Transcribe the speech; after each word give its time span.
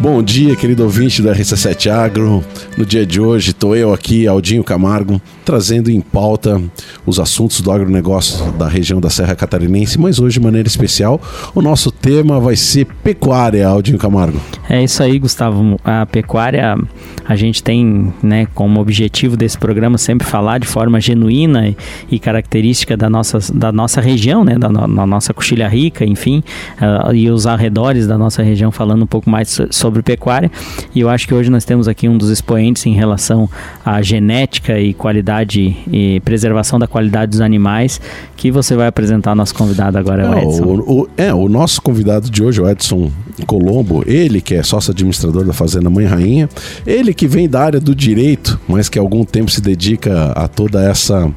Bom 0.00 0.22
dia, 0.22 0.54
querido 0.54 0.84
ouvinte 0.84 1.20
do 1.20 1.28
RC7 1.28 1.90
Agro. 1.90 2.44
No 2.76 2.86
dia 2.86 3.04
de 3.04 3.20
hoje, 3.20 3.50
estou 3.50 3.74
eu 3.74 3.92
aqui, 3.92 4.28
Aldinho 4.28 4.62
Camargo, 4.62 5.20
trazendo 5.44 5.90
em 5.90 6.00
pauta 6.00 6.62
os 7.04 7.18
assuntos 7.18 7.60
do 7.60 7.72
agronegócio 7.72 8.52
da 8.52 8.68
região 8.68 9.00
da 9.00 9.10
Serra 9.10 9.34
Catarinense, 9.34 9.98
mas 9.98 10.20
hoje, 10.20 10.38
de 10.38 10.44
maneira 10.44 10.68
especial, 10.68 11.20
o 11.52 11.60
nosso 11.60 11.90
tema 11.90 12.38
vai 12.38 12.54
ser 12.54 12.84
pecuária, 13.02 13.66
Aldinho 13.66 13.98
Camargo. 13.98 14.40
É 14.70 14.84
isso 14.84 15.02
aí, 15.02 15.18
Gustavo. 15.18 15.80
A 15.84 16.06
pecuária, 16.06 16.78
a 17.26 17.34
gente 17.34 17.60
tem 17.60 18.12
né, 18.22 18.46
como 18.54 18.80
objetivo 18.80 19.36
desse 19.36 19.58
programa 19.58 19.98
sempre 19.98 20.24
falar 20.24 20.58
de 20.58 20.68
forma 20.68 21.00
genuína 21.00 21.74
e, 22.08 22.20
característica 22.20 22.96
da 22.96 23.10
nossa, 23.10 23.40
da 23.52 23.72
nossa 23.72 24.00
região, 24.00 24.44
né, 24.44 24.56
da, 24.56 24.68
da 24.68 25.06
nossa 25.06 25.34
coxilha 25.34 25.66
rica, 25.66 26.04
enfim, 26.04 26.44
uh, 26.80 27.12
e 27.12 27.28
os 27.28 27.48
arredores 27.48 28.06
da 28.06 28.16
nossa 28.16 28.44
região, 28.44 28.70
falando 28.70 29.02
um 29.02 29.06
pouco 29.06 29.28
mais 29.28 29.58
sobre 29.70 29.87
sobre 29.88 30.02
pecuária. 30.02 30.50
E 30.94 31.00
eu 31.00 31.08
acho 31.08 31.26
que 31.26 31.34
hoje 31.34 31.50
nós 31.50 31.64
temos 31.64 31.88
aqui 31.88 32.08
um 32.08 32.16
dos 32.16 32.28
expoentes 32.30 32.84
em 32.86 32.92
relação 32.92 33.48
à 33.84 34.00
genética 34.02 34.78
e 34.78 34.92
qualidade 34.92 35.76
e 35.90 36.20
preservação 36.20 36.78
da 36.78 36.86
qualidade 36.86 37.30
dos 37.30 37.40
animais, 37.40 38.00
que 38.36 38.50
você 38.50 38.76
vai 38.76 38.86
apresentar 38.86 39.34
nosso 39.34 39.54
convidado 39.54 39.96
agora, 39.96 40.22
é, 40.22 40.28
o 40.28 40.38
Edson. 40.38 40.64
O, 40.64 41.02
o, 41.02 41.08
é, 41.16 41.34
o 41.34 41.48
nosso 41.48 41.80
convidado 41.80 42.30
de 42.30 42.42
hoje, 42.42 42.60
o 42.60 42.68
Edson 42.68 43.10
Colombo, 43.46 44.04
ele 44.06 44.40
que 44.40 44.54
é 44.54 44.62
sócio 44.62 44.90
administrador 44.90 45.44
da 45.44 45.52
Fazenda 45.52 45.88
Mãe 45.88 46.04
Rainha, 46.04 46.48
ele 46.86 47.14
que 47.14 47.26
vem 47.26 47.48
da 47.48 47.62
área 47.62 47.80
do 47.80 47.94
direito, 47.94 48.60
mas 48.68 48.88
que 48.88 48.98
há 48.98 49.02
algum 49.02 49.24
tempo 49.24 49.50
se 49.50 49.60
dedica 49.60 50.32
a 50.32 50.46
toda 50.48 50.82
essa, 50.84 51.30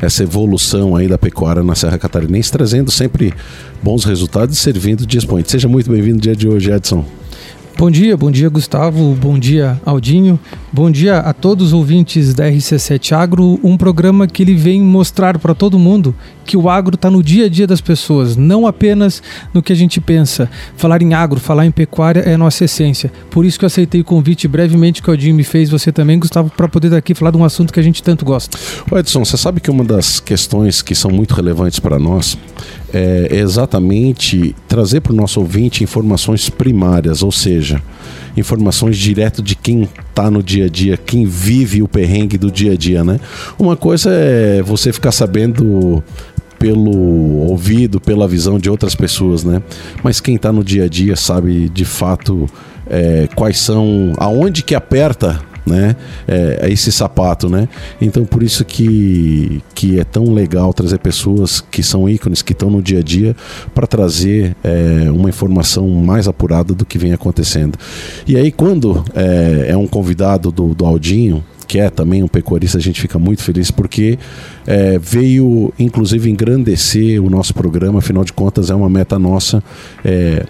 essa 0.00 0.22
evolução 0.22 0.96
aí 0.96 1.06
da 1.06 1.18
pecuária 1.18 1.62
na 1.62 1.74
Serra 1.74 1.98
Catarinense, 1.98 2.50
trazendo 2.50 2.90
sempre 2.90 3.34
bons 3.82 4.04
resultados 4.04 4.56
e 4.56 4.60
servindo 4.60 5.04
de 5.04 5.18
expoente. 5.18 5.50
Seja 5.50 5.68
muito 5.68 5.90
bem-vindo 5.90 6.16
no 6.16 6.22
dia 6.22 6.34
de 6.34 6.48
hoje, 6.48 6.70
Edson. 6.70 7.04
Bom 7.78 7.92
dia, 7.92 8.16
bom 8.16 8.28
dia 8.28 8.48
Gustavo, 8.48 9.14
bom 9.14 9.38
dia 9.38 9.80
Aldinho, 9.86 10.36
bom 10.72 10.90
dia 10.90 11.18
a 11.18 11.32
todos 11.32 11.68
os 11.68 11.72
ouvintes 11.72 12.34
da 12.34 12.50
RC7 12.50 13.12
Agro, 13.12 13.60
um 13.62 13.76
programa 13.76 14.26
que 14.26 14.42
ele 14.42 14.56
vem 14.56 14.82
mostrar 14.82 15.38
para 15.38 15.54
todo 15.54 15.78
mundo 15.78 16.12
que 16.44 16.56
o 16.56 16.68
agro 16.68 16.96
está 16.96 17.08
no 17.08 17.22
dia 17.22 17.46
a 17.46 17.48
dia 17.48 17.68
das 17.68 17.80
pessoas, 17.80 18.34
não 18.34 18.66
apenas 18.66 19.22
no 19.54 19.62
que 19.62 19.72
a 19.72 19.76
gente 19.76 20.00
pensa. 20.00 20.50
Falar 20.76 21.02
em 21.02 21.14
agro, 21.14 21.38
falar 21.38 21.66
em 21.66 21.70
pecuária 21.70 22.20
é 22.20 22.36
nossa 22.36 22.64
essência. 22.64 23.12
Por 23.30 23.44
isso 23.44 23.58
que 23.58 23.64
eu 23.64 23.68
aceitei 23.68 24.00
o 24.00 24.04
convite 24.04 24.48
brevemente 24.48 25.00
que 25.02 25.08
o 25.08 25.12
Aldinho 25.12 25.36
me 25.36 25.44
fez, 25.44 25.70
você 25.70 25.92
também, 25.92 26.18
Gustavo, 26.18 26.50
para 26.50 26.66
poder 26.66 26.88
daqui 26.88 27.14
falar 27.14 27.30
de 27.30 27.36
um 27.36 27.44
assunto 27.44 27.72
que 27.72 27.78
a 27.78 27.82
gente 27.82 28.02
tanto 28.02 28.24
gosta. 28.24 28.58
Edson, 28.96 29.24
você 29.24 29.36
sabe 29.36 29.60
que 29.60 29.70
uma 29.70 29.84
das 29.84 30.18
questões 30.18 30.80
que 30.82 30.94
são 30.94 31.10
muito 31.10 31.34
relevantes 31.34 31.78
para 31.78 31.98
nós 31.98 32.36
é 32.92 33.36
exatamente 33.36 34.54
trazer 34.66 35.00
para 35.00 35.12
o 35.12 35.16
nosso 35.16 35.40
ouvinte 35.40 35.84
informações 35.84 36.48
primárias, 36.48 37.22
ou 37.22 37.30
seja, 37.30 37.82
informações 38.36 38.96
direto 38.96 39.42
de 39.42 39.54
quem 39.54 39.82
está 39.82 40.30
no 40.30 40.42
dia 40.42 40.66
a 40.66 40.68
dia, 40.68 40.96
quem 40.96 41.26
vive 41.26 41.82
o 41.82 41.88
perrengue 41.88 42.38
do 42.38 42.50
dia 42.50 42.72
a 42.72 42.76
dia, 42.76 43.04
né? 43.04 43.20
Uma 43.58 43.76
coisa 43.76 44.10
é 44.10 44.62
você 44.62 44.92
ficar 44.92 45.12
sabendo 45.12 46.02
pelo 46.58 46.90
ouvido, 47.48 48.00
pela 48.00 48.26
visão 48.26 48.58
de 48.58 48.68
outras 48.68 48.94
pessoas, 48.94 49.44
né? 49.44 49.62
Mas 50.02 50.20
quem 50.20 50.34
está 50.36 50.52
no 50.52 50.64
dia 50.64 50.84
a 50.84 50.88
dia 50.88 51.14
sabe 51.14 51.68
de 51.68 51.84
fato 51.84 52.48
é, 52.88 53.28
quais 53.34 53.58
são, 53.58 54.12
aonde 54.16 54.62
que 54.62 54.74
aperta 54.74 55.40
né? 55.68 55.94
É, 56.26 56.60
é, 56.62 56.70
esse 56.72 56.90
sapato, 56.90 57.48
né? 57.48 57.68
Então 58.00 58.24
por 58.24 58.42
isso 58.42 58.64
que, 58.64 59.62
que 59.74 60.00
é 60.00 60.04
tão 60.04 60.32
legal 60.32 60.72
trazer 60.72 60.98
pessoas 60.98 61.60
que 61.60 61.82
são 61.82 62.08
ícones, 62.08 62.42
que 62.42 62.52
estão 62.52 62.70
no 62.70 62.82
dia 62.82 63.00
a 63.00 63.02
dia, 63.02 63.36
para 63.74 63.86
trazer 63.86 64.56
é, 64.64 65.10
uma 65.10 65.28
informação 65.28 65.88
mais 65.88 66.26
apurada 66.26 66.74
do 66.74 66.84
que 66.84 66.98
vem 66.98 67.12
acontecendo. 67.12 67.78
E 68.26 68.36
aí 68.36 68.50
quando 68.50 69.04
é, 69.14 69.66
é 69.70 69.76
um 69.76 69.86
convidado 69.86 70.50
do, 70.50 70.74
do 70.74 70.84
Aldinho, 70.84 71.44
que 71.68 71.78
é 71.78 71.90
também 71.90 72.22
um 72.22 72.28
pecuarista, 72.28 72.78
a 72.78 72.80
gente 72.80 72.98
fica 72.98 73.18
muito 73.18 73.42
feliz 73.42 73.70
porque 73.70 74.18
é, 74.66 74.98
veio, 74.98 75.72
inclusive, 75.78 76.30
engrandecer 76.30 77.22
o 77.22 77.28
nosso 77.28 77.52
programa, 77.52 77.98
afinal 77.98 78.24
de 78.24 78.32
contas, 78.32 78.70
é 78.70 78.74
uma 78.74 78.88
meta 78.88 79.18
nossa. 79.18 79.62
É, 80.02 80.46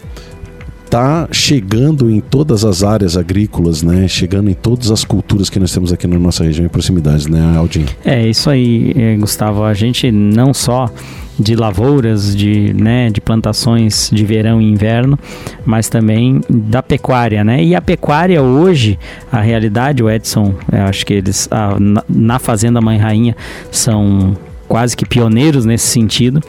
está 0.89 1.29
chegando 1.31 2.11
em 2.11 2.21
todas 2.21 2.65
as 2.65 2.83
áreas 2.83 3.17
agrícolas, 3.17 3.83
né? 3.83 4.09
Chegando 4.09 4.51
em 4.51 4.55
todas 4.55 4.91
as 4.91 5.05
culturas 5.05 5.51
que 5.51 5.61
nós 5.61 5.71
temos 5.71 5.93
aqui 5.93 6.07
na 6.07 6.19
nossa 6.19 6.43
região 6.43 6.65
e 6.65 6.69
proximidades, 6.69 7.27
né, 7.27 7.57
Aldinho? 7.57 7.87
É 8.05 8.27
isso 8.27 8.49
aí, 8.49 8.93
é, 8.97 9.17
Gustavo. 9.17 9.63
A 9.65 9.75
gente 9.75 10.11
não 10.11 10.55
só 10.55 10.91
de 11.39 11.55
lavouras, 11.55 12.35
de, 12.35 12.73
né, 12.75 13.11
de 13.11 13.21
plantações 13.21 14.11
de 14.13 14.25
verão 14.25 14.61
e 14.61 14.65
inverno, 14.65 15.17
mas 15.65 15.89
também 15.89 16.41
da 16.51 16.83
pecuária, 16.83 17.45
né? 17.45 17.63
E 17.63 17.75
a 17.77 17.83
pecuária 17.83 18.43
hoje, 18.43 18.99
a 19.31 19.41
realidade, 19.41 20.03
o 20.03 20.11
Edson, 20.11 20.55
acho 20.89 21.07
que 21.07 21.15
eles 21.15 21.47
a, 21.51 21.79
na, 21.79 22.03
na 22.09 22.39
Fazenda 22.39 22.81
Mãe 22.81 22.99
Rainha 22.99 23.37
são 23.71 24.37
quase 24.69 24.97
que 24.97 25.07
pioneiros 25.07 25.65
nesse 25.65 25.87
sentido, 25.87 26.41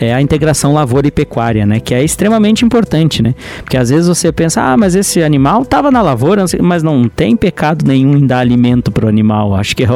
é 0.00 0.12
a 0.12 0.20
integração 0.20 0.74
lavoura 0.74 1.06
e 1.06 1.10
pecuária, 1.10 1.64
né? 1.64 1.80
Que 1.80 1.94
é 1.94 2.02
extremamente 2.02 2.64
importante, 2.64 3.22
né? 3.22 3.34
Porque 3.62 3.76
às 3.76 3.90
vezes 3.90 4.08
você 4.08 4.32
pensa, 4.32 4.60
ah, 4.62 4.76
mas 4.76 4.94
esse 4.94 5.22
animal 5.22 5.62
estava 5.62 5.90
na 5.90 6.02
lavoura, 6.02 6.44
mas 6.60 6.82
não 6.82 7.08
tem 7.08 7.36
pecado 7.36 7.86
nenhum 7.86 8.16
em 8.16 8.26
dar 8.26 8.40
alimento 8.40 8.90
para 8.90 9.06
o 9.06 9.08
animal. 9.08 9.54
Acho 9.54 9.76
que 9.76 9.84
é 9.84 9.88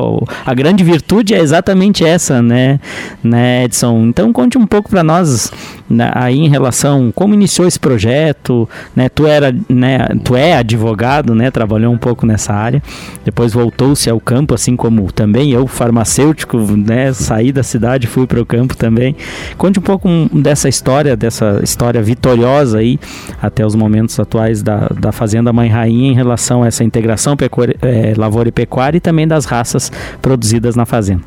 a 0.46 0.54
grande 0.54 0.84
virtude 0.84 1.34
é 1.34 1.40
exatamente 1.40 2.04
essa, 2.04 2.40
né, 2.40 2.80
né 3.22 3.64
Edson? 3.64 4.06
Então 4.06 4.32
conte 4.32 4.56
um 4.56 4.66
pouco 4.66 4.88
para 4.88 5.02
nós 5.02 5.50
né, 5.88 6.10
aí 6.14 6.38
em 6.38 6.48
relação 6.48 7.12
como 7.14 7.34
iniciou 7.34 7.68
esse 7.68 7.78
projeto, 7.78 8.68
né? 8.96 9.08
Tu 9.08 9.26
era, 9.26 9.54
né? 9.68 10.08
Tu 10.24 10.34
é 10.36 10.54
advogado, 10.54 11.34
né? 11.34 11.50
Trabalhou 11.50 11.92
um 11.92 11.98
pouco 11.98 12.26
nessa 12.26 12.52
área, 12.52 12.82
depois 13.24 13.52
voltou-se 13.52 14.08
ao 14.08 14.20
campo, 14.20 14.54
assim 14.54 14.74
como 14.76 15.10
também 15.12 15.50
eu, 15.50 15.66
farmacêutico, 15.66 16.58
né? 16.58 17.12
Saí 17.12 17.52
da 17.52 17.62
cidade, 17.72 18.06
fui 18.06 18.26
para 18.26 18.40
o 18.40 18.46
campo 18.46 18.76
também. 18.76 19.16
Conte 19.56 19.78
um 19.78 19.82
pouco 19.82 20.08
dessa 20.32 20.68
história, 20.68 21.16
dessa 21.16 21.60
história 21.62 22.02
vitoriosa 22.02 22.78
aí 22.78 22.98
até 23.40 23.66
os 23.66 23.74
momentos 23.74 24.18
atuais 24.20 24.62
da, 24.62 24.88
da 24.88 25.12
Fazenda 25.12 25.52
Mãe 25.52 25.68
Rainha 25.68 26.12
em 26.12 26.14
relação 26.14 26.62
a 26.62 26.66
essa 26.66 26.84
integração 26.84 27.36
é, 27.82 28.14
lavoura 28.16 28.48
e 28.48 28.52
pecuária 28.52 28.98
e 28.98 29.00
também 29.00 29.26
das 29.26 29.44
raças 29.44 29.90
produzidas 30.20 30.76
na 30.76 30.86
fazenda. 30.86 31.22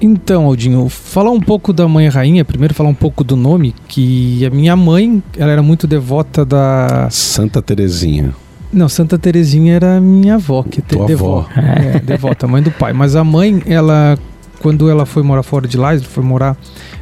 Então, 0.00 0.44
Aldinho, 0.44 0.88
falar 0.88 1.30
um 1.30 1.40
pouco 1.40 1.72
da 1.72 1.88
Mãe 1.88 2.08
Rainha, 2.08 2.44
primeiro 2.44 2.74
falar 2.74 2.90
um 2.90 2.94
pouco 2.94 3.24
do 3.24 3.36
nome, 3.36 3.74
que 3.88 4.44
a 4.44 4.50
minha 4.50 4.76
mãe, 4.76 5.22
ela 5.38 5.50
era 5.50 5.62
muito 5.62 5.86
devota 5.86 6.44
da... 6.44 7.08
Santa 7.10 7.62
Terezinha. 7.62 8.34
Não, 8.74 8.88
Santa 8.88 9.16
Terezinha 9.16 9.74
era 9.74 10.00
minha 10.00 10.34
avó, 10.34 10.64
que 10.64 10.82
te, 10.82 10.98
devota, 11.06 11.48
é, 11.58 12.00
devota, 12.00 12.46
mãe 12.48 12.60
do 12.60 12.72
pai. 12.72 12.92
Mas 12.92 13.14
a 13.14 13.22
mãe, 13.22 13.62
ela 13.66 14.18
quando 14.64 14.88
ela 14.88 15.04
foi 15.04 15.22
morar 15.22 15.42
fora 15.42 15.68
de 15.68 15.76
lá, 15.76 15.94
foi 15.98 16.24
morar 16.24 16.56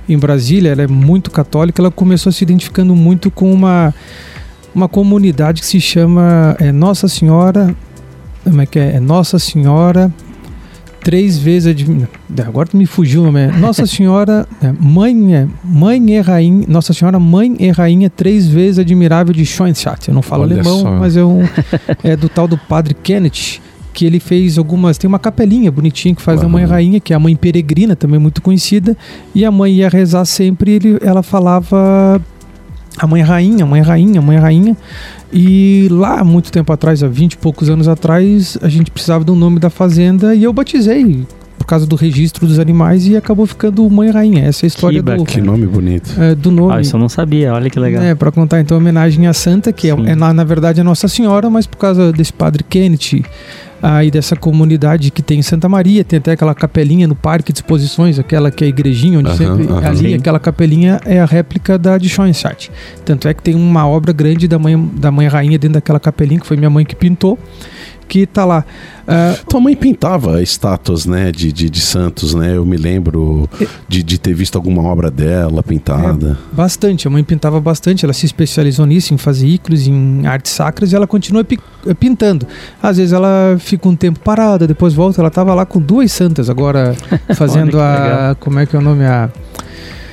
em 0.09 0.19
Brasília, 0.19 0.73
ela 0.73 0.83
é 0.83 0.89
muito 0.89 1.31
católica, 1.31 1.81
ela 1.81 1.93
começou 1.93 2.33
se 2.33 2.43
identificando 2.43 2.93
muito 2.97 3.31
com 3.31 3.53
uma, 3.53 3.95
uma 4.75 4.89
comunidade 4.89 5.61
que 5.61 5.67
se 5.69 5.81
chama 5.81 6.57
é, 6.59 6.73
Nossa 6.73 7.07
Senhora. 7.07 7.73
Como 8.43 8.61
é 8.61 8.67
que 8.67 8.81
é? 8.81 8.97
é 8.97 9.01
Nossa 9.01 9.39
Senhora 9.39 10.13
três 11.05 11.39
vezes 11.39 11.75
agora 12.45 12.69
me 12.75 12.87
fugiu 12.87 13.23
o 13.23 13.25
nome 13.25 13.41
é 13.41 13.47
Nossa 13.49 13.87
Senhora 13.89 14.47
é, 14.63 14.73
mãe 14.79 15.35
é 15.35 15.49
mãe 15.65 16.01
e 16.13 16.21
rainha 16.21 16.65
Nossa 16.69 16.93
Senhora 16.93 17.19
mãe 17.19 17.57
e 17.59 17.71
rainha 17.71 18.09
três 18.09 18.47
vezes 18.47 18.79
admirável 18.79 19.35
de 19.35 19.45
Schoenstatt 19.45 20.09
eu 20.09 20.15
não 20.15 20.23
falo 20.23 20.45
Olha 20.45 20.61
alemão 20.61 20.81
só. 20.81 20.91
mas 20.93 21.17
é, 21.17 21.25
um, 21.25 21.43
é 22.05 22.15
do 22.15 22.29
tal 22.29 22.47
do 22.47 22.57
padre 22.57 22.95
Kenneth 22.95 23.61
que 23.93 24.05
ele 24.05 24.19
fez 24.19 24.59
algumas. 24.59 24.99
Tem 24.99 25.09
uma 25.09 25.19
capelinha 25.19 25.71
bonitinha 25.71 26.15
que 26.15 26.23
faz 26.23 26.39
uhum. 26.39 26.47
da 26.47 26.49
Mãe 26.49 26.65
Rainha, 26.65 27.01
que 27.01 27.13
é 27.13 27.17
a 27.17 27.19
Mãe 27.19 27.37
Peregrina, 27.37 27.95
também 27.95 28.19
muito 28.19 28.41
conhecida. 28.43 28.97
E 29.35 29.45
a 29.45 29.51
mãe 29.51 29.75
ia 29.75 29.89
rezar 29.89 30.25
sempre, 30.25 30.73
ele, 30.73 30.99
ela 31.03 31.23
falava 31.23 32.21
a 32.99 33.07
Mãe 33.07 33.23
Rainha, 33.23 33.65
Mãe 33.67 33.81
Rainha, 33.81 34.21
Mãe 34.21 34.39
Rainha. 34.39 34.77
E 35.33 35.89
lá, 35.91 36.23
muito 36.23 36.53
tempo 36.53 36.73
atrás, 36.73 37.03
há 37.03 37.09
20 37.09 37.33
e 37.33 37.37
poucos 37.39 37.71
anos 37.71 37.89
atrás, 37.89 38.59
a 38.61 38.69
gente 38.69 38.91
precisava 38.91 39.25
do 39.25 39.35
nome 39.35 39.59
da 39.59 39.71
fazenda 39.71 40.35
e 40.35 40.45
eu 40.45 40.53
batizei 40.53 41.27
por 41.63 41.67
causa 41.67 41.87
do 41.87 41.95
registro 41.95 42.47
dos 42.47 42.59
animais 42.59 43.07
e 43.07 43.17
acabou 43.17 43.47
ficando 43.47 43.89
Mãe 43.89 44.11
Rainha. 44.11 44.45
Essa 44.45 44.65
é 44.65 44.67
a 44.67 44.69
história 44.69 45.03
que 45.03 45.17
do. 45.17 45.25
Que 45.25 45.41
nome 45.41 45.67
bonito. 45.67 46.13
É, 46.21 46.35
do 46.35 46.51
nome. 46.51 46.75
Ah, 46.75 46.81
isso 46.81 46.97
eu 46.97 47.01
não 47.01 47.09
sabia, 47.09 47.55
olha 47.55 47.71
que 47.71 47.79
legal. 47.79 48.03
É, 48.03 48.15
para 48.15 48.33
contar 48.33 48.61
então 48.61 48.77
homenagem 48.77 49.27
à 49.27 49.33
Santa, 49.33 49.73
que 49.73 49.89
é, 49.89 49.93
é, 49.93 50.15
na, 50.15 50.35
na 50.35 50.45
verdade 50.45 50.81
a 50.81 50.85
Nossa 50.85 51.07
Senhora, 51.07 51.49
mas 51.49 51.67
por 51.67 51.79
causa 51.79 52.13
desse 52.13 52.33
padre 52.33 52.65
Kenneth 52.65 53.23
aí 53.83 54.11
dessa 54.11 54.37
comunidade 54.37 55.11
que 55.11 55.21
tem 55.21 55.41
em 55.41 55.43
Santa 55.43 55.69
Maria, 55.69 56.05
tem 56.05 56.19
até 56.19 56.33
aquela 56.33 56.55
capelinha 56.55 57.09
no 57.09 57.17
Parque 57.17 57.53
de 57.53 57.59
Exposições, 57.59 58.19
aquela 58.19 58.51
que 58.51 58.63
é 58.63 58.67
a 58.67 58.71
igrejinha, 58.71 59.19
onde 59.19 59.31
uhum, 59.31 59.37
sempre 59.37 59.65
uhum. 59.65 59.79
ali, 59.79 60.11
Sim. 60.11 60.15
aquela 60.15 60.39
capelinha 60.39 61.01
é 61.05 61.21
a 61.21 61.25
réplica 61.25 61.77
da 61.77 61.99
de 61.99 62.09
Schoenstatt. 62.09 62.71
Tanto 63.05 63.27
é 63.27 63.35
que 63.35 63.43
tem 63.43 63.55
uma 63.55 63.87
obra 63.87 64.13
grande 64.13 64.47
da 64.47 64.59
mãe, 64.59 64.79
da 64.95 65.11
mãe 65.11 65.27
rainha 65.27 65.59
dentro 65.59 65.75
daquela 65.75 65.99
capelinha, 65.99 66.41
que 66.41 66.47
foi 66.47 66.57
minha 66.57 66.71
mãe 66.71 66.85
que 66.85 66.95
pintou. 66.95 67.39
Que 68.09 68.27
tá 68.27 68.45
lá. 68.45 68.65
Uh, 69.03 69.47
Tua 69.47 69.61
mãe 69.61 69.75
pintava 69.75 70.41
estátuas, 70.43 71.07
né, 71.07 71.33
de, 71.33 71.53
de, 71.53 71.69
de 71.69 71.81
santos, 71.81 72.35
né? 72.35 72.57
Eu 72.57 72.65
me 72.65 72.77
lembro 72.77 73.49
de, 73.89 74.03
de 74.03 74.19
ter 74.19 74.35
visto 74.35 74.57
alguma 74.57 74.83
obra 74.83 75.11
dela 75.11 75.63
pintada. 75.63 76.39
É, 76.53 76.55
bastante, 76.55 77.07
a 77.07 77.11
mãe 77.11 77.25
pintava 77.25 77.61
bastante, 77.61 78.05
ela 78.05 78.13
se 78.13 78.27
especializou 78.27 78.87
nisso, 78.87 79.13
em 79.13 79.19
fazer 79.19 79.47
ícones, 79.47 79.87
em 79.87 80.27
artes 80.27 80.53
sacras, 80.53 80.93
e 80.93 80.97
ela 80.97 81.07
continua 81.07 81.45
eh, 81.87 81.95
pintando. 81.95 82.47
Às 82.83 82.97
vezes 82.97 83.13
ela 83.13 83.57
fica 83.59 83.89
um 83.89 83.97
tempo 83.97 84.21
parada, 84.21 84.67
depois 84.67 84.95
volta, 84.95 85.21
ela 85.21 85.29
estava 85.29 85.55
lá 85.55 85.67
com 85.67 85.81
duas 85.81 86.13
santas, 86.13 86.49
agora 86.49 86.95
fazendo 87.35 87.81
a... 87.81 88.37
como 88.39 88.59
é 88.59 88.67
que 88.67 88.77
é 88.77 88.79
o 88.79 88.83
nome? 88.83 89.05
A 89.05 89.31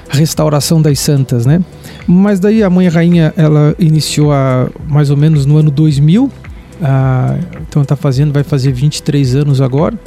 restauração 0.09 0.81
das 0.81 0.99
santas, 0.99 1.45
né? 1.45 1.61
Mas 2.07 2.39
daí 2.39 2.63
a 2.63 2.69
mãe 2.69 2.87
rainha, 2.87 3.33
ela 3.37 3.75
iniciou 3.77 4.33
a, 4.33 4.67
mais 4.87 5.11
ou 5.11 5.17
menos 5.17 5.45
no 5.45 5.57
ano 5.57 5.69
2000, 5.69 6.31
ah, 6.81 7.37
então 7.61 7.81
está 7.81 7.95
fazendo, 7.95 8.31
vai 8.31 8.43
fazer 8.43 8.71
23 8.71 9.35
anos 9.35 9.61
agora. 9.61 9.97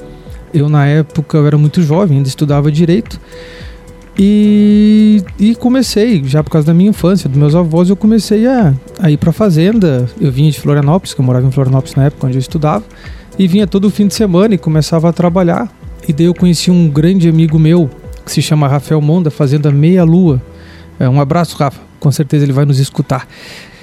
Eu 0.53 0.69
na 0.69 0.87
época 0.87 1.39
eu 1.39 1.47
era 1.47 1.57
muito 1.57 1.83
jovem, 1.83 2.19
ainda 2.19 2.29
estudava 2.29 2.71
direito. 2.71 3.21
E, 4.19 5.23
e 5.39 5.55
comecei, 5.55 6.23
já 6.25 6.43
por 6.45 6.51
causa 6.51 6.67
da 6.67 6.75
minha 6.75 6.91
infância, 6.91 7.29
dos 7.29 7.39
meus 7.39 7.55
avós, 7.55 7.89
eu 7.89 7.97
comecei 7.97 8.47
a, 8.47 8.75
a 9.01 9.11
ir 9.11 9.17
para 9.17 9.33
fazenda. 9.33 10.09
Eu 10.21 10.31
vinha 10.31 10.51
de 10.51 10.61
Florianópolis, 10.61 11.15
que 11.15 11.21
eu 11.21 11.25
morava 11.25 11.47
em 11.47 11.51
Florianópolis 11.51 11.95
na 11.95 12.05
época 12.05 12.27
onde 12.27 12.37
eu 12.37 12.41
estudava, 12.41 12.85
e 13.39 13.49
vinha 13.49 13.67
todo 13.67 13.89
fim 13.91 14.07
de 14.07 14.15
semana 14.15 14.55
e 14.55 14.59
começava 14.59 15.09
a 15.09 15.13
trabalhar. 15.13 15.71
E 16.07 16.13
daí 16.13 16.27
eu 16.27 16.35
conheci 16.35 16.71
um 16.71 16.89
grande 16.89 17.29
amigo 17.29 17.59
meu, 17.59 17.89
que 18.25 18.31
se 18.31 18.43
chama 18.43 18.69
Rafael 18.69 19.01
Monda, 19.01 19.31
Fazenda 19.31 19.71
Meia 19.71 20.05
Lua. 20.05 20.43
É, 20.99 21.09
um 21.09 21.21
abraço, 21.21 21.57
Rafa, 21.57 21.81
com 21.99 22.11
certeza 22.13 22.45
ele 22.45 22.53
vai 22.53 22.65
nos 22.65 22.79
escutar, 22.79 23.27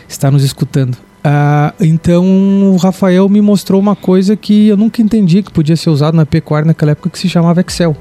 está 0.07 0.29
nos 0.29 0.43
escutando. 0.43 1.08
Ah, 1.23 1.73
então 1.79 2.71
o 2.73 2.77
Rafael 2.77 3.27
me 3.27 3.41
mostrou 3.41 3.79
uma 3.79 3.95
coisa 3.95 4.35
que 4.35 4.69
eu 4.69 4.77
nunca 4.77 5.01
entendi 5.01 5.43
que 5.43 5.51
podia 5.51 5.75
ser 5.75 5.89
usado 5.89 6.15
na 6.15 6.25
pecuária 6.25 6.65
naquela 6.65 6.91
época 6.91 7.09
que 7.09 7.19
se 7.19 7.27
chamava 7.27 7.61
Excel. 7.61 7.95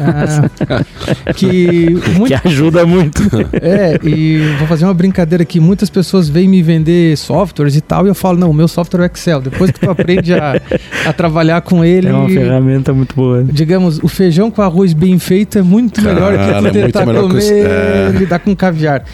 Ah, 0.00 0.48
que, 1.34 1.90
muito, 2.16 2.26
que 2.26 2.48
ajuda 2.48 2.86
muito. 2.86 3.22
É, 3.62 3.98
e 4.02 4.38
vou 4.58 4.66
fazer 4.66 4.84
uma 4.84 4.94
brincadeira 4.94 5.42
aqui. 5.42 5.60
Muitas 5.60 5.88
pessoas 5.88 6.28
vêm 6.28 6.48
me 6.48 6.62
vender 6.62 7.16
softwares 7.16 7.76
e 7.76 7.80
tal, 7.80 8.06
e 8.06 8.08
eu 8.08 8.14
falo, 8.14 8.38
não, 8.38 8.50
o 8.50 8.54
meu 8.54 8.66
software 8.66 9.02
é 9.02 9.06
Excel. 9.06 9.40
Depois 9.40 9.70
que 9.70 9.80
tu 9.80 9.90
aprende 9.90 10.34
a, 10.34 10.60
a 11.06 11.12
trabalhar 11.12 11.60
com 11.62 11.84
ele. 11.84 12.08
É 12.08 12.12
uma 12.12 12.28
ferramenta 12.28 12.92
muito 12.92 13.14
boa. 13.14 13.44
Digamos, 13.44 13.98
o 14.02 14.08
feijão 14.08 14.50
com 14.50 14.62
arroz 14.62 14.92
bem 14.92 15.18
feito 15.18 15.58
é 15.58 15.62
muito 15.62 16.00
melhor 16.02 16.34
Cara, 16.34 16.54
que 16.54 16.60
tu 16.60 16.66
é 16.66 16.70
tentar 16.70 17.04
comer, 17.04 17.66
é. 17.66 18.10
lidar 18.18 18.38
com 18.40 18.54
caviar. 18.56 19.04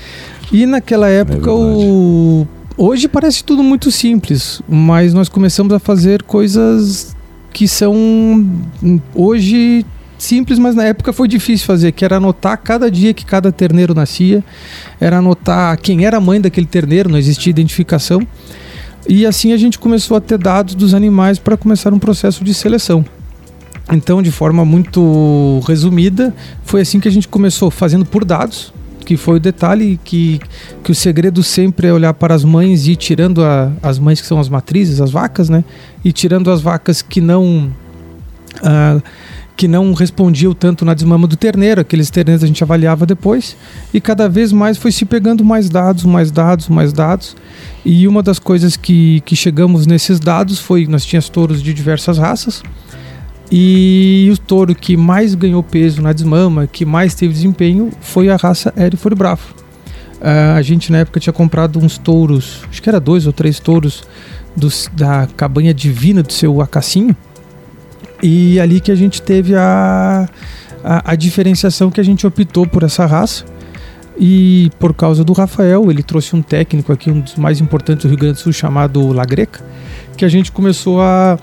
E 0.50 0.64
naquela 0.64 1.08
época 1.08 1.50
é 1.50 1.52
o 1.52 2.46
Hoje 2.80 3.08
parece 3.08 3.42
tudo 3.42 3.60
muito 3.60 3.90
simples, 3.90 4.62
mas 4.68 5.12
nós 5.12 5.28
começamos 5.28 5.72
a 5.72 5.80
fazer 5.80 6.22
coisas 6.22 7.16
que 7.52 7.66
são 7.66 7.92
hoje 9.12 9.84
simples, 10.16 10.60
mas 10.60 10.76
na 10.76 10.84
época 10.84 11.12
foi 11.12 11.26
difícil 11.26 11.66
fazer, 11.66 11.90
que 11.90 12.04
era 12.04 12.18
anotar 12.18 12.56
cada 12.56 12.88
dia 12.88 13.12
que 13.12 13.24
cada 13.24 13.50
terneiro 13.50 13.94
nascia, 13.94 14.44
era 15.00 15.18
anotar 15.18 15.76
quem 15.80 16.06
era 16.06 16.18
a 16.18 16.20
mãe 16.20 16.40
daquele 16.40 16.68
terneiro, 16.68 17.08
não 17.08 17.18
existia 17.18 17.50
identificação. 17.50 18.24
E 19.08 19.26
assim 19.26 19.52
a 19.52 19.56
gente 19.56 19.76
começou 19.76 20.16
a 20.16 20.20
ter 20.20 20.38
dados 20.38 20.76
dos 20.76 20.94
animais 20.94 21.36
para 21.36 21.56
começar 21.56 21.92
um 21.92 21.98
processo 21.98 22.44
de 22.44 22.54
seleção. 22.54 23.04
Então, 23.90 24.22
de 24.22 24.30
forma 24.30 24.64
muito 24.64 25.60
resumida, 25.66 26.32
foi 26.62 26.82
assim 26.82 27.00
que 27.00 27.08
a 27.08 27.12
gente 27.12 27.26
começou 27.26 27.72
fazendo 27.72 28.04
por 28.04 28.24
dados, 28.24 28.72
que 29.08 29.16
foi 29.16 29.36
o 29.36 29.40
detalhe 29.40 29.98
que, 30.04 30.38
que 30.84 30.92
o 30.92 30.94
segredo 30.94 31.42
sempre 31.42 31.86
é 31.86 31.92
olhar 31.94 32.12
para 32.12 32.34
as 32.34 32.44
mães 32.44 32.86
e 32.86 32.92
ir 32.92 32.96
tirando 32.96 33.42
a, 33.42 33.72
as 33.82 33.98
mães 33.98 34.20
que 34.20 34.26
são 34.26 34.38
as 34.38 34.50
matrizes, 34.50 35.00
as 35.00 35.10
vacas, 35.10 35.48
né? 35.48 35.64
E 36.04 36.12
tirando 36.12 36.50
as 36.50 36.60
vacas 36.60 37.00
que 37.00 37.18
não. 37.18 37.72
Uh, 38.58 39.02
que 39.56 39.66
não 39.66 39.94
respondiam 39.94 40.52
tanto 40.52 40.84
na 40.84 40.92
desmama 40.92 41.26
do 41.26 41.36
terneiro, 41.36 41.80
aqueles 41.80 42.10
terneiros 42.10 42.44
a 42.44 42.46
gente 42.46 42.62
avaliava 42.62 43.06
depois, 43.06 43.56
e 43.92 44.00
cada 44.00 44.28
vez 44.28 44.52
mais 44.52 44.76
foi 44.76 44.92
se 44.92 45.04
pegando 45.04 45.42
mais 45.42 45.68
dados, 45.70 46.04
mais 46.04 46.30
dados, 46.30 46.68
mais 46.68 46.92
dados. 46.92 47.34
E 47.84 48.06
uma 48.06 48.22
das 48.22 48.38
coisas 48.38 48.76
que, 48.76 49.20
que 49.22 49.34
chegamos 49.34 49.86
nesses 49.86 50.20
dados 50.20 50.60
foi: 50.60 50.86
nós 50.86 51.04
tínhamos 51.04 51.30
touros 51.30 51.62
de 51.62 51.72
diversas 51.72 52.18
raças, 52.18 52.62
e 53.50 54.28
o 54.32 54.36
touro 54.36 54.74
que 54.74 54.96
mais 54.96 55.34
ganhou 55.34 55.62
peso 55.62 56.02
na 56.02 56.12
desmama, 56.12 56.66
que 56.66 56.84
mais 56.84 57.14
teve 57.14 57.32
desempenho, 57.32 57.90
foi 58.00 58.28
a 58.28 58.36
raça 58.36 58.72
Hereford 58.76 59.16
Bravo. 59.16 59.54
Uh, 60.20 60.56
a 60.56 60.62
gente 60.62 60.90
na 60.90 60.98
época 60.98 61.20
tinha 61.20 61.32
comprado 61.32 61.78
uns 61.78 61.96
touros, 61.96 62.62
acho 62.68 62.82
que 62.82 62.88
era 62.88 62.98
dois 62.98 63.26
ou 63.26 63.32
três 63.32 63.60
touros 63.60 64.02
da 64.92 65.28
cabanha 65.36 65.72
divina 65.72 66.22
do 66.22 66.32
seu 66.32 66.60
Acassinho. 66.60 67.16
E 68.22 68.58
ali 68.58 68.80
que 68.80 68.90
a 68.90 68.96
gente 68.96 69.22
teve 69.22 69.54
a, 69.54 70.28
a, 70.82 71.12
a 71.12 71.14
diferenciação 71.14 71.90
que 71.90 72.00
a 72.00 72.04
gente 72.04 72.26
optou 72.26 72.66
por 72.66 72.82
essa 72.82 73.06
raça. 73.06 73.44
E 74.20 74.70
por 74.80 74.92
causa 74.92 75.22
do 75.22 75.32
Rafael, 75.32 75.88
ele 75.90 76.02
trouxe 76.02 76.34
um 76.34 76.42
técnico 76.42 76.92
aqui, 76.92 77.08
um 77.08 77.20
dos 77.20 77.36
mais 77.36 77.60
importantes 77.60 78.04
do 78.04 78.08
Rio 78.08 78.18
Grande 78.18 78.34
do 78.34 78.40
Sul, 78.40 78.52
chamado 78.52 79.12
Lagreca, 79.12 79.64
que 80.16 80.24
a 80.24 80.28
gente 80.28 80.50
começou 80.50 81.00
a 81.00 81.38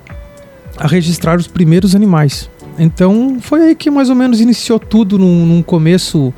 a 0.78 0.88
registrar 0.88 1.38
os 1.38 1.48
primeiros 1.48 1.96
animais. 1.96 2.50
Então 2.78 3.38
foi 3.40 3.62
aí 3.62 3.76
que 3.76 3.90
mais 3.90 4.10
ou 4.10 4.16
menos 4.16 4.42
iniciou 4.42 4.80
tudo 4.80 5.18
num, 5.18 5.46
num 5.46 5.62
começo 5.62 6.34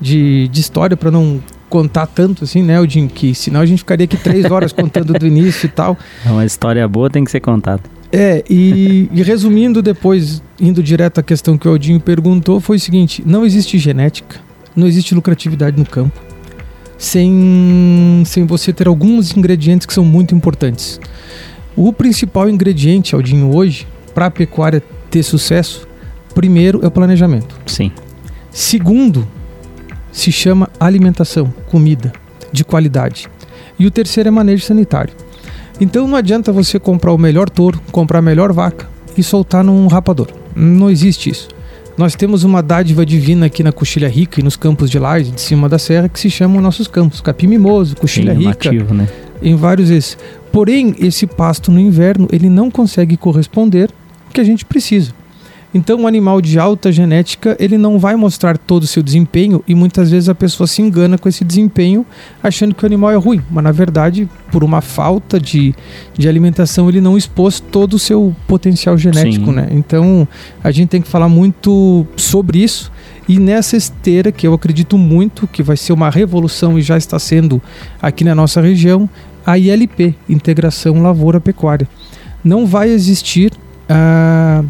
de, 0.00 0.48
de 0.48 0.60
história, 0.60 0.96
para 0.96 1.10
não 1.10 1.42
contar 1.68 2.06
tanto 2.06 2.44
assim, 2.44 2.62
né, 2.62 2.80
Odin? 2.80 3.06
Que 3.06 3.34
senão 3.34 3.60
a 3.60 3.66
gente 3.66 3.78
ficaria 3.78 4.04
aqui 4.04 4.16
três 4.16 4.50
horas 4.50 4.72
contando 4.72 5.12
do 5.12 5.26
início 5.26 5.66
e 5.66 5.70
tal. 5.70 5.96
É 6.24 6.30
uma 6.30 6.44
história 6.44 6.86
boa 6.88 7.10
tem 7.10 7.24
que 7.24 7.30
ser 7.30 7.40
contada. 7.40 7.82
É, 8.12 8.42
e, 8.50 9.08
e, 9.12 9.22
resumindo 9.22 9.80
depois, 9.80 10.42
indo 10.60 10.82
direto 10.82 11.20
à 11.20 11.22
questão 11.22 11.56
que 11.56 11.68
o 11.68 11.72
Odinho 11.72 12.00
perguntou, 12.00 12.60
foi 12.60 12.76
o 12.76 12.80
seguinte: 12.80 13.22
não 13.24 13.46
existe 13.46 13.78
genética, 13.78 14.40
não 14.74 14.86
existe 14.86 15.14
lucratividade 15.14 15.78
no 15.78 15.86
campo, 15.86 16.20
sem, 16.98 18.22
sem 18.26 18.44
você 18.44 18.72
ter 18.72 18.88
alguns 18.88 19.36
ingredientes 19.36 19.86
que 19.86 19.94
são 19.94 20.04
muito 20.04 20.34
importantes. 20.34 20.98
O 21.76 21.92
principal 21.92 22.48
ingrediente, 22.48 23.14
Aldinho, 23.14 23.54
hoje, 23.54 23.86
para 24.14 24.26
a 24.26 24.30
pecuária 24.30 24.82
ter 25.10 25.22
sucesso, 25.22 25.88
primeiro 26.34 26.80
é 26.82 26.86
o 26.86 26.90
planejamento. 26.90 27.54
Sim. 27.66 27.92
Segundo, 28.50 29.26
se 30.12 30.32
chama 30.32 30.68
alimentação, 30.78 31.52
comida 31.70 32.12
de 32.52 32.64
qualidade. 32.64 33.28
E 33.78 33.86
o 33.86 33.90
terceiro 33.90 34.28
é 34.28 34.30
manejo 34.30 34.64
sanitário. 34.64 35.14
Então 35.80 36.06
não 36.06 36.16
adianta 36.16 36.52
você 36.52 36.78
comprar 36.78 37.12
o 37.12 37.18
melhor 37.18 37.48
touro, 37.48 37.80
comprar 37.90 38.18
a 38.18 38.22
melhor 38.22 38.52
vaca 38.52 38.88
e 39.16 39.22
soltar 39.22 39.64
num 39.64 39.86
rapador. 39.86 40.28
Não 40.54 40.90
existe 40.90 41.30
isso. 41.30 41.48
Nós 42.00 42.14
temos 42.14 42.44
uma 42.44 42.62
dádiva 42.62 43.04
divina 43.04 43.44
aqui 43.44 43.62
na 43.62 43.72
Coxilha 43.72 44.08
Rica 44.08 44.40
e 44.40 44.42
nos 44.42 44.56
campos 44.56 44.90
de 44.90 44.98
Laje, 44.98 45.32
de 45.32 45.40
cima 45.42 45.68
da 45.68 45.78
serra, 45.78 46.08
que 46.08 46.18
se 46.18 46.30
chamam 46.30 46.58
nossos 46.58 46.88
campos, 46.88 47.20
Capim 47.20 47.46
Mimoso, 47.46 47.94
Coxilha 47.94 48.32
Sim, 48.32 48.38
Rica. 48.38 48.72
Nativo, 48.72 48.94
né? 48.94 49.06
Em 49.42 49.54
vários 49.54 49.90
esses. 49.90 50.16
Porém, 50.50 50.94
esse 50.98 51.26
pasto 51.26 51.70
no 51.70 51.78
inverno 51.78 52.26
ele 52.32 52.48
não 52.48 52.70
consegue 52.70 53.18
corresponder 53.18 53.90
ao 54.26 54.32
que 54.32 54.40
a 54.40 54.44
gente 54.44 54.64
precisa. 54.64 55.12
Então, 55.72 56.00
um 56.00 56.06
animal 56.06 56.40
de 56.40 56.58
alta 56.58 56.90
genética 56.90 57.56
ele 57.60 57.78
não 57.78 57.98
vai 57.98 58.16
mostrar 58.16 58.58
todo 58.58 58.82
o 58.82 58.86
seu 58.86 59.02
desempenho 59.02 59.62
e 59.68 59.74
muitas 59.74 60.10
vezes 60.10 60.28
a 60.28 60.34
pessoa 60.34 60.66
se 60.66 60.82
engana 60.82 61.16
com 61.16 61.28
esse 61.28 61.44
desempenho 61.44 62.04
achando 62.42 62.74
que 62.74 62.82
o 62.82 62.86
animal 62.86 63.12
é 63.12 63.16
ruim, 63.16 63.40
mas 63.48 63.62
na 63.62 63.70
verdade, 63.70 64.28
por 64.50 64.64
uma 64.64 64.80
falta 64.80 65.38
de, 65.38 65.74
de 66.16 66.28
alimentação, 66.28 66.88
ele 66.88 67.00
não 67.00 67.16
expôs 67.16 67.60
todo 67.60 67.94
o 67.94 67.98
seu 67.98 68.34
potencial 68.48 68.98
genético, 68.98 69.52
né? 69.52 69.68
Então, 69.70 70.26
a 70.62 70.70
gente 70.70 70.88
tem 70.88 71.00
que 71.00 71.08
falar 71.08 71.28
muito 71.28 72.06
sobre 72.16 72.62
isso. 72.62 72.90
E 73.28 73.38
nessa 73.38 73.76
esteira, 73.76 74.32
que 74.32 74.46
eu 74.46 74.52
acredito 74.52 74.98
muito 74.98 75.46
que 75.46 75.62
vai 75.62 75.76
ser 75.76 75.92
uma 75.92 76.10
revolução 76.10 76.76
e 76.76 76.82
já 76.82 76.96
está 76.96 77.16
sendo 77.18 77.62
aqui 78.02 78.24
na 78.24 78.34
nossa 78.34 78.60
região, 78.60 79.08
a 79.46 79.56
ILP, 79.56 80.16
Integração 80.28 81.00
Lavoura 81.00 81.40
Pecuária. 81.40 81.88
Não 82.42 82.66
vai 82.66 82.88
existir, 82.88 83.52
ah, 83.88 84.64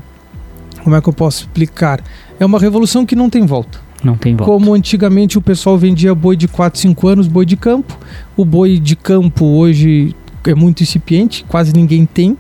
como 0.82 0.96
é 0.96 1.00
que 1.00 1.08
eu 1.08 1.12
posso 1.12 1.42
explicar? 1.42 2.00
É 2.38 2.44
uma 2.44 2.58
revolução 2.58 3.04
que 3.04 3.14
não 3.14 3.28
tem 3.30 3.44
volta. 3.46 3.80
Não 4.02 4.16
tem 4.16 4.34
volta. 4.34 4.50
Como 4.50 4.75
antigamente 4.75 5.38
o 5.38 5.42
pessoal 5.42 5.76
vendia 5.76 6.14
boi 6.14 6.37
de 6.37 6.49
4, 6.49 6.80
5 6.80 7.08
anos, 7.08 7.28
boi 7.28 7.44
de 7.44 7.56
campo. 7.56 7.99
O 8.37 8.44
boi 8.44 8.78
de 8.78 8.96
campo 8.96 9.44
hoje 9.44 10.14
é 10.44 10.54
muito 10.54 10.82
incipiente, 10.82 11.44
quase 11.46 11.72
ninguém 11.72 12.06
tem. 12.06 12.37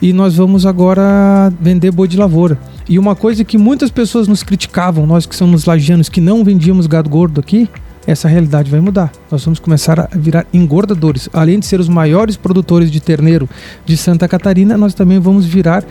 E 0.00 0.12
nós 0.12 0.36
vamos 0.36 0.66
agora 0.66 1.52
vender 1.60 1.90
boi 1.90 2.06
de 2.06 2.16
lavoura. 2.16 2.58
E 2.88 2.98
uma 2.98 3.16
coisa 3.16 3.42
que 3.44 3.58
muitas 3.58 3.90
pessoas 3.90 4.28
nos 4.28 4.42
criticavam, 4.42 5.06
nós 5.06 5.26
que 5.26 5.34
somos 5.34 5.64
lagianos 5.64 6.08
que 6.08 6.20
não 6.20 6.44
vendíamos 6.44 6.86
gado 6.86 7.08
gordo 7.08 7.40
aqui, 7.40 7.68
essa 8.06 8.28
realidade 8.28 8.70
vai 8.70 8.80
mudar. 8.80 9.10
Nós 9.30 9.44
vamos 9.44 9.58
começar 9.58 9.98
a 9.98 10.08
virar 10.14 10.46
engordadores. 10.54 11.28
Além 11.32 11.58
de 11.58 11.66
ser 11.66 11.80
os 11.80 11.88
maiores 11.88 12.36
produtores 12.36 12.90
de 12.90 13.00
terneiro 13.00 13.48
de 13.84 13.96
Santa 13.96 14.28
Catarina, 14.28 14.76
nós 14.78 14.94
também 14.94 15.18
vamos 15.18 15.44
virar 15.44 15.84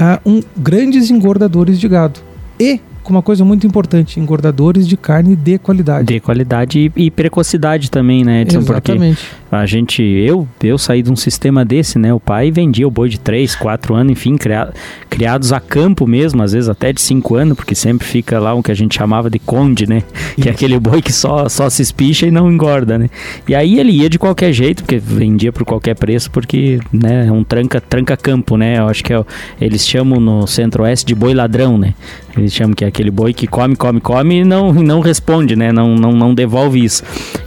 uh, 0.00 0.28
um, 0.28 0.42
grandes 0.56 1.10
engordadores 1.10 1.78
de 1.78 1.88
gado. 1.88 2.20
E 2.58 2.80
com 3.06 3.12
uma 3.12 3.22
coisa 3.22 3.44
muito 3.44 3.66
importante: 3.66 4.18
engordadores 4.18 4.86
de 4.86 4.96
carne 4.96 5.36
de 5.36 5.58
qualidade. 5.58 6.12
De 6.12 6.20
qualidade 6.20 6.92
e, 6.96 7.04
e 7.06 7.10
precocidade 7.10 7.90
também, 7.90 8.24
né, 8.24 8.42
Edson? 8.42 8.58
Exatamente. 8.58 9.24
Porque 9.24 9.54
a 9.54 9.64
gente, 9.64 10.02
eu, 10.02 10.46
eu 10.62 10.76
saí 10.76 11.02
de 11.02 11.10
um 11.10 11.16
sistema 11.16 11.64
desse, 11.64 11.98
né? 11.98 12.12
O 12.12 12.18
pai 12.18 12.50
vendia 12.50 12.86
o 12.86 12.90
boi 12.90 13.08
de 13.08 13.20
3, 13.20 13.54
4 13.54 13.94
anos, 13.94 14.12
enfim, 14.12 14.36
cria, 14.36 14.72
criados 15.08 15.52
a 15.52 15.60
campo 15.60 16.06
mesmo, 16.06 16.42
às 16.42 16.52
vezes 16.52 16.68
até 16.68 16.92
de 16.92 17.00
5 17.00 17.36
anos, 17.36 17.56
porque 17.56 17.74
sempre 17.74 18.06
fica 18.06 18.40
lá 18.40 18.52
o 18.52 18.62
que 18.62 18.72
a 18.72 18.74
gente 18.74 18.96
chamava 18.96 19.30
de 19.30 19.38
conde, 19.38 19.88
né? 19.88 20.02
Que 20.34 20.48
é 20.48 20.52
aquele 20.52 20.78
boi 20.78 21.00
que 21.00 21.12
só, 21.12 21.48
só 21.48 21.70
se 21.70 21.82
espicha 21.82 22.26
e 22.26 22.30
não 22.30 22.50
engorda, 22.50 22.98
né? 22.98 23.08
E 23.48 23.54
aí 23.54 23.78
ele 23.78 23.92
ia 23.92 24.10
de 24.10 24.18
qualquer 24.18 24.52
jeito, 24.52 24.82
porque 24.82 24.98
vendia 24.98 25.52
por 25.52 25.64
qualquer 25.64 25.94
preço, 25.94 26.30
porque, 26.30 26.80
né, 26.92 27.26
é 27.28 27.32
um 27.32 27.44
tranca, 27.44 27.80
tranca 27.80 28.16
campo, 28.16 28.56
né? 28.56 28.78
Eu 28.78 28.88
acho 28.88 29.04
que 29.04 29.12
é, 29.12 29.24
eles 29.60 29.86
chamam 29.86 30.18
no 30.18 30.46
centro-oeste 30.46 31.06
de 31.06 31.14
boi 31.14 31.32
ladrão, 31.32 31.78
né? 31.78 31.94
Eles 32.36 32.52
chamam 32.52 32.74
que 32.74 32.84
é 32.84 32.88
aquele 32.96 33.10
boi 33.10 33.34
que 33.34 33.46
come, 33.46 33.76
come, 33.76 34.00
come 34.00 34.40
e 34.40 34.44
não, 34.44 34.72
não 34.72 35.00
responde, 35.00 35.54
né? 35.54 35.70
Não, 35.70 35.94
não, 35.94 36.12
não 36.12 36.34
devolve 36.34 36.82
isso. 36.82 37.02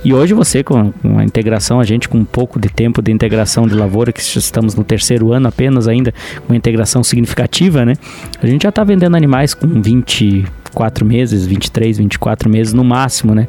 E 0.05 0.13
hoje 0.13 0.35
você, 0.35 0.63
com 0.63 0.93
a 1.17 1.23
integração, 1.23 1.79
a 1.79 1.83
gente 1.83 2.07
com 2.07 2.19
um 2.19 2.25
pouco 2.25 2.59
de 2.59 2.69
tempo 2.69 3.01
de 3.01 3.11
integração 3.11 3.67
de 3.67 3.73
lavoura, 3.73 4.13
que 4.13 4.21
estamos 4.21 4.75
no 4.75 4.83
terceiro 4.83 5.33
ano 5.33 5.47
apenas 5.47 5.87
ainda, 5.87 6.13
uma 6.47 6.55
integração 6.55 7.03
significativa, 7.03 7.83
né? 7.83 7.93
A 8.41 8.45
gente 8.45 8.61
já 8.61 8.69
está 8.69 8.83
vendendo 8.83 9.15
animais 9.15 9.55
com 9.55 9.67
20, 9.67 10.45
24 10.69 11.05
meses, 11.05 11.45
23, 11.45 11.97
24 11.97 12.49
meses 12.49 12.73
no 12.73 12.83
máximo, 12.83 13.33
né? 13.33 13.47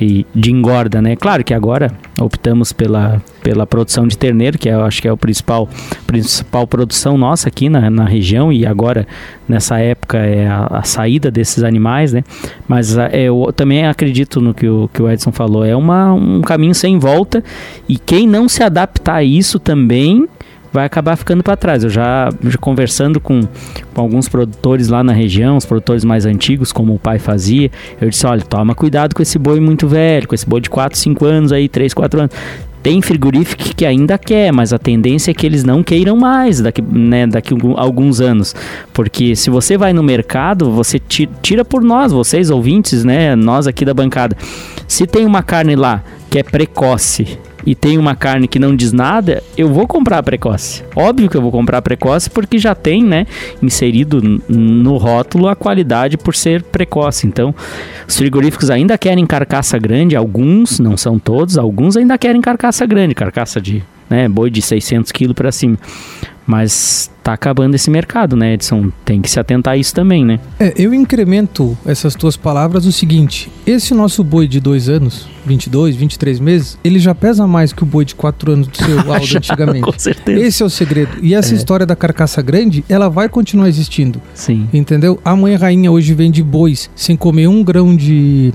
E 0.00 0.26
de 0.34 0.50
engorda, 0.50 1.00
né? 1.00 1.16
Claro 1.16 1.44
que 1.44 1.54
agora 1.54 1.92
optamos 2.20 2.72
pela, 2.72 3.22
pela 3.42 3.66
produção 3.66 4.06
de 4.06 4.16
terneiro, 4.16 4.58
que 4.58 4.68
eu 4.68 4.82
acho 4.84 5.00
que 5.00 5.08
é 5.08 5.12
o 5.12 5.16
principal, 5.16 5.68
principal 6.06 6.66
produção 6.66 7.18
nossa 7.18 7.48
aqui 7.48 7.68
na, 7.68 7.90
na 7.90 8.04
região 8.04 8.52
e 8.52 8.66
agora 8.66 9.06
nessa 9.48 9.78
época 9.78 10.18
é 10.18 10.48
a, 10.48 10.66
a 10.66 10.82
saída 10.82 11.30
desses 11.42 11.64
animais, 11.64 12.12
né? 12.12 12.22
Mas 12.68 12.96
é, 12.96 13.22
eu 13.22 13.52
também 13.54 13.84
acredito 13.86 14.40
no 14.40 14.54
que 14.54 14.68
o, 14.68 14.88
que 14.92 15.02
o 15.02 15.10
Edson 15.10 15.32
falou, 15.32 15.64
é 15.64 15.74
uma, 15.74 16.14
um 16.14 16.40
caminho 16.40 16.74
sem 16.74 16.98
volta 16.98 17.42
e 17.88 17.98
quem 17.98 18.26
não 18.26 18.48
se 18.48 18.62
adaptar 18.62 19.16
a 19.16 19.24
isso 19.24 19.58
também 19.58 20.28
vai 20.72 20.86
acabar 20.86 21.16
ficando 21.16 21.42
para 21.42 21.56
trás. 21.56 21.84
Eu 21.84 21.90
já, 21.90 22.30
já 22.42 22.58
conversando 22.58 23.20
com, 23.20 23.42
com, 23.92 24.00
alguns 24.00 24.28
produtores 24.28 24.88
lá 24.88 25.04
na 25.04 25.12
região, 25.12 25.56
os 25.56 25.66
produtores 25.66 26.04
mais 26.04 26.24
antigos, 26.24 26.72
como 26.72 26.94
o 26.94 26.98
pai 26.98 27.18
fazia, 27.18 27.70
eu 28.00 28.08
disse: 28.08 28.26
olha, 28.26 28.42
toma 28.42 28.74
cuidado 28.74 29.14
com 29.14 29.20
esse 29.20 29.38
boi 29.38 29.60
muito 29.60 29.86
velho, 29.86 30.26
com 30.26 30.34
esse 30.34 30.48
boi 30.48 30.60
de 30.60 30.70
4, 30.70 30.98
5 30.98 31.24
anos 31.26 31.52
aí, 31.52 31.68
3, 31.68 31.92
4 31.92 32.20
anos. 32.20 32.32
Tem 32.82 33.00
frigorífico 33.00 33.74
que 33.76 33.86
ainda 33.86 34.18
quer, 34.18 34.52
mas 34.52 34.72
a 34.72 34.78
tendência 34.78 35.30
é 35.30 35.34
que 35.34 35.46
eles 35.46 35.62
não 35.62 35.82
queiram 35.82 36.16
mais 36.16 36.60
daqui, 36.60 36.82
né, 36.82 37.26
daqui 37.26 37.54
a 37.54 37.80
alguns 37.80 38.20
anos. 38.20 38.54
Porque 38.92 39.36
se 39.36 39.50
você 39.50 39.76
vai 39.76 39.92
no 39.92 40.02
mercado, 40.02 40.70
você 40.70 40.98
tira 40.98 41.64
por 41.64 41.82
nós, 41.82 42.12
vocês 42.12 42.50
ouvintes, 42.50 43.04
né, 43.04 43.36
nós 43.36 43.66
aqui 43.66 43.84
da 43.84 43.94
bancada. 43.94 44.36
Se 44.88 45.06
tem 45.06 45.24
uma 45.24 45.42
carne 45.42 45.76
lá 45.76 46.02
que 46.32 46.38
é 46.38 46.42
precoce 46.42 47.38
e 47.66 47.74
tem 47.74 47.98
uma 47.98 48.16
carne 48.16 48.48
que 48.48 48.58
não 48.58 48.74
diz 48.74 48.90
nada, 48.90 49.42
eu 49.54 49.68
vou 49.68 49.86
comprar 49.86 50.22
precoce. 50.22 50.82
Óbvio 50.96 51.28
que 51.28 51.36
eu 51.36 51.42
vou 51.42 51.52
comprar 51.52 51.82
precoce 51.82 52.30
porque 52.30 52.58
já 52.58 52.74
tem, 52.74 53.04
né, 53.04 53.26
inserido 53.62 54.40
no 54.48 54.96
rótulo 54.96 55.46
a 55.46 55.54
qualidade 55.54 56.16
por 56.16 56.34
ser 56.34 56.62
precoce. 56.62 57.26
Então, 57.26 57.54
os 58.08 58.16
frigoríficos 58.16 58.70
ainda 58.70 58.96
querem 58.96 59.26
carcaça 59.26 59.78
grande, 59.78 60.16
alguns, 60.16 60.80
não 60.80 60.96
são 60.96 61.18
todos, 61.18 61.58
alguns 61.58 61.98
ainda 61.98 62.16
querem 62.16 62.40
carcaça 62.40 62.86
grande, 62.86 63.14
carcaça 63.14 63.60
de, 63.60 63.84
né, 64.08 64.26
boi 64.26 64.48
de 64.48 64.62
600 64.62 65.12
quilos 65.12 65.34
para 65.34 65.52
cima. 65.52 65.76
Mas 66.46 67.10
tá 67.22 67.32
acabando 67.32 67.74
esse 67.74 67.90
mercado, 67.90 68.36
né, 68.36 68.54
Edson? 68.54 68.90
Tem 69.04 69.20
que 69.20 69.30
se 69.30 69.38
atentar 69.38 69.74
a 69.74 69.76
isso 69.76 69.94
também, 69.94 70.24
né? 70.24 70.40
É, 70.58 70.72
eu 70.76 70.92
incremento 70.92 71.76
essas 71.86 72.14
tuas 72.14 72.36
palavras 72.36 72.84
o 72.84 72.92
seguinte: 72.92 73.50
esse 73.66 73.94
nosso 73.94 74.24
boi 74.24 74.48
de 74.48 74.60
dois 74.60 74.88
anos, 74.88 75.28
22, 75.46 75.94
23 75.94 76.40
meses, 76.40 76.78
ele 76.82 76.98
já 76.98 77.14
pesa 77.14 77.46
mais 77.46 77.72
que 77.72 77.82
o 77.82 77.86
boi 77.86 78.04
de 78.04 78.14
quatro 78.14 78.52
anos 78.52 78.66
do 78.66 78.76
seu 78.76 78.98
Aldo 79.12 79.24
já, 79.24 79.38
antigamente. 79.38 79.82
Com 79.82 79.98
certeza. 79.98 80.40
Esse 80.40 80.62
é 80.62 80.66
o 80.66 80.70
segredo. 80.70 81.18
E 81.22 81.34
essa 81.34 81.54
é. 81.54 81.56
história 81.56 81.86
da 81.86 81.94
carcaça 81.94 82.42
grande, 82.42 82.84
ela 82.88 83.08
vai 83.08 83.28
continuar 83.28 83.68
existindo. 83.68 84.20
Sim. 84.34 84.68
Entendeu? 84.72 85.20
A 85.24 85.36
mãe 85.36 85.54
rainha 85.54 85.90
hoje 85.90 86.12
vende 86.14 86.42
bois 86.42 86.90
sem 86.94 87.16
comer 87.16 87.46
um 87.48 87.62
grão 87.62 87.94
de. 87.94 88.52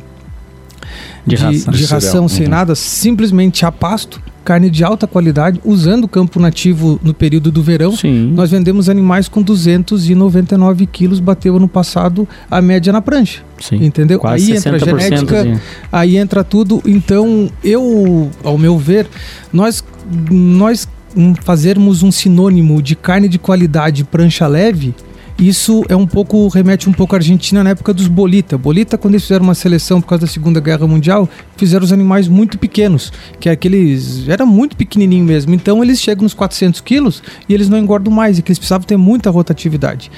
De, 1.27 1.36
de 1.36 1.41
ração, 1.41 1.74
de 1.74 1.86
ração 1.86 2.27
sem 2.27 2.46
uhum. 2.46 2.51
nada, 2.51 2.74
simplesmente 2.75 3.65
a 3.65 3.72
pasto 3.72 4.22
carne 4.48 4.69
de 4.69 4.81
alta 4.81 5.05
qualidade, 5.05 5.60
usando 5.65 6.05
o 6.05 6.07
campo 6.07 6.39
nativo 6.39 6.98
no 7.03 7.13
período 7.13 7.51
do 7.51 7.62
verão. 7.62 7.93
Sim. 7.93 8.31
Nós 8.34 8.50
vendemos 8.50 8.88
animais 8.88 9.27
com 9.27 9.41
299 9.41 10.86
quilos, 10.86 11.19
bateu 11.19 11.57
ano 11.57 11.67
passado 11.67 12.25
a 12.50 12.62
média 12.62 12.93
na 12.93 13.01
prancha. 13.01 13.41
Sim. 13.60 13.84
Entendeu? 13.84 14.17
Quase 14.17 14.53
aí 14.53 14.57
entra 14.57 14.75
a 14.77 14.79
genética, 14.79 15.43
sim. 15.43 15.60
aí 15.91 16.15
entra 16.15 16.46
tudo. 16.46 16.81
Então, 16.86 17.51
eu, 17.62 18.31
ao 18.41 18.57
meu 18.57 18.77
ver, 18.77 19.05
nós, 19.51 19.84
nós 20.31 20.88
fazermos 21.43 22.01
um 22.01 22.12
sinônimo 22.12 22.81
de 22.81 22.96
carne 22.96 23.27
de 23.27 23.38
qualidade 23.38 24.05
prancha 24.05 24.48
leve, 24.48 24.96
isso 25.39 25.86
é 25.88 25.96
um 25.96 26.08
pouco, 26.08 26.48
remete 26.48 26.89
um 26.89 26.94
pouco 26.94 27.15
à 27.15 27.20
Argentina 27.20 27.63
na 27.63 27.70
época 27.70 27.94
dos 27.94 28.08
Bolita. 28.08 28.58
Bolita, 28.58 28.98
quando 28.98 29.13
eles 29.13 29.22
fizeram 29.22 29.44
uma 29.44 29.53
seleção 29.53 30.01
por 30.01 30.08
causa 30.08 30.25
da 30.25 30.32
Segunda 30.32 30.60
Guerra 30.60 30.88
Mundial, 30.88 31.29
fizeram 31.56 31.86
os 31.86 31.94
animais 31.94 32.27
muito 32.27 32.58
pequenos, 32.58 33.13
que 33.39 33.48
é 33.48 33.51
aqueles. 33.51 34.27
Era 34.27 34.48
muito 34.48 34.75
pequenininho 34.75 35.24
mesmo. 35.24 35.53
Então 35.53 35.84
eles 35.84 36.01
chegam 36.01 36.24
nos 36.24 36.34
400 36.34 36.82
quilos 36.82 37.22
e 37.48 37.53
eles 37.53 37.70
não 37.70 37.77
engordam 37.77 38.12
mais, 38.12 38.39
e 38.39 38.41
que 38.41 38.50
eles 38.50 38.58
precisavam 38.58 38.88
ter 38.88 38.98
muita 38.98 39.29
rotatividade. 39.29 40.10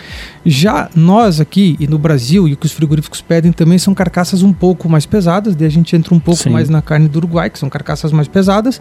Já 0.45 0.89
nós 0.95 1.41
aqui 1.41 1.75
e 1.81 1.85
no 1.85 1.99
Brasil, 1.99 2.47
e 2.47 2.53
o 2.53 2.57
que 2.57 2.65
os 2.65 2.71
frigoríficos 2.71 3.19
pedem 3.19 3.51
também 3.51 3.77
são 3.77 3.93
carcaças 3.93 4.41
um 4.41 4.53
pouco 4.53 4.87
mais 4.87 5.05
pesadas, 5.05 5.53
daí 5.53 5.67
a 5.67 5.71
gente 5.71 5.93
entra 5.97 6.15
um 6.15 6.19
pouco 6.19 6.43
Sim. 6.43 6.49
mais 6.51 6.69
na 6.69 6.81
carne 6.81 7.09
do 7.09 7.17
Uruguai, 7.17 7.49
que 7.49 7.59
são 7.59 7.69
carcaças 7.69 8.13
mais 8.13 8.29
pesadas, 8.29 8.79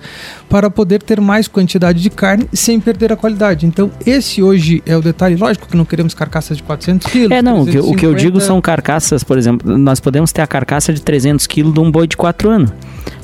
para 0.48 0.70
poder 0.70 1.02
ter 1.02 1.20
mais 1.20 1.48
quantidade 1.48 2.00
de 2.00 2.10
carne 2.10 2.48
sem 2.52 2.78
perder 2.78 3.12
a 3.12 3.16
qualidade. 3.16 3.66
Então, 3.66 3.90
esse 4.06 4.40
hoje 4.40 4.80
é 4.86 4.96
o 4.96 5.02
detalhe. 5.02 5.34
Lógico 5.34 5.66
que 5.66 5.76
não 5.76 5.84
queremos 5.84 6.14
carcaças 6.14 6.27
de 6.54 6.62
400 6.62 7.06
quilos. 7.10 7.30
É, 7.30 7.42
não, 7.42 7.62
o 7.62 7.66
que, 7.66 7.78
o 7.78 7.94
que 7.94 8.06
eu 8.06 8.14
digo 8.14 8.40
são 8.40 8.60
carcaças, 8.60 9.24
por 9.24 9.38
exemplo, 9.38 9.76
nós 9.76 10.00
podemos 10.00 10.32
ter 10.32 10.42
a 10.42 10.46
carcaça 10.46 10.92
de 10.92 11.02
300 11.02 11.46
quilos 11.46 11.72
de 11.72 11.80
um 11.80 11.90
boi 11.90 12.06
de 12.06 12.16
4 12.16 12.50
anos, 12.50 12.72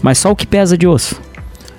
mas 0.02 0.18
só 0.18 0.30
o 0.30 0.36
que 0.36 0.46
pesa 0.46 0.76
de 0.76 0.86
osso. 0.86 1.20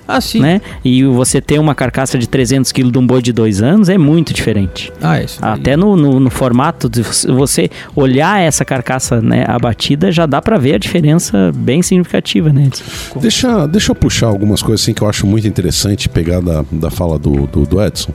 Ah, 0.08 0.20
sim. 0.20 0.40
Né? 0.40 0.60
E 0.84 1.04
você 1.04 1.40
ter 1.40 1.58
uma 1.58 1.74
carcaça 1.74 2.18
de 2.18 2.28
300 2.28 2.70
kg 2.70 2.90
de 2.90 2.98
um 2.98 3.06
boi 3.06 3.20
de 3.20 3.32
dois 3.32 3.60
anos 3.60 3.88
é 3.88 3.98
muito 3.98 4.32
diferente. 4.32 4.92
Ah, 5.02 5.20
isso. 5.20 5.44
Até 5.44 5.76
no, 5.76 5.96
no, 5.96 6.20
no, 6.20 6.30
formato 6.30 6.88
de 6.88 7.02
você 7.02 7.68
olhar 7.94 8.40
essa 8.40 8.64
carcaça 8.64 9.20
né, 9.20 9.44
abatida, 9.48 10.12
já 10.12 10.26
dá 10.26 10.40
para 10.40 10.58
ver 10.58 10.74
a 10.74 10.78
diferença 10.78 11.50
bem 11.54 11.82
significativa, 11.82 12.52
né? 12.52 12.70
Deixa, 13.16 13.66
deixa 13.66 13.90
eu 13.90 13.94
puxar 13.94 14.28
algumas 14.28 14.62
coisas 14.62 14.82
assim 14.82 14.94
que 14.94 15.02
eu 15.02 15.08
acho 15.08 15.26
muito 15.26 15.48
interessante 15.48 16.08
pegar 16.08 16.40
da, 16.40 16.64
da 16.70 16.90
fala 16.90 17.18
do, 17.18 17.46
do, 17.46 17.66
do 17.66 17.82
Edson. 17.82 18.12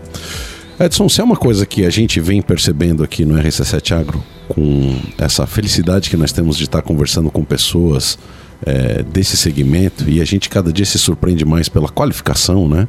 Edson, 0.84 1.08
se 1.08 1.22
é 1.22 1.24
uma 1.24 1.36
coisa 1.36 1.64
que 1.64 1.86
a 1.86 1.92
gente 1.92 2.20
vem 2.20 2.42
percebendo 2.42 3.04
aqui 3.04 3.24
no 3.24 3.36
RC7 3.36 4.00
Agro, 4.00 4.24
com 4.48 5.00
essa 5.20 5.46
felicidade 5.46 6.10
que 6.10 6.18
nós 6.18 6.32
temos 6.32 6.58
de 6.58 6.64
estar 6.64 6.82
conversando 6.82 7.30
com 7.30 7.44
pessoas 7.44 8.18
é, 8.66 9.04
desse 9.04 9.38
segmento 9.38 10.10
e 10.10 10.20
a 10.20 10.26
gente 10.26 10.50
cada 10.50 10.74
dia 10.74 10.86
se 10.86 10.98
surpreende 10.98 11.46
mais 11.46 11.70
pela 11.70 11.88
qualificação, 11.88 12.68
né? 12.68 12.88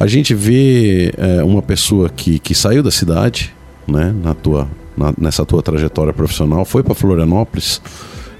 A 0.00 0.06
gente 0.08 0.34
vê 0.34 1.14
é, 1.16 1.44
uma 1.44 1.62
pessoa 1.62 2.08
que, 2.08 2.40
que 2.40 2.56
saiu 2.56 2.82
da 2.82 2.90
cidade, 2.90 3.54
né? 3.86 4.12
Na 4.20 4.34
tua, 4.34 4.68
na, 4.96 5.14
nessa 5.16 5.46
tua 5.46 5.62
trajetória 5.62 6.12
profissional, 6.12 6.64
foi 6.64 6.82
para 6.82 6.92
Florianópolis, 6.94 7.80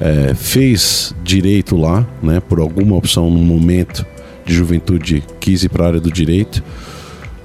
é, 0.00 0.34
fez 0.34 1.14
direito 1.22 1.76
lá, 1.76 2.04
né? 2.20 2.40
Por 2.40 2.58
alguma 2.58 2.96
opção 2.96 3.30
no 3.30 3.38
momento 3.38 4.04
de 4.44 4.52
juventude 4.52 5.22
quis 5.38 5.62
ir 5.62 5.68
para 5.68 5.84
a 5.84 5.86
área 5.86 6.00
do 6.00 6.10
direito. 6.10 6.64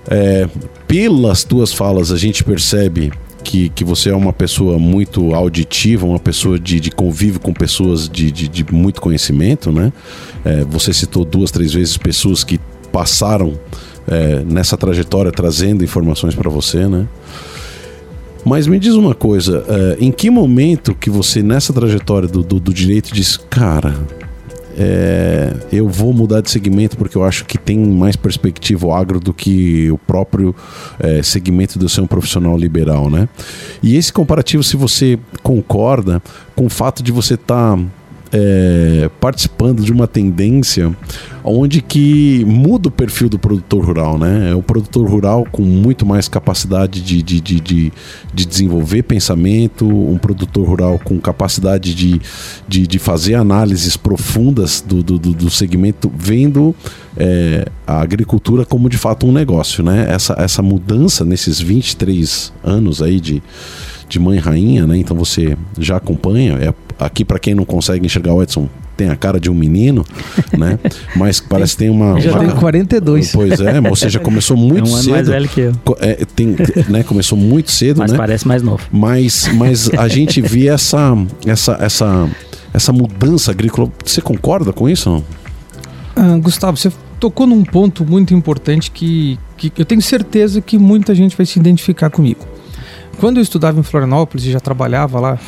É, 0.10 0.48
pelas 0.88 1.44
tuas 1.44 1.74
falas 1.74 2.12
a 2.12 2.18
gente 2.18 2.44
percebe 2.44 3.12
que, 3.44 3.70
que 3.70 3.84
você 3.84 4.10
é 4.10 4.16
uma 4.16 4.34
pessoa 4.34 4.78
muito 4.78 5.34
auditiva, 5.34 6.06
uma 6.06 6.20
pessoa 6.20 6.60
de, 6.60 6.80
de 6.80 6.92
convívio 6.92 7.40
com 7.40 7.54
pessoas 7.54 8.10
de, 8.10 8.32
de, 8.32 8.48
de 8.48 8.74
muito 8.74 9.00
conhecimento, 9.00 9.72
né? 9.72 9.94
É, 10.44 10.66
você 10.66 10.94
citou 10.94 11.24
duas, 11.24 11.50
três 11.52 11.74
vezes 11.74 11.98
pessoas 11.98 12.44
que 12.44 12.60
passaram 12.92 13.54
é, 14.08 14.44
nessa 14.44 14.76
trajetória 14.78 15.32
trazendo 15.32 15.84
informações 15.84 16.36
para 16.36 16.50
você, 16.50 16.88
né? 16.88 17.08
Mas 18.44 18.66
me 18.68 18.80
diz 18.80 18.94
uma 18.94 19.14
coisa, 19.14 19.64
é, 19.68 19.98
em 20.00 20.12
que 20.12 20.30
momento 20.30 20.96
que 20.96 21.10
você 21.10 21.44
nessa 21.44 21.74
trajetória 21.74 22.28
do, 22.28 22.44
do, 22.44 22.60
do 22.60 22.74
direito 22.74 23.14
diz, 23.14 23.38
cara, 23.38 23.96
é, 24.80 25.54
eu 25.72 25.90
vou 25.90 26.14
mudar 26.14 26.42
de 26.42 26.52
segmento 26.52 26.96
porque 26.98 27.18
eu 27.18 27.24
acho 27.24 27.46
que 27.46 27.58
tem 27.58 27.80
mais 27.80 28.16
perspectiva 28.16 28.86
o 28.86 28.94
agro 28.94 29.20
do 29.20 29.34
que 29.34 29.90
o 29.90 29.98
próprio 29.98 30.56
é, 31.00 31.24
segmento 31.24 31.80
do 31.80 31.90
ser 31.90 32.02
um 32.02 32.08
profissional 32.08 32.56
liberal, 32.56 33.10
né? 33.10 33.28
E 33.82 33.98
esse 33.98 34.14
comparativo, 34.14 34.64
se 34.64 34.78
você 34.78 35.18
concorda 35.42 36.22
com 36.56 36.68
o 36.68 36.70
fato 36.70 37.02
de 37.02 37.12
você 37.12 37.34
estar 37.34 37.76
tá 37.76 37.84
é, 38.32 39.10
participando 39.20 39.84
de 39.84 39.92
uma 39.92 40.08
tendência 40.08 40.96
onde 41.44 41.82
que 41.82 42.44
muda 42.46 42.90
o 42.90 42.92
perfil 42.92 43.30
do 43.30 43.40
produtor 43.40 43.86
rural, 43.86 44.20
né? 44.20 44.52
É 44.52 44.56
o 44.56 44.62
produtor 44.62 45.10
rural 45.10 45.48
com 45.50 45.62
muito 45.62 46.06
mais 46.06 46.28
capacidade 46.28 47.02
de, 47.02 47.24
de, 47.24 47.40
de, 47.40 47.60
de, 47.62 47.94
de 48.34 48.46
desenvolver 48.46 49.04
pensamento, 49.04 49.88
um 49.88 50.18
produtor 50.18 50.68
rural 50.68 51.00
com 51.02 51.18
capacidade 51.20 51.96
de, 51.96 52.22
de, 52.68 52.86
de 52.86 53.00
fazer 53.00 53.36
análises 53.36 53.96
profundas 53.96 54.82
do, 54.82 55.02
do, 55.02 55.18
do 55.18 55.50
segmento, 55.50 56.12
vendo 56.14 56.76
é, 57.16 57.66
a 57.86 58.02
agricultura 58.02 58.66
como 58.66 58.90
de 58.90 58.98
fato 58.98 59.26
um 59.26 59.32
negócio, 59.32 59.82
né? 59.84 60.06
Essa, 60.10 60.36
essa 60.38 60.62
mudança 60.62 61.24
nesses 61.24 61.62
23 61.62 62.52
anos 62.62 63.02
aí 63.02 63.22
de, 63.22 63.42
de 64.10 64.20
mãe 64.20 64.38
rainha, 64.38 64.86
né? 64.86 64.98
Então 64.98 65.16
você 65.16 65.58
já 65.80 65.96
acompanha, 65.96 66.56
é 66.56 66.74
aqui 67.00 67.24
para 67.24 67.40
quem 67.40 67.54
não 67.54 67.66
consegue 67.66 68.06
enxergar 68.06 68.34
o 68.34 68.42
Edson, 68.42 68.70
tem 68.96 69.10
a 69.10 69.16
cara 69.16 69.40
de 69.40 69.50
um 69.50 69.54
menino, 69.54 70.06
né? 70.58 70.80
Mas 71.16 71.40
parece 71.40 71.74
que 71.74 71.80
tem 71.80 71.90
uma. 71.90 72.20
Já 72.20 72.32
uma... 72.32 72.40
tem 72.40 72.50
42. 72.50 73.32
Pois 73.32 73.60
é, 73.60 73.80
ou 73.88 73.96
seja, 73.96 74.20
começou 74.20 74.58
muito 74.58 74.88
é 74.90 74.92
um 74.92 74.94
ano 74.94 75.04
cedo. 75.04 75.14
mais 75.14 75.28
velho 75.28 75.50
que 75.50 75.62
eu. 75.62 75.74
É, 76.00 76.26
tem, 76.26 76.56
né, 76.90 77.04
começou 77.04 77.38
muito 77.38 77.72
cedo, 77.72 78.00
mas 78.00 78.12
né? 78.12 78.18
parece 78.18 78.48
mais 78.48 78.64
novo. 78.64 78.84
Mas, 78.92 79.48
mas 79.54 79.90
a 79.94 80.08
gente 80.10 80.42
vê 80.42 80.68
essa, 80.68 81.16
essa, 81.46 81.78
essa, 81.80 82.30
essa 82.74 82.92
mudança 82.92 83.52
agrícola. 83.52 83.92
Você 84.04 84.22
concorda 84.22 84.74
com 84.74 84.90
isso? 84.90 85.10
Não? 85.10 85.24
Ah, 86.16 86.38
Gustavo, 86.40 86.76
você 86.76 86.92
tocou 87.20 87.46
num 87.46 87.64
ponto 87.64 88.04
muito 88.04 88.34
importante 88.34 88.90
que, 88.90 89.38
que 89.56 89.72
eu 89.78 89.86
tenho 89.86 90.02
certeza 90.02 90.62
que 90.62 90.78
muita 90.78 91.14
gente 91.14 91.38
vai 91.38 91.46
se 91.46 91.60
identificar 91.60 92.10
comigo. 92.10 92.46
Quando 93.20 93.38
eu 93.38 93.44
estudava 93.44 93.80
em 93.80 93.84
Florianópolis 93.84 94.46
e 94.46 94.52
já 94.52 94.60
trabalhava 94.60 95.20
lá 95.20 95.40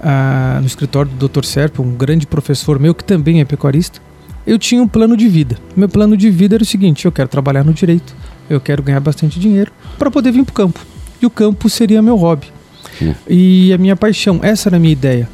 ah, 0.00 0.58
no 0.60 0.66
escritório 0.66 1.10
do 1.10 1.28
Dr. 1.28 1.44
Serpa, 1.44 1.82
um 1.82 1.94
grande 1.94 2.26
professor 2.26 2.78
meu 2.78 2.94
que 2.94 3.04
também 3.04 3.40
é 3.40 3.44
pecuarista, 3.44 4.00
eu 4.46 4.58
tinha 4.58 4.82
um 4.82 4.88
plano 4.88 5.16
de 5.16 5.28
vida. 5.28 5.56
Meu 5.76 5.88
plano 5.88 6.16
de 6.16 6.30
vida 6.30 6.56
era 6.56 6.62
o 6.62 6.66
seguinte: 6.66 7.04
eu 7.04 7.12
quero 7.12 7.28
trabalhar 7.28 7.64
no 7.64 7.72
direito, 7.72 8.14
eu 8.48 8.60
quero 8.60 8.82
ganhar 8.82 9.00
bastante 9.00 9.38
dinheiro 9.38 9.72
para 9.98 10.10
poder 10.10 10.32
vir 10.32 10.44
para 10.44 10.52
o 10.52 10.54
campo. 10.54 10.80
E 11.20 11.26
o 11.26 11.30
campo 11.30 11.68
seria 11.68 12.00
meu 12.00 12.16
hobby. 12.16 12.46
Hum. 13.00 13.14
E 13.28 13.72
a 13.72 13.78
minha 13.78 13.94
paixão, 13.94 14.40
essa 14.42 14.68
era 14.68 14.76
a 14.76 14.80
minha 14.80 14.92
ideia. 14.92 15.28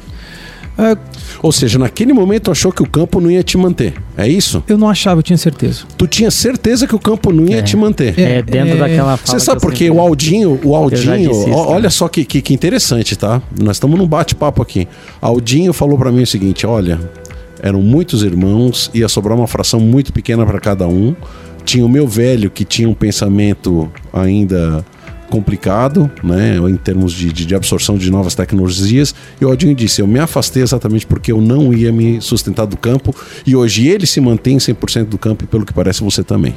Ah, 0.77 0.95
Ou 1.41 1.51
seja, 1.51 1.79
naquele 1.79 2.13
momento 2.13 2.51
achou 2.51 2.71
que 2.71 2.83
o 2.83 2.87
campo 2.87 3.19
não 3.19 3.31
ia 3.31 3.41
te 3.43 3.57
manter. 3.57 3.95
É 4.15 4.27
isso? 4.27 4.63
eu 4.67 4.77
não 4.77 4.87
achava, 4.89 5.19
eu 5.19 5.23
tinha 5.23 5.37
certeza. 5.37 5.83
Tu 5.97 6.05
tinha 6.07 6.29
certeza 6.29 6.85
que 6.85 6.95
o 6.95 6.99
campo 6.99 7.31
não 7.31 7.45
ia 7.45 7.59
É. 7.59 7.61
te 7.61 7.75
manter. 7.75 8.17
É, 8.19 8.41
dentro 8.41 8.75
é, 8.75 8.77
daquela 8.77 9.17
fala. 9.17 9.39
Você 9.39 9.43
sabe 9.43 9.59
por 9.61 9.73
quê? 9.73 9.89
O 9.89 9.99
Aldinho, 9.99 10.59
o 10.63 10.75
Aldinho, 10.75 11.31
isso 11.31 11.41
também. 11.45 11.53
olha 11.55 11.89
só 11.89 12.07
que, 12.07 12.23
que, 12.23 12.41
que 12.41 12.53
interessante, 12.53 13.15
tá? 13.15 13.41
Nós 13.59 13.77
estamos 13.77 13.97
num 13.97 14.07
bate-papo 14.07 14.61
aqui. 14.61 14.87
Aldinho 15.21 15.73
falou 15.73 15.97
pra 15.97 16.11
mim 16.11 16.21
o 16.23 16.27
seguinte: 16.27 16.65
olha, 16.67 16.99
eram 17.61 17.81
muitos 17.81 18.21
irmãos, 18.23 18.91
ia 18.93 19.07
sobrar 19.07 19.35
uma 19.37 19.47
fração 19.47 19.79
muito 19.79 20.13
pequena 20.13 20.45
para 20.45 20.59
cada 20.59 20.87
um. 20.87 21.15
Tinha 21.65 21.85
o 21.85 21.89
meu 21.89 22.07
velho 22.07 22.49
que 22.51 22.63
tinha 22.63 22.87
um 22.87 22.93
pensamento 22.93 23.91
ainda 24.13 24.85
complicado, 25.29 26.09
né, 26.23 26.57
em 26.57 26.75
termos 26.75 27.13
de, 27.13 27.31
de, 27.31 27.45
de 27.45 27.55
absorção 27.55 27.97
de 27.97 28.09
novas 28.09 28.35
tecnologias. 28.35 29.13
E 29.39 29.45
o 29.45 29.49
Aldinho 29.49 29.75
disse: 29.75 30.01
Eu 30.01 30.07
me 30.07 30.19
afastei 30.19 30.63
exatamente 30.63 31.05
porque 31.05 31.31
eu 31.31 31.41
não 31.41 31.73
ia 31.73 31.91
me 31.91 32.21
sustentar 32.21 32.65
do 32.65 32.77
campo. 32.77 33.15
E 33.45 33.55
hoje 33.55 33.87
ele 33.87 34.05
se 34.05 34.19
mantém 34.19 34.57
100% 34.57 35.05
do 35.05 35.17
campo, 35.17 35.43
e 35.43 35.47
pelo 35.47 35.65
que 35.65 35.73
parece 35.73 36.03
você 36.03 36.23
também. 36.23 36.55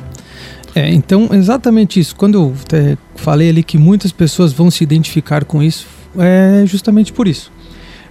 É, 0.75 0.89
então, 0.89 1.29
exatamente 1.33 1.99
isso. 1.99 2.15
Quando 2.15 2.35
eu 2.37 2.55
é, 2.73 2.97
falei 3.17 3.49
ali 3.49 3.62
que 3.62 3.77
muitas 3.77 4.12
pessoas 4.12 4.53
vão 4.53 4.71
se 4.71 4.85
identificar 4.85 5.45
com 5.45 5.62
isso, 5.62 5.87
é 6.19 6.65
justamente 6.67 7.12
por 7.12 7.27
isso. 7.27 7.53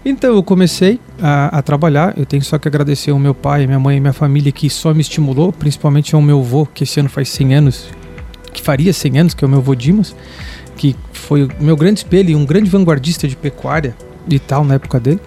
Então, 0.03 0.33
eu 0.33 0.43
comecei 0.43 0.99
a, 1.21 1.59
a 1.59 1.61
trabalhar. 1.61 2.17
Eu 2.17 2.25
tenho 2.25 2.43
só 2.43 2.57
que 2.57 2.67
agradecer 2.67 3.11
ao 3.11 3.19
meu 3.19 3.33
pai, 3.33 3.65
minha 3.67 3.79
mãe 3.79 3.97
e 3.97 3.99
minha 3.99 4.13
família 4.13 4.51
que 4.51 4.69
só 4.69 4.93
me 4.93 5.01
estimulou, 5.01 5.51
principalmente 5.51 6.15
ao 6.15 6.21
meu 6.21 6.39
avô, 6.39 6.65
que 6.65 6.83
esse 6.83 6.99
ano 6.99 7.09
faz 7.09 7.29
100 7.29 7.55
anos, 7.55 7.85
que 8.53 8.61
faria 8.61 8.93
100 8.93 9.19
anos, 9.19 9.33
que 9.33 9.43
é 9.43 9.47
o 9.47 9.49
meu 9.49 9.59
avô 9.59 9.75
Dimas, 9.75 10.15
que 10.75 10.95
foi 11.11 11.43
o 11.43 11.49
meu 11.59 11.75
grande 11.75 11.99
espelho 11.99 12.31
e 12.31 12.35
um 12.35 12.45
grande 12.45 12.69
vanguardista 12.69 13.27
de 13.27 13.35
pecuária 13.35 13.95
e 14.27 14.39
tal 14.39 14.63
na 14.63 14.75
época 14.75 14.99
dele. 14.99 15.19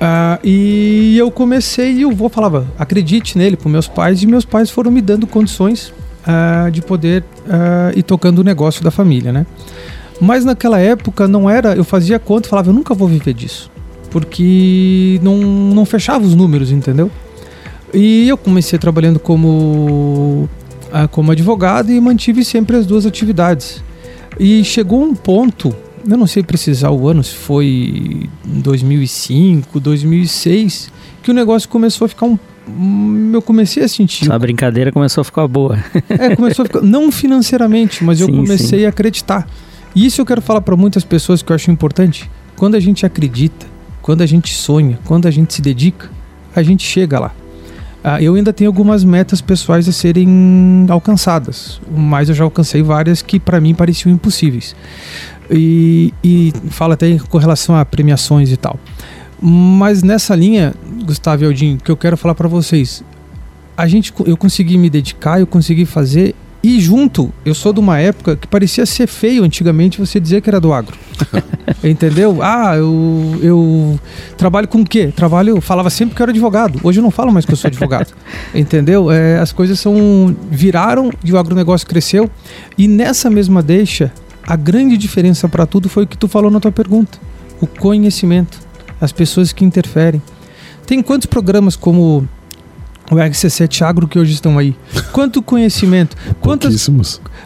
Ah, 0.00 0.40
e 0.42 1.16
eu 1.16 1.30
comecei 1.30 1.92
e 1.98 2.04
o 2.04 2.10
avô 2.10 2.28
falava, 2.28 2.66
acredite 2.76 3.38
nele 3.38 3.56
para 3.56 3.70
meus 3.70 3.86
pais, 3.86 4.22
e 4.22 4.26
meus 4.26 4.44
pais 4.44 4.68
foram 4.68 4.90
me 4.90 5.00
dando 5.00 5.26
condições 5.28 5.94
ah, 6.26 6.68
de 6.72 6.82
poder 6.82 7.22
ah, 7.48 7.92
ir 7.94 8.02
tocando 8.02 8.40
o 8.40 8.44
negócio 8.44 8.82
da 8.82 8.90
família, 8.90 9.32
né? 9.32 9.46
Mas 10.20 10.44
naquela 10.44 10.78
época 10.78 11.28
não 11.28 11.48
era, 11.48 11.74
eu 11.74 11.84
fazia 11.84 12.18
conta 12.18 12.48
e 12.48 12.50
falava, 12.50 12.70
eu 12.70 12.74
nunca 12.74 12.94
vou 12.94 13.06
viver 13.06 13.34
disso, 13.34 13.70
porque 14.10 15.20
não, 15.22 15.36
não 15.36 15.84
fechava 15.84 16.24
os 16.24 16.34
números, 16.34 16.72
entendeu? 16.72 17.10
E 17.94 18.28
eu 18.28 18.36
comecei 18.36 18.78
trabalhando 18.78 19.20
como, 19.20 20.48
ah, 20.92 21.08
como 21.08 21.32
advogado 21.32 21.90
e 21.90 22.00
mantive 22.00 22.44
sempre 22.44 22.76
as 22.76 22.86
duas 22.86 23.06
atividades. 23.06 23.82
E 24.38 24.62
chegou 24.64 25.02
um 25.02 25.14
ponto, 25.14 25.74
eu 26.08 26.16
não 26.16 26.26
sei 26.26 26.42
precisar 26.42 26.90
o 26.90 27.08
ano, 27.08 27.22
se 27.22 27.34
foi 27.34 28.28
em 28.46 28.60
2005, 28.60 29.78
2006, 29.80 30.90
que 31.22 31.30
o 31.30 31.34
negócio 31.34 31.68
começou 31.68 32.04
a 32.06 32.08
ficar 32.08 32.26
um. 32.26 32.38
hum, 32.68 33.30
Eu 33.32 33.42
comecei 33.42 33.82
a 33.82 33.88
sentir. 33.88 34.30
A 34.30 34.38
brincadeira 34.38 34.90
começou 34.92 35.20
a 35.22 35.24
ficar 35.24 35.46
boa. 35.46 35.78
É, 36.08 36.34
começou 36.36 36.64
a 36.64 36.66
ficar. 36.66 36.80
Não 36.80 37.10
financeiramente, 37.12 38.02
mas 38.04 38.20
eu 38.20 38.26
Sim, 38.26 38.36
comecei 38.36 38.80
sim. 38.80 38.86
a 38.86 38.88
acreditar. 38.88 39.46
E 39.94 40.06
isso 40.06 40.20
eu 40.20 40.26
quero 40.26 40.40
falar 40.40 40.62
para 40.62 40.76
muitas 40.76 41.04
pessoas 41.04 41.42
que 41.42 41.52
eu 41.52 41.54
acho 41.56 41.70
importante. 41.70 42.30
Quando 42.56 42.74
a 42.74 42.80
gente 42.80 43.04
acredita, 43.04 43.66
quando 44.00 44.22
a 44.22 44.26
gente 44.26 44.54
sonha, 44.54 44.98
quando 45.04 45.26
a 45.26 45.30
gente 45.30 45.52
se 45.54 45.60
dedica, 45.62 46.10
a 46.54 46.62
gente 46.62 46.82
chega 46.86 47.18
lá. 47.18 47.34
Ah, 48.04 48.20
eu 48.20 48.34
ainda 48.34 48.52
tenho 48.52 48.68
algumas 48.68 49.04
metas 49.04 49.40
pessoais 49.40 49.88
a 49.88 49.92
serem 49.92 50.86
alcançadas, 50.88 51.80
mas 51.88 52.28
eu 52.28 52.34
já 52.34 52.42
alcancei 52.42 52.82
várias 52.82 53.22
que 53.22 53.38
para 53.38 53.60
mim 53.60 53.74
pareciam 53.74 54.12
impossíveis. 54.12 54.74
E, 55.50 56.12
e 56.22 56.52
fala 56.70 56.94
até 56.94 57.16
com 57.18 57.38
relação 57.38 57.76
a 57.76 57.84
premiações 57.84 58.50
e 58.50 58.56
tal. 58.56 58.78
Mas 59.40 60.02
nessa 60.02 60.34
linha, 60.34 60.74
Gustavo 61.04 61.44
e 61.44 61.46
Aldinho, 61.46 61.78
que 61.78 61.90
eu 61.90 61.96
quero 61.96 62.16
falar 62.16 62.34
para 62.34 62.48
vocês, 62.48 63.04
a 63.76 63.86
gente, 63.86 64.12
eu 64.26 64.36
consegui 64.36 64.76
me 64.78 64.90
dedicar, 64.90 65.40
eu 65.40 65.46
consegui 65.46 65.86
fazer 65.86 66.34
e 66.62 66.80
junto, 66.80 67.32
eu 67.44 67.54
sou 67.54 67.72
de 67.72 67.80
uma 67.80 67.98
época 67.98 68.36
que 68.36 68.46
parecia 68.46 68.86
ser 68.86 69.08
feio 69.08 69.42
antigamente 69.42 69.98
você 69.98 70.20
dizer 70.20 70.40
que 70.40 70.48
era 70.48 70.60
do 70.60 70.72
agro. 70.72 70.96
Entendeu? 71.82 72.38
Ah, 72.40 72.76
eu, 72.76 73.38
eu 73.42 74.00
trabalho 74.36 74.68
com 74.68 74.82
o 74.82 74.84
quê? 74.84 75.12
Trabalho, 75.14 75.56
eu 75.56 75.60
falava 75.60 75.90
sempre 75.90 76.14
que 76.14 76.22
eu 76.22 76.24
era 76.24 76.30
advogado. 76.30 76.78
Hoje 76.84 77.00
eu 77.00 77.02
não 77.02 77.10
falo 77.10 77.32
mais 77.32 77.44
que 77.44 77.52
eu 77.52 77.56
sou 77.56 77.66
advogado. 77.66 78.14
Entendeu? 78.54 79.10
É, 79.10 79.40
as 79.40 79.50
coisas 79.50 79.80
são 79.80 80.36
viraram 80.50 81.10
e 81.24 81.32
o 81.32 81.38
agronegócio 81.38 81.86
cresceu. 81.86 82.30
E 82.78 82.86
nessa 82.86 83.28
mesma 83.28 83.60
deixa, 83.60 84.12
a 84.46 84.54
grande 84.54 84.96
diferença 84.96 85.48
para 85.48 85.66
tudo 85.66 85.88
foi 85.88 86.04
o 86.04 86.06
que 86.06 86.16
tu 86.16 86.28
falou 86.28 86.50
na 86.50 86.60
tua 86.60 86.70
pergunta: 86.70 87.18
o 87.60 87.66
conhecimento, 87.66 88.60
as 89.00 89.10
pessoas 89.10 89.52
que 89.52 89.64
interferem. 89.64 90.22
Tem 90.86 91.02
quantos 91.02 91.26
programas 91.26 91.74
como 91.74 92.28
o 93.12 93.18
RC7 93.18 93.82
Agro 93.82 94.08
que 94.08 94.18
hoje 94.18 94.32
estão 94.32 94.58
aí? 94.58 94.76
Quanto 95.12 95.42
conhecimento? 95.42 96.16
Quantas. 96.40 96.72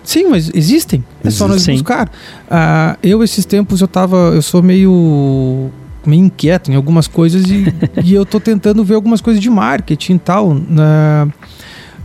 Sim, 0.04 0.28
mas 0.30 0.50
existem. 0.54 1.04
É 1.24 1.30
só 1.30 1.46
nós 1.48 1.62
buscar. 1.76 2.10
Ah, 2.50 2.96
eu, 3.02 3.22
esses 3.22 3.44
tempos, 3.44 3.80
eu 3.80 3.88
tava. 3.88 4.16
Eu 4.34 4.42
sou 4.42 4.62
meio. 4.62 5.70
meio 6.06 6.24
inquieto 6.24 6.70
em 6.70 6.74
algumas 6.76 7.06
coisas 7.08 7.44
e, 7.50 7.64
e 8.04 8.14
eu 8.14 8.24
tô 8.24 8.38
tentando 8.38 8.84
ver 8.84 8.94
algumas 8.94 9.20
coisas 9.20 9.42
de 9.42 9.50
marketing 9.50 10.14
e 10.14 10.18
tal. 10.18 10.54
na- 10.54 11.28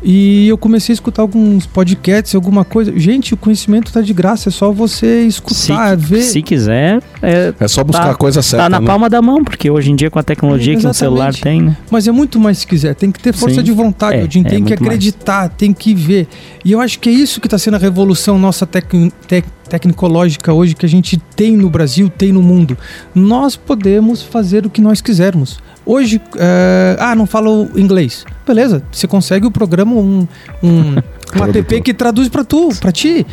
e 0.03 0.47
eu 0.47 0.57
comecei 0.57 0.93
a 0.93 0.95
escutar 0.95 1.21
alguns 1.21 1.65
podcasts, 1.65 2.33
alguma 2.35 2.63
coisa. 2.65 2.91
Gente, 2.97 3.33
o 3.33 3.37
conhecimento 3.37 3.91
tá 3.91 4.01
de 4.01 4.13
graça, 4.13 4.49
é 4.49 4.51
só 4.51 4.71
você 4.71 5.21
Se, 5.23 5.27
escutar, 5.27 5.95
ver. 5.95 6.21
se 6.23 6.41
quiser, 6.41 7.01
é, 7.21 7.53
É 7.59 7.67
só 7.67 7.83
buscar 7.83 8.05
Tá- 8.05 8.11
a 8.11 8.15
coisa 8.15 8.41
certa. 8.41 8.63
tá 8.65 8.69
na 8.69 8.79
né? 8.79 8.87
palma 8.87 9.09
da 9.09 9.21
mão, 9.21 9.43
porque 9.43 9.69
hoje 9.69 9.91
em 9.91 9.95
dia 9.95 10.09
com 10.09 10.17
a 10.19 10.23
tecnologia 10.23 10.73
que 10.73 10.77
um 10.85 10.89
Exatamente. 10.89 10.97
celular 10.97 11.33
tem, 11.35 11.61
né? 11.61 11.77
Mas 11.91 12.07
é 12.07 12.11
muito 12.11 12.39
mais 12.39 12.59
se 12.59 12.67
quiser. 12.67 12.95
Tem 12.95 13.11
que 13.11 13.19
ter 13.19 13.33
força 13.33 13.55
Sim. 13.57 13.63
de 13.63 13.71
vontade, 13.71 14.17
É, 14.17 14.23
Odin, 14.23 14.41
é 14.41 14.43
tem 14.43 14.51
que 14.63 14.69
muito 14.69 14.69
mais. 14.83 14.87
acreditar, 14.95 15.49
tem 15.49 15.73
que 15.73 15.93
ver. 15.93 16.27
E 16.65 16.71
eu 16.71 16.79
acho 16.79 16.99
que 16.99 17.09
é 17.09 17.11
isso 17.11 17.39
que 17.39 17.47
está 17.47 17.57
sendo 17.57 17.75
a 17.75 17.79
revolução 17.79 18.37
nossa 18.39 18.65
tec 18.65 18.87
tec 19.27 19.45
tecnológica 19.79 20.53
hoje 20.53 20.75
que 20.75 20.85
a 20.85 20.89
gente 20.89 21.17
tem 21.35 21.55
no 21.55 21.69
Brasil, 21.69 22.09
tem 22.09 22.33
no 22.33 22.41
mundo. 22.41 22.77
Nós 23.15 23.55
podemos 23.55 24.21
fazer 24.21 24.65
o 24.65 24.69
que 24.69 24.81
nós 24.81 24.99
quisermos. 24.99 25.59
Hoje, 25.85 26.21
eh, 26.37 26.97
ah, 26.99 27.15
não 27.15 27.25
falo 27.25 27.69
inglês. 27.75 28.25
Beleza, 28.45 28.83
você 28.91 29.07
consegue 29.07 29.47
o 29.47 29.51
programa, 29.51 29.93
um, 29.93 30.27
um, 30.61 30.95
um 31.39 31.43
app 31.43 31.81
que 31.81 31.93
traduz 31.93 32.27
para 32.27 32.43
tu, 32.43 32.69
para 32.79 32.91
ti. 32.91 33.25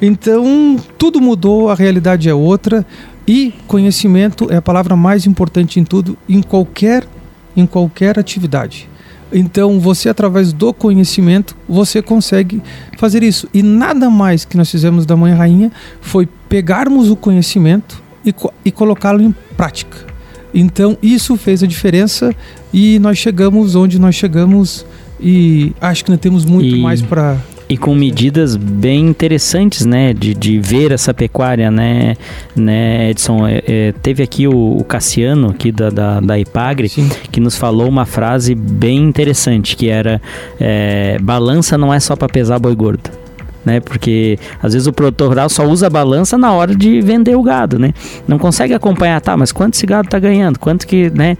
Então, 0.00 0.76
tudo 0.98 1.20
mudou, 1.20 1.70
a 1.70 1.74
realidade 1.74 2.28
é 2.28 2.34
outra. 2.34 2.84
E 3.26 3.52
conhecimento 3.66 4.46
é 4.52 4.56
a 4.56 4.62
palavra 4.62 4.94
mais 4.94 5.26
importante 5.26 5.80
em 5.80 5.84
tudo, 5.84 6.16
em 6.28 6.42
qualquer, 6.42 7.04
em 7.56 7.66
qualquer 7.66 8.18
atividade. 8.18 8.88
Então, 9.32 9.80
você 9.80 10.08
através 10.08 10.52
do 10.52 10.72
conhecimento, 10.72 11.56
você 11.68 12.00
consegue 12.00 12.62
fazer 12.96 13.22
isso. 13.22 13.48
E 13.52 13.62
nada 13.62 14.08
mais 14.08 14.44
que 14.44 14.56
nós 14.56 14.70
fizemos 14.70 15.04
da 15.04 15.16
Mãe 15.16 15.32
Rainha 15.32 15.72
foi 16.00 16.28
pegarmos 16.48 17.10
o 17.10 17.16
conhecimento 17.16 18.02
e, 18.24 18.34
e 18.64 18.70
colocá-lo 18.70 19.22
em 19.22 19.34
prática. 19.56 20.06
Então 20.54 20.96
isso 21.02 21.36
fez 21.36 21.62
a 21.62 21.66
diferença 21.66 22.34
e 22.72 22.98
nós 22.98 23.18
chegamos 23.18 23.74
onde 23.74 23.98
nós 23.98 24.14
chegamos 24.14 24.86
e 25.20 25.74
acho 25.80 26.04
que 26.04 26.10
nós 26.10 26.20
temos 26.20 26.46
muito 26.46 26.76
e... 26.76 26.80
mais 26.80 27.02
para 27.02 27.36
e 27.68 27.76
com 27.76 27.94
medidas 27.94 28.56
bem 28.56 29.06
interessantes, 29.06 29.84
né, 29.84 30.12
de, 30.12 30.34
de 30.34 30.58
ver 30.58 30.92
essa 30.92 31.12
pecuária, 31.12 31.70
né, 31.70 32.16
né 32.54 33.10
Edson? 33.10 33.46
É, 33.46 33.62
é, 33.66 33.92
teve 34.02 34.22
aqui 34.22 34.46
o, 34.46 34.78
o, 34.78 34.84
Cassiano, 34.84 35.50
aqui 35.50 35.72
da, 35.72 35.90
da, 35.90 36.20
da 36.20 36.38
Ipagre, 36.38 36.88
Sim. 36.88 37.08
que 37.30 37.40
nos 37.40 37.56
falou 37.56 37.88
uma 37.88 38.06
frase 38.06 38.54
bem 38.54 38.98
interessante, 38.98 39.76
que 39.76 39.88
era, 39.88 40.20
é, 40.60 41.18
balança 41.20 41.76
não 41.76 41.92
é 41.92 41.98
só 41.98 42.14
para 42.14 42.28
pesar 42.28 42.58
boi 42.58 42.74
gordo 42.74 43.10
né? 43.66 43.80
Porque 43.80 44.38
às 44.62 44.72
vezes 44.72 44.86
o 44.86 44.92
produtor 44.92 45.30
rural 45.30 45.48
só 45.48 45.66
usa 45.66 45.88
a 45.88 45.90
balança 45.90 46.38
na 46.38 46.52
hora 46.52 46.74
de 46.74 47.00
vender 47.00 47.34
o 47.34 47.42
gado, 47.42 47.78
né? 47.80 47.92
Não 48.28 48.38
consegue 48.38 48.72
acompanhar, 48.72 49.20
tá, 49.20 49.36
mas 49.36 49.50
quanto 49.50 49.74
esse 49.74 49.84
gado 49.84 50.06
está 50.06 50.20
ganhando? 50.20 50.58
Quanto 50.58 50.86
que, 50.86 51.10
né? 51.10 51.36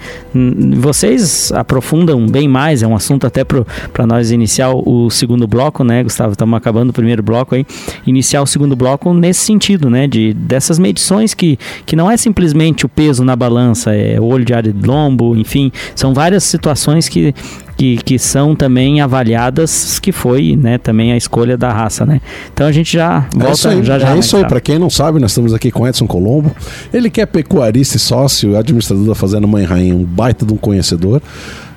Vocês 0.76 1.52
aprofundam 1.52 2.26
bem 2.26 2.48
mais, 2.48 2.82
é 2.82 2.86
um 2.86 2.96
assunto 2.96 3.26
até 3.26 3.44
para 3.44 4.06
nós 4.06 4.32
iniciar 4.32 4.72
o 4.74 5.08
segundo 5.08 5.46
bloco, 5.46 5.84
né, 5.84 6.02
Gustavo? 6.02 6.32
Estamos 6.32 6.56
acabando 6.56 6.90
o 6.90 6.92
primeiro 6.92 7.22
bloco 7.22 7.54
aí. 7.54 7.64
Iniciar 8.04 8.42
o 8.42 8.46
segundo 8.46 8.74
bloco 8.74 9.14
nesse 9.14 9.40
sentido, 9.40 9.88
né? 9.88 10.08
De, 10.08 10.34
dessas 10.34 10.78
medições 10.78 11.32
que, 11.32 11.56
que 11.86 11.94
não 11.94 12.10
é 12.10 12.16
simplesmente 12.16 12.84
o 12.84 12.88
peso 12.88 13.24
na 13.24 13.36
balança, 13.36 13.94
é 13.94 14.18
o 14.18 14.24
olho 14.24 14.44
de 14.44 14.52
área 14.52 14.72
de 14.72 14.86
lombo, 14.86 15.36
enfim, 15.36 15.70
são 15.94 16.12
várias 16.12 16.42
situações 16.42 17.08
que 17.08 17.32
que, 17.76 17.96
que 17.98 18.18
são 18.18 18.56
também 18.56 19.00
avaliadas, 19.00 19.98
que 19.98 20.10
foi 20.10 20.56
né, 20.56 20.78
também 20.78 21.12
a 21.12 21.16
escolha 21.16 21.56
da 21.56 21.72
raça. 21.72 22.06
Né? 22.06 22.20
Então 22.52 22.66
a 22.66 22.72
gente 22.72 22.92
já 22.92 23.26
volta. 23.32 23.48
É 23.48 23.52
isso 23.52 23.68
aí, 23.68 23.84
já, 23.84 23.98
já, 23.98 24.14
é 24.14 24.18
isso 24.18 24.36
aí. 24.36 24.46
para 24.46 24.60
quem 24.60 24.78
não 24.78 24.88
sabe, 24.88 25.20
nós 25.20 25.32
estamos 25.32 25.52
aqui 25.52 25.70
com 25.70 25.86
Edson 25.86 26.06
Colombo. 26.06 26.54
Ele 26.92 27.10
que 27.10 27.20
é 27.20 27.26
pecuarista 27.26 27.96
e 27.96 28.00
sócio, 28.00 28.56
administrador 28.56 29.06
da 29.06 29.14
Fazenda 29.14 29.46
Mãe 29.46 29.64
Rainha, 29.64 29.94
um 29.94 30.04
baita 30.04 30.46
de 30.46 30.52
um 30.52 30.56
conhecedor 30.56 31.20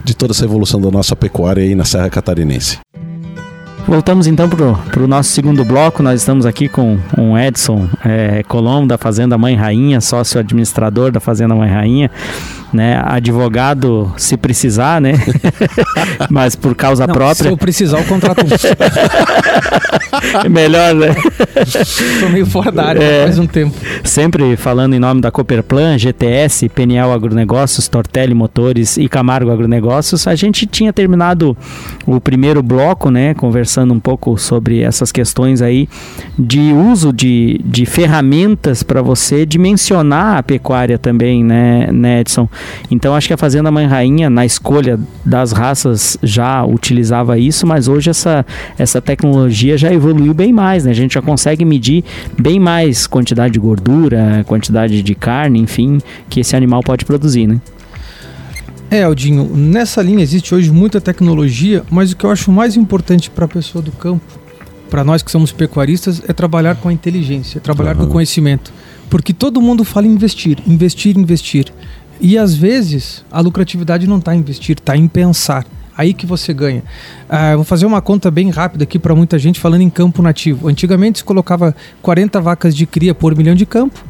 de 0.04 0.16
toda 0.16 0.32
essa 0.32 0.46
evolução 0.46 0.80
da 0.80 0.90
nossa 0.90 1.16
pecuária 1.16 1.62
aí 1.62 1.76
na 1.76 1.84
Serra 1.84 2.10
Catarinense. 2.10 2.80
Voltamos 3.88 4.28
então 4.28 4.48
para 4.48 5.04
o 5.04 5.08
nosso 5.08 5.32
segundo 5.32 5.66
bloco. 5.66 6.04
Nós 6.04 6.22
estamos 6.22 6.46
aqui 6.46 6.70
com 6.70 7.00
o 7.18 7.38
Edson 7.38 7.90
é, 8.06 8.44
Colombo, 8.44 8.88
da 8.88 8.98
Fazenda 9.00 9.38
Mãe 9.38 9.56
Rainha, 9.56 10.00
sócio 10.00 10.40
administrador 10.40 11.12
da 11.12 11.20
Fazenda 11.20 11.56
Mãe 11.56 11.70
Rainha 11.70 12.12
né? 12.74 13.02
Advogado, 13.04 14.12
se 14.18 14.38
precisar, 14.38 15.02
né? 15.02 15.14
Mas 16.30 16.56
por 16.56 16.76
causa 16.76 17.08
Não, 17.08 17.14
própria. 17.14 17.44
Se 17.44 17.48
eu 17.48 17.58
precisar, 17.58 18.00
o 18.00 18.06
contrato. 18.06 18.46
é 20.44 20.50
melhor, 20.50 20.94
né? 20.96 21.16
Estou 21.56 22.30
meio 22.30 22.46
fora 22.46 22.72
da 22.72 22.86
área 22.86 23.04
é, 23.04 23.24
faz 23.24 23.40
um 23.40 23.48
tempo. 23.48 23.76
Sempre 24.04 24.56
falando 24.56 24.94
em 24.94 25.00
nome 25.00 25.22
da 25.22 25.32
Cooperplan, 25.32 25.98
GTS, 25.98 26.70
Peniel 26.70 27.12
Agronegócios, 27.12 27.88
Tortelli 27.88 28.34
Motores 28.34 28.98
e 28.98 29.08
Camargo 29.08 29.52
Agronegócios, 29.52 30.28
a 30.28 30.36
gente 30.36 30.66
tinha 30.66 30.94
terminado 30.94 31.58
o 32.06 32.20
primeiro 32.20 32.62
bloco, 32.62 33.10
né? 33.10 33.34
Conversando 33.34 33.94
um 33.94 34.00
pouco 34.00 34.38
sobre 34.38 34.82
essas 34.82 35.12
questões 35.12 35.62
aí 35.62 35.88
de 36.38 36.72
uso 36.74 37.12
de, 37.12 37.60
de 37.66 37.86
ferramentas 37.86 38.84
para 38.84 39.02
você 39.02 39.46
dimensionar 39.46 40.38
a 40.38 40.44
pecuária 40.44 40.98
também, 40.98 41.44
né, 41.44 41.90
né 41.92 42.22
Edson? 42.22 42.48
Então 42.90 43.16
acho 43.16 43.28
que 43.28 43.34
a 43.34 43.38
Fazenda 43.38 43.72
Mãe 43.72 43.86
Rainha, 43.86 44.30
na 44.30 44.46
escolha 44.46 45.00
das 45.26 45.52
raças, 45.52 46.18
já 46.24 46.66
utilizava 46.66 47.38
isso, 47.38 47.66
mas 47.66 47.88
hoje 47.88 48.10
essa, 48.10 48.46
essa 48.78 49.02
tecnologia 49.02 49.78
já 49.78 49.92
evoluiu 49.92 50.34
bem 50.34 50.52
mais, 50.52 50.86
né? 50.86 50.92
A 50.92 50.96
gente 50.96 51.14
já 51.14 51.22
consegue 51.22 51.66
medir 51.66 52.04
bem 52.38 52.60
mais 52.60 53.08
quantidade 53.08 53.54
de 53.54 53.60
gordura, 53.60 54.44
quantidade 54.48 55.02
de 55.02 55.16
carne, 55.16 55.60
enfim, 55.60 56.00
que 56.30 56.40
esse 56.40 56.56
animal 56.56 56.82
pode 56.82 57.06
produzir, 57.06 57.48
né? 57.48 57.60
É, 58.92 59.04
Aldinho, 59.04 59.46
nessa 59.56 60.02
linha 60.02 60.24
existe 60.24 60.54
hoje 60.56 60.72
muita 60.72 61.00
tecnologia, 61.00 61.84
mas 61.92 62.12
o 62.12 62.16
que 62.16 62.26
eu 62.26 62.32
acho 62.32 62.52
mais 62.52 62.76
importante 62.76 63.30
para 63.30 63.46
a 63.46 63.48
pessoa 63.48 63.84
do 63.84 63.92
campo, 63.92 64.40
para 64.90 65.04
nós 65.04 65.22
que 65.22 65.30
somos 65.30 65.52
pecuaristas, 65.52 66.24
é 66.28 66.34
trabalhar 66.34 66.76
com 66.76 66.90
a 66.90 66.94
inteligência, 66.94 67.62
trabalhar 67.62 67.96
uhum. 67.96 68.06
com 68.06 68.10
o 68.10 68.10
conhecimento. 68.14 68.74
Porque 69.08 69.32
todo 69.32 69.62
mundo 69.62 69.84
fala 69.84 70.08
em 70.08 70.12
investir, 70.12 70.58
investir, 70.66 71.18
investir. 71.18 71.72
E 72.20 72.38
às 72.38 72.56
vezes 72.56 73.24
a 73.32 73.40
lucratividade 73.40 74.08
não 74.08 74.18
está 74.18 74.36
em 74.36 74.40
investir, 74.40 74.78
está 74.78 74.96
em 74.96 75.08
pensar. 75.08 75.66
Aí 75.98 76.14
que 76.14 76.26
você 76.26 76.54
ganha. 76.54 76.82
Ah, 77.28 77.56
vou 77.56 77.66
fazer 77.66 77.86
uma 77.86 78.02
conta 78.02 78.32
bem 78.32 78.50
rápida 78.50 78.86
aqui 78.86 78.98
para 78.98 79.14
muita 79.14 79.38
gente 79.38 79.60
falando 79.60 79.82
em 79.82 79.90
campo 79.90 80.22
nativo. 80.22 80.70
Antigamente 80.70 81.20
se 81.20 81.26
colocava 81.26 81.76
40 82.02 82.40
vacas 82.40 82.74
de 82.74 82.86
cria 82.86 83.14
por 83.14 83.36
milhão 83.36 83.54
de 83.54 83.66
campo. 83.66 84.02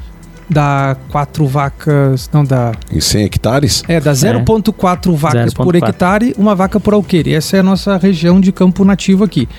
Dá 0.48 0.95
4 1.10 1.48
vacas. 1.48 2.30
Não 2.32 2.43
dá. 2.43 2.74
Em 2.91 3.00
100 3.00 3.24
hectares? 3.24 3.84
É, 3.88 4.00
dá 4.00 4.12
0,4 4.13 5.13
é. 5.13 5.17
vacas 5.17 5.52
0. 5.52 5.63
por 5.63 5.76
hectare, 5.76 6.36
uma 6.38 6.54
vaca 6.54 6.80
por 6.80 6.93
alqueire. 6.93 7.34
Essa 7.34 7.58
é 7.58 7.60
a 7.60 7.63
nossa 7.63 7.98
região 7.98 8.39
de 8.39 8.52
campo 8.52 8.86
nativo 8.86 9.24
aqui. 9.24 9.50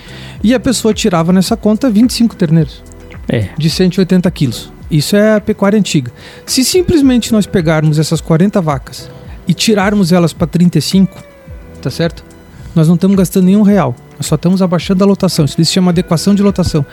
E 0.43 0.55
a 0.55 0.61
pessoa 0.61 0.95
tirava 0.95 1.33
nessa 1.33 1.57
conta 1.57 1.91
25 1.91 2.37
terneiros. 2.37 2.83
É. 3.29 3.49
De 3.59 3.69
180 3.69 4.31
quilos. 4.31 4.73
Isso 4.91 5.15
é 5.17 5.37
a 5.37 5.41
pecuária 5.41 5.79
antiga. 5.79 6.13
Se 6.45 6.65
simplesmente 6.65 7.33
nós 7.33 7.47
pegarmos 7.47 7.99
essas 7.99 8.21
40 8.21 8.61
vacas 8.61 9.11
e 9.47 9.55
tirarmos 9.55 10.13
elas 10.13 10.33
para 10.33 10.47
35, 10.47 11.23
tá 11.81 11.91
certo? 11.91 12.25
Nós 12.75 12.87
não 12.87 12.95
estamos 12.95 13.17
gastando 13.17 13.45
nenhum 13.45 13.63
real. 13.63 13.95
Nós 14.17 14.27
só 14.27 14.35
estamos 14.35 14.61
abaixando 14.61 15.03
a 15.03 15.07
lotação. 15.07 15.47
Isso 15.47 15.57
se 15.57 15.65
chama 15.65 15.91
adequação 15.91 16.35
de 16.35 16.43
lotação. 16.43 16.85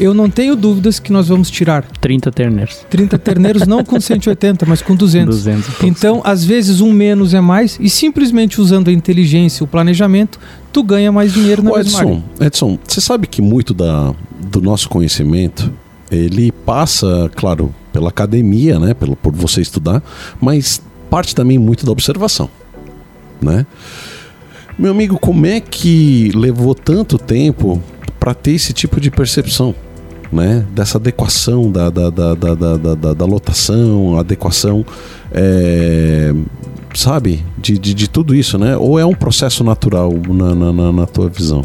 Eu 0.00 0.14
não 0.14 0.30
tenho 0.30 0.54
dúvidas 0.54 1.00
que 1.00 1.12
nós 1.12 1.28
vamos 1.28 1.50
tirar 1.50 1.84
30 2.00 2.30
terneiros. 2.30 2.86
30 2.88 3.18
terneiros 3.18 3.66
não 3.66 3.84
com 3.84 4.00
180, 4.00 4.64
mas 4.66 4.82
com 4.82 4.94
200. 4.94 5.34
200 5.34 5.82
então, 5.82 6.22
às 6.24 6.44
vezes 6.44 6.80
um 6.80 6.92
menos 6.92 7.34
é 7.34 7.40
mais 7.40 7.76
e 7.80 7.90
simplesmente 7.90 8.60
usando 8.60 8.88
a 8.88 8.92
inteligência, 8.92 9.64
o 9.64 9.66
planejamento, 9.66 10.38
tu 10.72 10.82
ganha 10.82 11.10
mais 11.10 11.32
dinheiro 11.32 11.60
na 11.60 11.72
Ô, 11.72 11.76
mesma 11.76 12.00
Edson, 12.00 12.22
área. 12.38 12.46
Edson, 12.46 12.78
você 12.86 13.00
sabe 13.00 13.26
que 13.26 13.42
muito 13.42 13.74
da, 13.74 14.14
do 14.48 14.60
nosso 14.62 14.88
conhecimento 14.88 15.72
ele 16.10 16.52
passa, 16.52 17.30
claro, 17.34 17.74
pela 17.92 18.08
academia, 18.08 18.78
né, 18.78 18.94
pelo, 18.94 19.16
por 19.16 19.32
você 19.32 19.60
estudar, 19.60 20.02
mas 20.40 20.80
parte 21.10 21.34
também 21.34 21.58
muito 21.58 21.86
da 21.86 21.92
observação, 21.92 22.48
né? 23.40 23.66
Meu 24.78 24.90
amigo, 24.90 25.18
como 25.18 25.46
é 25.46 25.58
que 25.58 26.30
levou 26.34 26.74
tanto 26.74 27.16
tempo 27.16 27.82
para 28.20 28.34
ter 28.34 28.52
esse 28.52 28.74
tipo 28.74 29.00
de 29.00 29.10
percepção, 29.10 29.74
né? 30.30 30.66
Dessa 30.72 30.98
adequação 30.98 31.70
da, 31.70 31.88
da, 31.88 32.10
da, 32.10 32.34
da, 32.34 32.54
da, 32.54 32.94
da, 32.94 33.14
da 33.14 33.24
lotação, 33.24 34.18
adequação, 34.18 34.84
é, 35.32 36.34
sabe, 36.94 37.44
de, 37.56 37.78
de, 37.78 37.94
de, 37.94 38.08
tudo 38.08 38.34
isso, 38.34 38.58
né? 38.58 38.76
Ou 38.76 38.98
é 38.98 39.06
um 39.06 39.14
processo 39.14 39.64
natural 39.64 40.12
na, 40.28 40.54
na, 40.54 40.92
na 40.92 41.06
tua 41.06 41.28
visão? 41.28 41.64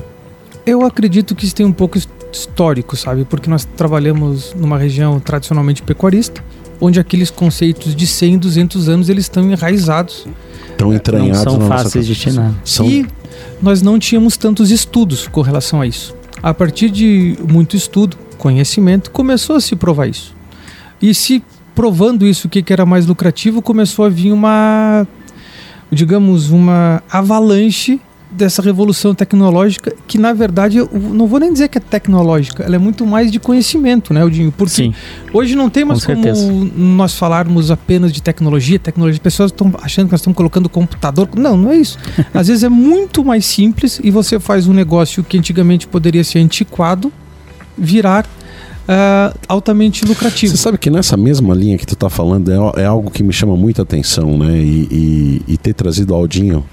Eu 0.66 0.86
acredito 0.86 1.36
que 1.36 1.46
isso 1.46 1.56
tem 1.56 1.66
um 1.66 1.74
pouco 1.74 1.98
histórico, 2.32 2.96
sabe? 2.96 3.26
Porque 3.26 3.50
nós 3.50 3.66
trabalhamos 3.66 4.54
numa 4.56 4.78
região 4.78 5.20
tradicionalmente 5.20 5.82
pecuarista, 5.82 6.44
onde 6.80 7.00
aqueles 7.00 7.30
conceitos 7.30 7.96
de 7.96 8.08
100, 8.08 8.38
200 8.40 8.90
anos 8.90 9.10
eles 9.10 9.26
estão 9.26 9.50
enraizados. 9.50 10.28
Estão 10.70 10.94
entranhados. 10.94 11.46
Não 11.46 11.60
são 11.60 11.68
fáceis 11.68 12.08
de 12.08 12.16
tirar. 12.16 12.54
São... 12.64 12.86
E 12.86 13.06
nós 13.62 13.82
não 13.82 14.00
tínhamos 14.00 14.38
tantos 14.38 14.72
estudos 14.72 15.28
com 15.28 15.42
relação 15.42 15.82
a 15.82 15.88
isso. 15.88 16.16
A 16.42 16.54
partir 16.54 16.90
de 16.90 17.38
muito 17.48 17.76
estudo, 17.76 18.18
conhecimento, 18.38 19.12
começou 19.12 19.56
a 19.56 19.62
se 19.62 19.76
provar 19.76 20.08
isso. 20.08 20.34
E 21.02 21.14
se 21.14 21.44
provando 21.76 22.26
isso, 22.26 22.48
o 22.48 22.50
que, 22.50 22.62
que 22.62 22.74
era 22.74 22.86
mais 22.86 23.06
lucrativo, 23.06 23.62
começou 23.62 24.06
a 24.06 24.10
vir 24.10 24.32
uma, 24.32 25.08
digamos, 25.92 26.50
uma 26.50 27.04
avalanche 27.12 28.00
dessa 28.32 28.62
revolução 28.62 29.14
tecnológica 29.14 29.94
que 30.08 30.18
na 30.18 30.32
verdade 30.32 30.78
eu 30.78 30.90
não 30.94 31.28
vou 31.28 31.40
nem 31.40 31.52
dizer 31.52 31.68
que 31.68 31.78
é 31.78 31.82
tecnológica, 31.82 32.64
ela 32.64 32.76
é 32.76 32.80
muito 32.80 33.06
mais 33.06 33.32
de 33.32 33.40
conhecimento, 33.40 34.14
né, 34.14 34.24
Odinho? 34.24 34.52
Porque 34.52 34.74
Sim. 34.74 34.94
hoje 35.34 35.56
não 35.56 35.70
tem 35.70 35.84
mais 35.84 36.06
Com 36.06 36.16
como 36.16 36.72
nós 36.76 37.14
falarmos 37.14 37.70
apenas 37.70 38.12
de 38.12 38.22
tecnologia, 38.22 38.80
tecnologia. 38.80 39.16
As 39.16 39.20
pessoas 39.20 39.52
estão 39.52 39.74
achando 39.82 40.08
que 40.08 40.12
nós 40.14 40.22
estamos 40.22 40.38
colocando 40.38 40.70
computador. 40.70 41.30
Não, 41.36 41.58
não 41.58 41.72
é 41.72 41.78
isso. 41.78 41.98
Às 42.34 42.48
vezes 42.48 42.64
é 42.64 42.70
muito 42.70 43.24
mais 43.24 43.46
simples 43.46 44.00
e 44.04 44.10
você 44.10 44.40
faz 44.40 44.68
um 44.68 44.74
negócio 44.74 45.24
que 45.24 45.38
antigamente 45.38 45.88
poderia 45.88 46.24
ser 46.24 46.40
antiquado 46.40 47.12
virar 47.78 48.26
Uh, 48.82 49.38
altamente 49.48 50.04
lucrativo. 50.06 50.52
Você 50.52 50.62
sabe 50.62 50.78
que 50.78 50.90
nessa 50.90 51.16
mesma 51.16 51.54
linha 51.54 51.78
que 51.78 51.86
tu 51.86 51.94
está 51.94 52.10
falando 52.10 52.52
é, 52.52 52.82
é, 52.82 52.86
algo 52.86 53.12
que 53.12 53.24
me 53.24 53.32
chama 53.32 53.56
muita 53.56 53.84
atenção, 53.84 54.38
né? 54.38 54.58
E, 54.58 54.88
e, 55.48 55.54
e 55.54 55.58
ter 55.58 55.74
trazido 55.74 56.14
o 56.14 56.16
Aldinho 56.16 56.66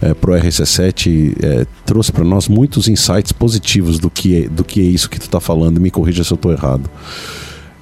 é, 0.00 0.14
pro 0.14 0.32
RC7 0.32 1.36
é, 1.42 1.66
trouxe 1.84 2.12
para 2.12 2.24
nós 2.24 2.48
muitos 2.48 2.88
insights 2.88 3.32
positivos 3.32 3.98
do 3.98 4.08
que, 4.08 4.44
é, 4.44 4.48
do 4.48 4.64
que 4.64 4.80
é 4.80 4.84
isso 4.84 5.10
que 5.10 5.18
tu 5.18 5.26
está 5.26 5.40
falando. 5.40 5.80
Me 5.80 5.90
corrija 5.90 6.22
se 6.22 6.32
eu 6.32 6.36
estou 6.36 6.52
errado. 6.52 6.88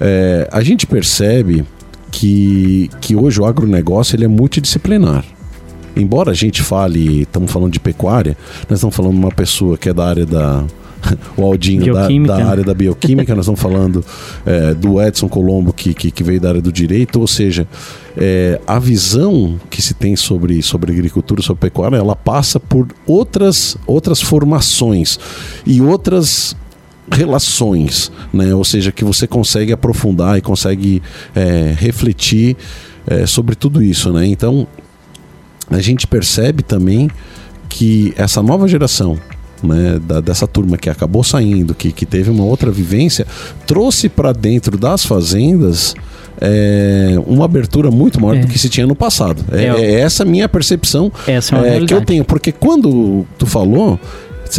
É, 0.00 0.48
a 0.50 0.62
gente 0.62 0.86
percebe 0.86 1.64
que, 2.10 2.90
que 3.00 3.14
hoje 3.14 3.40
o 3.40 3.44
agronegócio 3.44 4.16
ele 4.16 4.24
é 4.24 4.28
multidisciplinar. 4.28 5.24
Embora 5.96 6.32
a 6.32 6.34
gente 6.34 6.62
fale, 6.62 7.22
estamos 7.22 7.52
falando 7.52 7.72
de 7.72 7.78
pecuária, 7.78 8.36
nós 8.68 8.78
estamos 8.78 8.96
falando 8.96 9.12
de 9.12 9.20
uma 9.20 9.30
pessoa 9.30 9.78
que 9.78 9.88
é 9.88 9.94
da 9.94 10.08
área 10.08 10.26
da 10.26 10.64
o 11.36 11.42
Aldinho 11.44 11.92
da, 11.92 12.08
da, 12.08 12.46
área 12.46 12.64
da 12.64 12.74
bioquímica, 12.74 13.34
nós 13.34 13.44
estamos 13.44 13.60
falando 13.60 14.04
é, 14.44 14.74
do 14.74 15.00
Edson 15.00 15.28
Colombo, 15.28 15.72
que, 15.72 15.94
que, 15.94 16.10
que, 16.10 16.22
veio 16.22 16.40
da 16.40 16.50
área 16.50 16.62
do 16.62 16.72
direito, 16.72 17.20
ou 17.20 17.26
seja, 17.26 17.66
é, 18.16 18.60
a 18.66 18.78
visão 18.78 19.58
que 19.70 19.82
se 19.82 19.94
tem 19.94 20.16
sobre, 20.16 20.62
sobre 20.62 20.92
agricultura, 20.92 21.42
sobre 21.42 21.60
pecuária, 21.60 21.96
ela 21.96 22.16
passa 22.16 22.58
por 22.58 22.88
outras, 23.06 23.76
outras 23.86 24.20
formações 24.20 25.18
e 25.66 25.80
outras 25.80 26.56
relações, 27.10 28.10
né? 28.32 28.54
ou 28.54 28.64
seja, 28.64 28.90
que 28.90 29.04
você 29.04 29.26
consegue 29.26 29.72
aprofundar 29.72 30.38
e 30.38 30.40
consegue 30.40 31.02
é, 31.34 31.74
refletir 31.76 32.56
é, 33.06 33.26
sobre 33.26 33.54
tudo 33.54 33.82
isso. 33.82 34.12
Né? 34.12 34.26
Então, 34.26 34.66
a 35.70 35.80
gente 35.80 36.06
percebe 36.06 36.62
também 36.62 37.10
que 37.68 38.14
essa 38.16 38.42
nova 38.42 38.68
geração 38.68 39.18
né, 39.64 40.00
da, 40.04 40.20
dessa 40.20 40.46
turma 40.46 40.76
que 40.76 40.90
acabou 40.90 41.24
saindo, 41.24 41.74
que, 41.74 41.92
que 41.92 42.06
teve 42.06 42.30
uma 42.30 42.44
outra 42.44 42.70
vivência, 42.70 43.26
trouxe 43.66 44.08
para 44.08 44.32
dentro 44.32 44.76
das 44.76 45.04
fazendas 45.04 45.94
é, 46.40 47.14
uma 47.26 47.44
abertura 47.44 47.90
muito 47.90 48.20
maior 48.20 48.36
é. 48.36 48.40
do 48.40 48.46
que 48.46 48.58
se 48.58 48.68
tinha 48.68 48.86
no 48.86 48.94
passado. 48.94 49.44
É, 49.52 49.64
é, 49.64 49.68
é 49.68 50.00
essa 50.00 50.24
minha 50.24 50.48
percepção 50.48 51.10
essa 51.26 51.56
é, 51.58 51.76
é 51.76 51.86
que 51.86 51.94
eu 51.94 52.04
tenho, 52.04 52.24
porque 52.24 52.52
quando 52.52 53.24
tu 53.38 53.46
falou, 53.46 53.98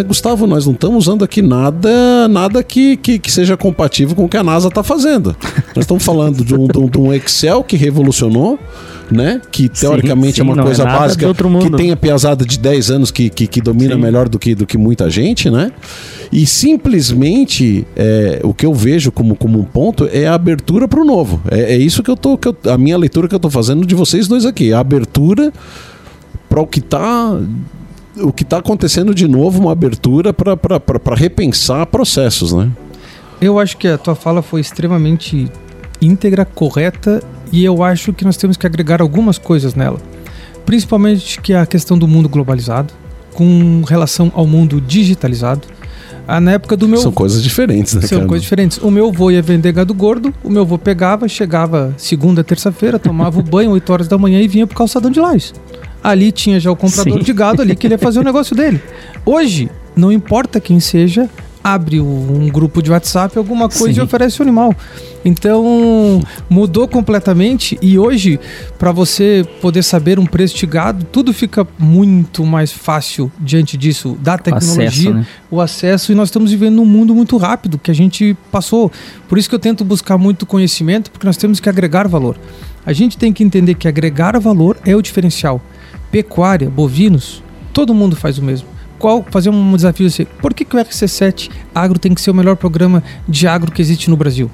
Gustavo, 0.05 0.47
nós 0.47 0.65
não 0.65 0.73
estamos 0.73 1.05
usando 1.05 1.23
aqui 1.23 1.41
nada 1.41 2.27
nada 2.27 2.63
que, 2.63 2.97
que, 2.97 3.19
que, 3.19 3.31
seja 3.31 3.55
compatível 3.55 4.15
com 4.15 4.25
o 4.25 4.29
que 4.29 4.37
a 4.37 4.43
NASA 4.43 4.67
está 4.67 4.83
fazendo. 4.83 5.35
nós 5.75 5.83
estamos 5.83 6.03
falando 6.03 6.43
de 6.43 6.53
um, 6.53 6.67
de 6.67 6.97
um 6.97 7.13
Excel 7.13 7.63
que 7.63 7.75
revolucionou 7.75 8.59
né? 9.11 9.41
Que 9.51 9.69
teoricamente 9.69 10.35
sim, 10.37 10.41
sim, 10.41 10.41
é 10.41 10.43
uma 10.43 10.63
coisa 10.63 10.83
é 10.83 10.85
básica 10.85 11.27
que 11.33 11.69
tem 11.71 11.91
a 11.91 11.95
piazada 11.95 12.45
de 12.45 12.57
10 12.57 12.91
anos 12.91 13.11
que, 13.11 13.29
que, 13.29 13.47
que 13.47 13.61
domina 13.61 13.95
sim. 13.95 14.01
melhor 14.01 14.27
do 14.29 14.39
que, 14.39 14.55
do 14.55 14.65
que 14.65 14.77
muita 14.77 15.09
gente, 15.09 15.49
né? 15.49 15.71
E 16.31 16.45
simplesmente 16.45 17.85
é, 17.95 18.39
o 18.43 18.53
que 18.53 18.65
eu 18.65 18.73
vejo 18.73 19.11
como, 19.11 19.35
como 19.35 19.59
um 19.59 19.63
ponto 19.63 20.09
é 20.11 20.27
a 20.27 20.33
abertura 20.33 20.87
para 20.87 20.99
o 20.99 21.05
novo. 21.05 21.41
É, 21.49 21.75
é, 21.75 21.77
isso 21.77 22.01
que 22.01 22.09
eu 22.09 22.17
tô. 22.17 22.37
Que 22.37 22.47
eu, 22.47 22.57
a 22.71 22.77
minha 22.77 22.97
leitura 22.97 23.27
que 23.27 23.35
eu 23.35 23.39
tô 23.39 23.49
fazendo 23.49 23.85
de 23.85 23.95
vocês 23.95 24.27
dois 24.27 24.45
aqui. 24.45 24.73
A 24.73 24.79
abertura 24.79 25.53
para 26.49 26.61
o 26.61 26.67
que 26.67 26.79
está 26.79 27.39
o 28.17 28.31
que 28.31 28.43
está 28.43 28.57
acontecendo 28.57 29.13
de 29.13 29.27
novo, 29.27 29.59
uma 29.59 29.71
abertura 29.71 30.33
para 30.33 31.15
repensar 31.15 31.85
processos, 31.85 32.53
né? 32.53 32.71
Eu 33.41 33.59
acho 33.59 33.77
que 33.77 33.87
a 33.87 33.97
tua 33.97 34.15
fala 34.15 34.41
foi 34.41 34.61
extremamente 34.61 35.51
íntegra, 36.01 36.45
correta 36.45 37.21
e 37.51 37.63
eu 37.63 37.83
acho 37.83 38.13
que 38.13 38.23
nós 38.23 38.37
temos 38.37 38.57
que 38.57 38.65
agregar 38.65 39.01
algumas 39.01 39.37
coisas 39.37 39.75
nela. 39.75 39.99
Principalmente 40.65 41.39
que 41.41 41.53
é 41.53 41.59
a 41.59 41.65
questão 41.65 41.97
do 41.97 42.07
mundo 42.07 42.27
globalizado, 42.27 42.93
com 43.33 43.83
relação 43.87 44.31
ao 44.33 44.47
mundo 44.47 44.79
digitalizado. 44.81 45.67
Ah, 46.27 46.41
na 46.41 46.53
época 46.53 46.75
do 46.75 46.87
meu. 46.87 46.97
São 46.97 47.11
coisas 47.11 47.43
diferentes, 47.43 47.93
né? 47.93 48.01
São 48.01 48.19
cara? 48.19 48.29
coisas 48.29 48.41
diferentes. 48.43 48.79
O 48.79 48.89
meu 48.89 49.09
avô 49.09 49.29
ia 49.29 49.43
vender 49.43 49.71
gado 49.71 49.93
gordo, 49.93 50.33
o 50.43 50.49
meu 50.49 50.63
avô 50.63 50.77
pegava, 50.77 51.27
chegava 51.27 51.93
segunda, 51.97 52.43
terça-feira, 52.43 52.97
tomava 52.97 53.39
o 53.39 53.43
banho 53.43 53.69
8 53.71 53.93
horas 53.93 54.07
da 54.07 54.17
manhã 54.17 54.41
e 54.41 54.47
vinha 54.47 54.65
pro 54.65 54.75
calçadão 54.75 55.11
de 55.11 55.19
Lages. 55.19 55.53
Ali 56.05 56.31
tinha 56.31 56.59
já 56.59 56.71
o 56.71 56.75
comprador 56.75 57.17
Sim. 57.17 57.23
de 57.23 57.33
gado 57.33 57.63
ali 57.63 57.75
que 57.75 57.87
ele 57.87 57.95
ia 57.95 57.97
fazer 57.97 58.19
o 58.19 58.21
negócio 58.23 58.55
dele. 58.55 58.79
Hoje, 59.25 59.71
não 59.95 60.11
importa 60.11 60.59
quem 60.59 60.79
seja, 60.79 61.27
abre 61.63 61.99
um 61.99 62.47
grupo 62.49 62.79
de 62.79 62.91
WhatsApp, 62.91 63.35
alguma 63.39 63.67
coisa 63.67 63.95
Sim. 63.95 63.99
e 64.01 64.03
oferece 64.03 64.39
o 64.39 64.43
animal. 64.43 64.71
Então 65.25 66.21
mudou 66.47 66.87
completamente 66.87 67.75
e 67.81 67.97
hoje, 67.97 68.39
para 68.77 68.91
você 68.91 69.43
poder 69.59 69.81
saber 69.81 70.19
um 70.19 70.27
preço 70.27 70.55
de 70.55 70.67
gado, 70.67 71.03
tudo 71.05 71.33
fica 71.33 71.67
muito 71.79 72.45
mais 72.45 72.71
fácil 72.71 73.31
diante 73.39 73.75
disso, 73.75 74.15
da 74.21 74.37
tecnologia, 74.37 75.09
acesso, 75.09 75.13
né? 75.15 75.25
o 75.49 75.59
acesso, 75.59 76.11
e 76.11 76.15
nós 76.15 76.27
estamos 76.27 76.51
vivendo 76.51 76.75
num 76.75 76.85
mundo 76.85 77.15
muito 77.15 77.35
rápido 77.35 77.79
que 77.79 77.89
a 77.89 77.95
gente 77.95 78.37
passou. 78.51 78.91
Por 79.27 79.39
isso 79.39 79.49
que 79.49 79.55
eu 79.55 79.59
tento 79.59 79.83
buscar 79.83 80.19
muito 80.19 80.45
conhecimento, 80.45 81.09
porque 81.09 81.25
nós 81.25 81.35
temos 81.35 81.59
que 81.59 81.67
agregar 81.67 82.07
valor. 82.07 82.37
A 82.85 82.93
gente 82.93 83.17
tem 83.17 83.33
que 83.33 83.43
entender 83.43 83.73
que 83.73 83.87
agregar 83.87 84.39
valor 84.39 84.77
é 84.85 84.95
o 84.95 85.01
diferencial. 85.01 85.59
Pecuária, 86.11 86.69
bovinos, 86.69 87.43
todo 87.73 87.93
mundo 87.93 88.15
faz 88.15 88.37
o 88.37 88.43
mesmo 88.43 88.75
qual 88.97 89.25
fazer 89.29 89.49
um 89.49 89.75
desafio 89.75 90.07
assim, 90.07 90.25
por 90.41 90.53
que, 90.53 90.65
que 90.65 90.75
o 90.75 90.79
RC7 90.79 91.49
Agro 91.73 91.99
tem 91.99 92.13
que 92.13 92.21
ser 92.21 92.31
o 92.31 92.33
melhor 92.33 92.55
programa 92.55 93.03
de 93.27 93.47
agro 93.47 93.71
que 93.71 93.81
existe 93.81 94.09
no 94.09 94.17
Brasil? 94.17 94.49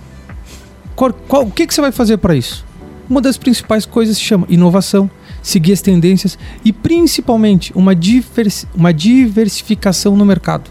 Qual, 0.96 1.14
qual, 1.14 1.44
o 1.44 1.52
que, 1.52 1.66
que 1.66 1.74
você 1.74 1.82
vai 1.82 1.92
fazer 1.92 2.18
para 2.18 2.36
isso? 2.36 2.66
Uma 3.10 3.22
das 3.22 3.38
principais 3.38 3.86
coisas 3.86 4.18
se 4.18 4.24
chama 4.24 4.46
inovação, 4.50 5.10
seguir 5.42 5.74
as 5.74 5.82
tendências 5.82 6.38
e 6.64 6.72
principalmente 6.72 7.72
uma, 7.76 7.96
diversi 7.96 8.68
uma 8.74 8.94
diversificação 8.94 10.16
no 10.16 10.26
mercado. 10.26 10.70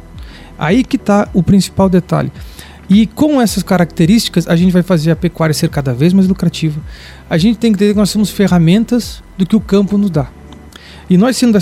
Aí 0.58 0.84
que 0.84 0.96
está 0.96 1.28
o 1.32 1.42
principal 1.42 1.88
detalhe. 1.88 2.32
E 2.88 3.06
com 3.06 3.40
essas 3.40 3.62
características, 3.62 4.48
a 4.48 4.56
gente 4.56 4.72
vai 4.72 4.82
fazer 4.82 5.12
a 5.12 5.16
pecuária 5.16 5.54
ser 5.54 5.68
cada 5.68 5.94
vez 5.94 6.12
mais 6.12 6.26
lucrativa. 6.26 6.80
A 7.28 7.38
gente 7.38 7.56
tem 7.56 7.70
que 7.72 7.76
entender 7.76 7.92
que 7.92 7.98
nós 7.98 8.10
somos 8.10 8.30
ferramentas 8.30 9.22
do 9.38 9.46
que 9.46 9.54
o 9.54 9.60
campo 9.60 9.96
nos 9.96 10.10
dá. 10.10 10.28
E 11.10 11.16
nós 11.16 11.36
sendo, 11.36 11.58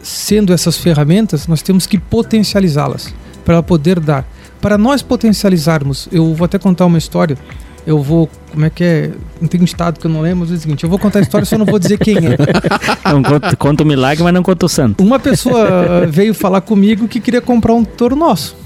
sendo 0.00 0.52
essas 0.52 0.78
ferramentas, 0.78 1.48
nós 1.48 1.60
temos 1.60 1.86
que 1.86 1.98
potencializá-las 1.98 3.12
para 3.44 3.60
poder 3.60 3.98
dar. 3.98 4.24
Para 4.60 4.78
nós 4.78 5.02
potencializarmos, 5.02 6.08
eu 6.12 6.32
vou 6.32 6.44
até 6.44 6.56
contar 6.56 6.86
uma 6.86 6.98
história. 6.98 7.36
Eu 7.84 8.00
vou, 8.00 8.30
como 8.52 8.64
é 8.64 8.70
que 8.70 8.84
é? 8.84 9.10
Não 9.40 9.48
tem 9.48 9.60
um 9.60 9.64
estado 9.64 9.98
que 9.98 10.06
eu 10.06 10.10
não 10.10 10.20
lembro, 10.20 10.40
mas 10.40 10.52
é 10.52 10.54
o 10.54 10.58
seguinte: 10.58 10.84
eu 10.84 10.88
vou 10.88 11.00
contar 11.00 11.18
a 11.18 11.22
história, 11.22 11.44
só 11.44 11.58
não 11.58 11.66
vou 11.66 11.80
dizer 11.80 11.98
quem 11.98 12.16
é. 12.16 12.36
Não 13.10 13.24
conta, 13.24 13.56
conta 13.56 13.82
o 13.82 13.86
milagre, 13.86 14.22
mas 14.22 14.32
não 14.32 14.42
conta 14.42 14.66
o 14.66 14.68
santo. 14.68 15.02
Uma 15.02 15.18
pessoa 15.18 16.06
veio 16.06 16.32
falar 16.32 16.60
comigo 16.60 17.08
que 17.08 17.18
queria 17.18 17.40
comprar 17.40 17.74
um 17.74 17.84
touro 17.84 18.14
nosso. 18.14 18.56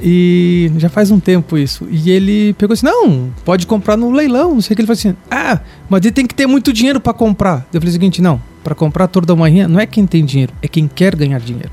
E 0.00 0.70
já 0.78 0.88
faz 0.88 1.10
um 1.10 1.20
tempo 1.20 1.56
isso. 1.56 1.86
E 1.90 2.10
ele 2.10 2.52
pegou 2.54 2.74
assim: 2.74 2.86
não, 2.86 3.32
pode 3.44 3.66
comprar 3.66 3.96
no 3.96 4.10
leilão. 4.10 4.54
Não 4.54 4.60
sei 4.60 4.74
o 4.74 4.76
que. 4.76 4.82
Ele 4.82 4.86
falou 4.86 4.98
assim: 4.98 5.16
ah, 5.30 5.60
mas 5.88 6.04
ele 6.04 6.12
tem 6.12 6.26
que 6.26 6.34
ter 6.34 6.46
muito 6.46 6.72
dinheiro 6.72 7.00
para 7.00 7.12
comprar. 7.12 7.66
Eu 7.72 7.80
falei 7.80 7.90
o 7.90 7.92
seguinte: 7.92 8.22
não, 8.22 8.40
para 8.62 8.74
comprar 8.74 9.08
toda 9.08 9.26
da 9.26 9.36
manhã 9.36 9.68
não 9.68 9.78
é 9.78 9.86
quem 9.86 10.06
tem 10.06 10.24
dinheiro, 10.24 10.52
é 10.62 10.68
quem 10.68 10.88
quer 10.88 11.14
ganhar 11.14 11.38
dinheiro. 11.40 11.70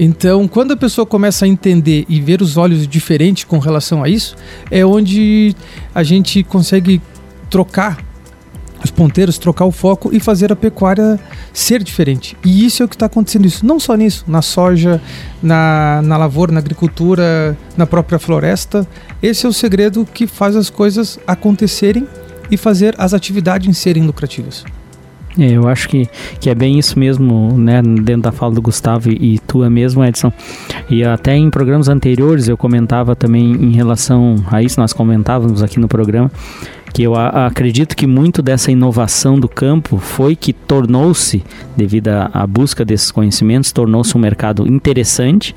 Então, 0.00 0.46
quando 0.46 0.72
a 0.72 0.76
pessoa 0.76 1.04
começa 1.04 1.44
a 1.44 1.48
entender 1.48 2.04
e 2.08 2.20
ver 2.20 2.40
os 2.40 2.56
olhos 2.56 2.86
diferentes 2.86 3.42
com 3.42 3.58
relação 3.58 4.04
a 4.04 4.08
isso, 4.08 4.36
é 4.70 4.86
onde 4.86 5.56
a 5.92 6.04
gente 6.04 6.44
consegue 6.44 7.02
trocar 7.50 7.98
os 8.82 8.90
ponteiros, 8.90 9.38
trocar 9.38 9.64
o 9.64 9.72
foco 9.72 10.10
e 10.12 10.20
fazer 10.20 10.52
a 10.52 10.56
pecuária 10.56 11.18
ser 11.52 11.82
diferente. 11.82 12.36
E 12.44 12.64
isso 12.64 12.82
é 12.82 12.86
o 12.86 12.88
que 12.88 12.94
está 12.94 13.06
acontecendo 13.06 13.46
isso. 13.46 13.66
Não 13.66 13.80
só 13.80 13.94
nisso, 13.94 14.24
na 14.26 14.42
soja, 14.42 15.00
na, 15.42 16.00
na 16.04 16.16
lavoura, 16.16 16.52
na 16.52 16.60
agricultura, 16.60 17.56
na 17.76 17.86
própria 17.86 18.18
floresta. 18.18 18.86
Esse 19.22 19.46
é 19.46 19.48
o 19.48 19.52
segredo 19.52 20.06
que 20.12 20.26
faz 20.26 20.56
as 20.56 20.70
coisas 20.70 21.18
acontecerem 21.26 22.06
e 22.50 22.56
fazer 22.56 22.94
as 22.98 23.12
atividades 23.12 23.76
serem 23.76 24.04
lucrativas. 24.04 24.64
É, 25.38 25.52
eu 25.52 25.68
acho 25.68 25.88
que, 25.88 26.08
que 26.40 26.50
é 26.50 26.54
bem 26.54 26.78
isso 26.78 26.98
mesmo, 26.98 27.56
né? 27.56 27.80
Dentro 27.80 28.22
da 28.22 28.32
fala 28.32 28.54
do 28.54 28.60
Gustavo 28.60 29.08
e, 29.08 29.34
e 29.34 29.38
tua 29.38 29.70
mesmo, 29.70 30.04
Edson. 30.04 30.32
E 30.90 31.04
até 31.04 31.36
em 31.36 31.48
programas 31.48 31.88
anteriores 31.88 32.48
eu 32.48 32.56
comentava 32.56 33.14
também 33.14 33.52
em 33.52 33.70
relação 33.70 34.34
a 34.50 34.60
isso, 34.60 34.80
nós 34.80 34.92
comentávamos 34.92 35.62
aqui 35.62 35.78
no 35.78 35.86
programa, 35.86 36.30
que 36.98 37.04
eu 37.04 37.14
acredito 37.14 37.96
que 37.96 38.08
muito 38.08 38.42
dessa 38.42 38.72
inovação 38.72 39.38
do 39.38 39.48
campo 39.48 39.98
foi 39.98 40.34
que 40.34 40.52
tornou-se, 40.52 41.44
devido 41.76 42.08
à 42.08 42.44
busca 42.44 42.84
desses 42.84 43.12
conhecimentos, 43.12 43.70
tornou-se 43.70 44.16
um 44.16 44.20
mercado 44.20 44.66
interessante. 44.66 45.54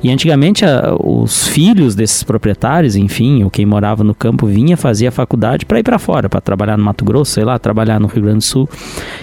E 0.00 0.12
antigamente 0.12 0.64
a, 0.64 0.94
os 1.02 1.48
filhos 1.48 1.96
desses 1.96 2.22
proprietários, 2.22 2.94
enfim, 2.94 3.42
ou 3.42 3.50
quem 3.50 3.66
morava 3.66 4.04
no 4.04 4.14
campo 4.14 4.46
vinha 4.46 4.76
fazia 4.76 5.10
faculdade 5.10 5.66
para 5.66 5.80
ir 5.80 5.82
para 5.82 5.98
fora, 5.98 6.28
para 6.28 6.40
trabalhar 6.40 6.76
no 6.76 6.84
Mato 6.84 7.04
Grosso, 7.04 7.32
sei 7.32 7.42
lá, 7.42 7.58
trabalhar 7.58 7.98
no 7.98 8.06
Rio 8.06 8.22
Grande 8.22 8.38
do 8.38 8.44
Sul. 8.44 8.68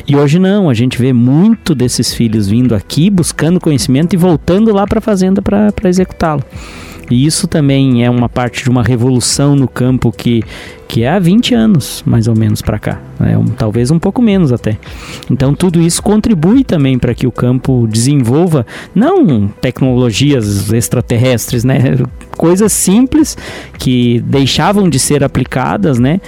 E 0.05 0.17
hoje 0.17 0.39
não, 0.39 0.69
a 0.69 0.73
gente 0.73 0.97
vê 0.97 1.13
muito 1.13 1.73
desses 1.73 2.13
filhos 2.13 2.45
vindo 2.45 2.75
aqui 2.75 3.09
buscando 3.09 3.57
conhecimento 3.61 4.13
e 4.13 4.17
voltando 4.17 4.73
lá 4.73 4.85
para 4.85 4.99
a 4.99 5.01
fazenda 5.01 5.41
para 5.41 5.71
executá-lo. 5.85 6.43
E 7.13 7.25
isso 7.25 7.47
também 7.47 8.03
é 8.03 8.09
uma 8.09 8.27
parte 8.27 8.63
de 8.63 8.69
uma 8.71 8.81
revolução 8.81 9.55
no 9.55 9.67
campo 9.67 10.11
que, 10.11 10.41
que 10.87 11.03
é 11.03 11.09
há 11.09 11.19
20 11.19 11.53
anos, 11.53 12.01
mais 12.05 12.27
ou 12.27 12.35
menos, 12.35 12.59
para 12.59 12.79
cá. 12.79 12.99
Né? 13.19 13.37
Um, 13.37 13.45
talvez 13.45 13.91
um 13.91 13.99
pouco 13.99 14.19
menos 14.19 14.51
até. 14.51 14.79
Então, 15.29 15.53
tudo 15.53 15.79
isso 15.79 16.01
contribui 16.01 16.63
também 16.63 16.97
para 16.97 17.13
que 17.13 17.27
o 17.27 17.31
campo 17.31 17.87
desenvolva, 17.87 18.65
não 18.95 19.47
tecnologias 19.47 20.73
extraterrestres, 20.73 21.63
né? 21.63 21.99
coisas 22.35 22.73
simples 22.73 23.37
que 23.77 24.19
deixavam 24.25 24.89
de 24.89 24.97
ser 24.97 25.23
aplicadas, 25.23 25.99
né? 25.99 26.19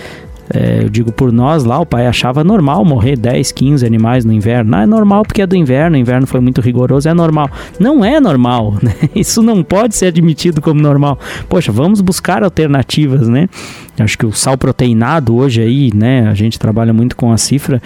É, 0.53 0.83
eu 0.83 0.89
digo 0.89 1.11
por 1.11 1.31
nós 1.31 1.63
lá, 1.63 1.79
o 1.79 1.85
pai 1.85 2.07
achava 2.07 2.43
normal 2.43 2.85
morrer 2.85 3.17
10, 3.17 3.51
15 3.51 3.85
animais 3.85 4.25
no 4.25 4.31
inverno. 4.31 4.71
Não 4.71 4.79
é 4.79 4.85
normal 4.85 5.23
porque 5.23 5.41
é 5.41 5.47
do 5.47 5.55
inverno, 5.55 5.95
o 5.95 5.99
inverno 5.99 6.27
foi 6.27 6.39
muito 6.39 6.61
rigoroso, 6.61 7.09
é 7.09 7.13
normal. 7.13 7.49
Não 7.79 8.03
é 8.03 8.19
normal, 8.19 8.75
né? 8.81 8.93
Isso 9.15 9.41
não 9.41 9.63
pode 9.63 9.95
ser 9.95 10.07
admitido 10.07 10.61
como 10.61 10.81
normal. 10.81 11.17
Poxa, 11.49 11.71
vamos 11.71 12.01
buscar 12.01 12.43
alternativas, 12.43 13.27
né? 13.27 13.49
Acho 13.97 14.17
que 14.17 14.25
o 14.25 14.33
sal 14.33 14.57
proteinado 14.57 15.35
hoje 15.35 15.61
aí, 15.61 15.89
né? 15.93 16.27
A 16.27 16.33
gente 16.33 16.59
trabalha 16.59 16.91
muito 16.91 17.15
com 17.15 17.31
a 17.31 17.37
cifra, 17.37 17.81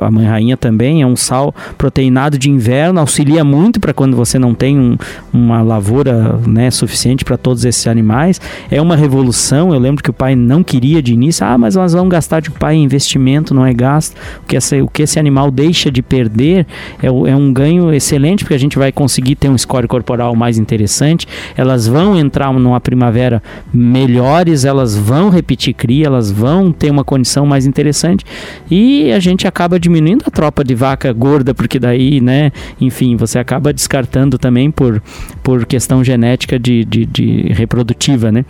a 0.00 0.10
mãe 0.10 0.24
rainha 0.24 0.56
também 0.56 1.02
é 1.02 1.06
um 1.06 1.16
sal 1.16 1.54
proteinado 1.76 2.38
de 2.38 2.48
inverno, 2.48 3.00
auxilia 3.00 3.42
muito 3.42 3.80
para 3.80 3.92
quando 3.92 4.16
você 4.16 4.38
não 4.38 4.54
tem 4.54 4.78
um, 4.78 4.96
uma 5.32 5.60
lavoura, 5.62 6.38
né, 6.46 6.70
suficiente 6.70 7.24
para 7.24 7.36
todos 7.36 7.64
esses 7.64 7.86
animais. 7.86 8.40
É 8.70 8.80
uma 8.80 8.94
revolução. 8.94 9.72
Eu 9.72 9.80
lembro 9.80 10.02
que 10.02 10.10
o 10.10 10.12
pai 10.12 10.36
não 10.36 10.62
queria 10.62 11.02
de 11.02 11.12
início, 11.12 11.44
ah, 11.44 11.58
mas 11.58 11.74
nós 11.74 11.92
vamos 11.92 12.08
gastar 12.08 12.40
de 12.40 12.50
pai 12.50 12.76
investimento, 12.76 13.52
não 13.52 13.66
é 13.66 13.72
gasto. 13.72 14.16
O 14.44 14.46
que, 14.46 14.56
essa, 14.56 14.76
o 14.82 14.88
que 14.88 15.02
esse 15.02 15.18
animal 15.18 15.50
deixa 15.50 15.90
de 15.90 16.02
perder 16.02 16.66
é, 17.02 17.06
é 17.06 17.10
um 17.10 17.52
ganho 17.52 17.92
excelente, 17.92 18.44
porque 18.44 18.54
a 18.54 18.58
gente 18.58 18.78
vai 18.78 18.92
conseguir 18.92 19.34
ter 19.34 19.48
um 19.48 19.58
score 19.58 19.88
corporal 19.88 20.36
mais 20.36 20.56
interessante. 20.56 21.26
Elas 21.56 21.88
vão 21.88 22.16
entrar 22.16 22.52
numa 22.52 22.80
primavera 22.80 23.42
melhores, 23.72 24.64
elas 24.64 24.96
vão 24.96 25.30
repetir 25.30 25.47
cria, 25.56 26.06
elas 26.06 26.30
vão 26.30 26.72
ter 26.72 26.90
uma 26.90 27.04
condição 27.04 27.46
mais 27.46 27.66
interessante 27.66 28.24
e 28.70 29.10
a 29.12 29.18
gente 29.18 29.46
acaba 29.46 29.78
diminuindo 29.78 30.24
a 30.26 30.30
tropa 30.30 30.64
de 30.64 30.74
vaca 30.74 31.12
gorda, 31.12 31.54
porque 31.54 31.78
daí, 31.78 32.20
né, 32.20 32.52
enfim, 32.80 33.16
você 33.16 33.38
acaba 33.38 33.72
descartando 33.72 34.38
também 34.38 34.70
por, 34.70 35.02
por 35.42 35.66
questão 35.66 36.02
genética 36.02 36.58
de, 36.58 36.84
de, 36.84 37.06
de 37.06 37.52
reprodutiva, 37.52 38.30
né? 38.32 38.44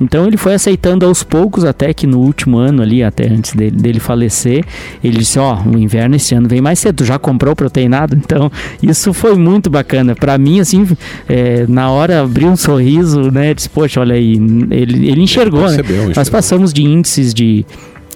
Então 0.00 0.26
ele 0.26 0.36
foi 0.36 0.54
aceitando 0.54 1.06
aos 1.06 1.22
poucos, 1.22 1.64
até 1.64 1.92
que 1.94 2.06
no 2.06 2.18
último 2.18 2.58
ano 2.58 2.82
ali, 2.82 3.02
até 3.02 3.28
antes 3.28 3.54
dele, 3.54 3.76
dele 3.76 4.00
falecer, 4.00 4.64
ele 5.02 5.18
disse: 5.18 5.38
Ó, 5.38 5.58
oh, 5.64 5.70
o 5.70 5.78
inverno 5.78 6.16
esse 6.16 6.34
ano 6.34 6.48
vem 6.48 6.60
mais 6.60 6.78
cedo, 6.78 6.96
tu 6.96 7.04
já 7.04 7.18
comprou 7.18 7.54
proteinado? 7.54 8.14
Então 8.24 8.50
isso 8.82 9.12
foi 9.12 9.36
muito 9.36 9.68
bacana. 9.68 10.14
Para 10.14 10.36
mim, 10.38 10.58
assim, 10.58 10.88
é, 11.28 11.66
na 11.68 11.90
hora 11.90 12.22
abriu 12.22 12.48
um 12.48 12.56
sorriso, 12.56 13.30
né? 13.30 13.52
Disse: 13.52 13.68
Poxa, 13.68 14.00
olha 14.00 14.14
aí, 14.14 14.32
ele, 14.70 15.08
ele 15.08 15.20
enxergou, 15.20 15.68
né? 15.70 15.76
Nós 16.16 16.28
passamos 16.28 16.72
de 16.72 16.82
índices 16.82 17.34
de 17.34 17.66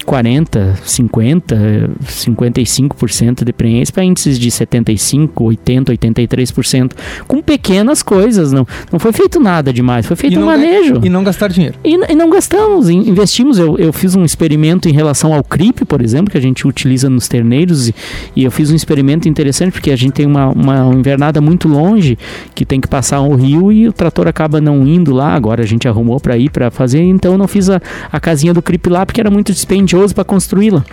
40, 0.08 0.78
50, 0.86 1.90
55% 2.02 3.44
de 3.44 3.52
preenche 3.52 3.92
para 3.92 4.02
índices 4.02 4.38
de 4.38 4.50
75, 4.50 5.44
80, 5.44 5.92
83%, 5.92 6.92
com 7.26 7.42
pequenas 7.42 8.02
coisas, 8.02 8.50
não, 8.50 8.66
não 8.90 8.98
foi 8.98 9.12
feito 9.12 9.38
nada 9.38 9.70
demais, 9.70 10.06
foi 10.06 10.16
feito 10.16 10.40
um 10.40 10.46
manejo. 10.46 10.98
E 11.04 11.10
não 11.10 11.22
gastar 11.22 11.48
dinheiro. 11.48 11.74
E, 11.84 11.92
e 12.10 12.14
não 12.14 12.30
gastamos, 12.30 12.88
investimos, 12.88 13.58
eu, 13.58 13.76
eu 13.76 13.92
fiz 13.92 14.16
um 14.16 14.24
experimento 14.24 14.88
em 14.88 14.92
relação 14.92 15.34
ao 15.34 15.44
CRIP, 15.44 15.84
por 15.84 16.00
exemplo, 16.00 16.30
que 16.30 16.38
a 16.38 16.40
gente 16.40 16.66
utiliza 16.66 17.10
nos 17.10 17.28
terneiros, 17.28 17.90
e, 17.90 17.94
e 18.34 18.44
eu 18.44 18.50
fiz 18.50 18.70
um 18.70 18.74
experimento 18.74 19.28
interessante, 19.28 19.72
porque 19.72 19.90
a 19.90 19.96
gente 19.96 20.12
tem 20.14 20.24
uma, 20.24 20.48
uma 20.48 20.86
invernada 20.94 21.38
muito 21.38 21.68
longe, 21.68 22.16
que 22.54 22.64
tem 22.64 22.80
que 22.80 22.88
passar 22.88 23.20
o 23.20 23.34
rio 23.34 23.70
e 23.70 23.86
o 23.86 23.92
trator 23.92 24.26
acaba 24.26 24.58
não 24.58 24.88
indo 24.88 25.12
lá, 25.12 25.34
agora 25.34 25.62
a 25.62 25.66
gente 25.66 25.86
arrumou 25.86 26.18
para 26.18 26.38
ir 26.38 26.48
para 26.50 26.70
fazer, 26.70 27.02
então 27.02 27.32
eu 27.32 27.38
não 27.38 27.46
fiz 27.46 27.68
a, 27.68 27.78
a 28.10 28.18
casinha 28.18 28.54
do 28.54 28.62
CRIP 28.62 28.88
lá, 28.88 29.04
porque 29.04 29.20
era 29.20 29.30
muito 29.30 29.52
dispendioso 29.52 29.97
para 30.12 30.24
construí-la. 30.24 30.84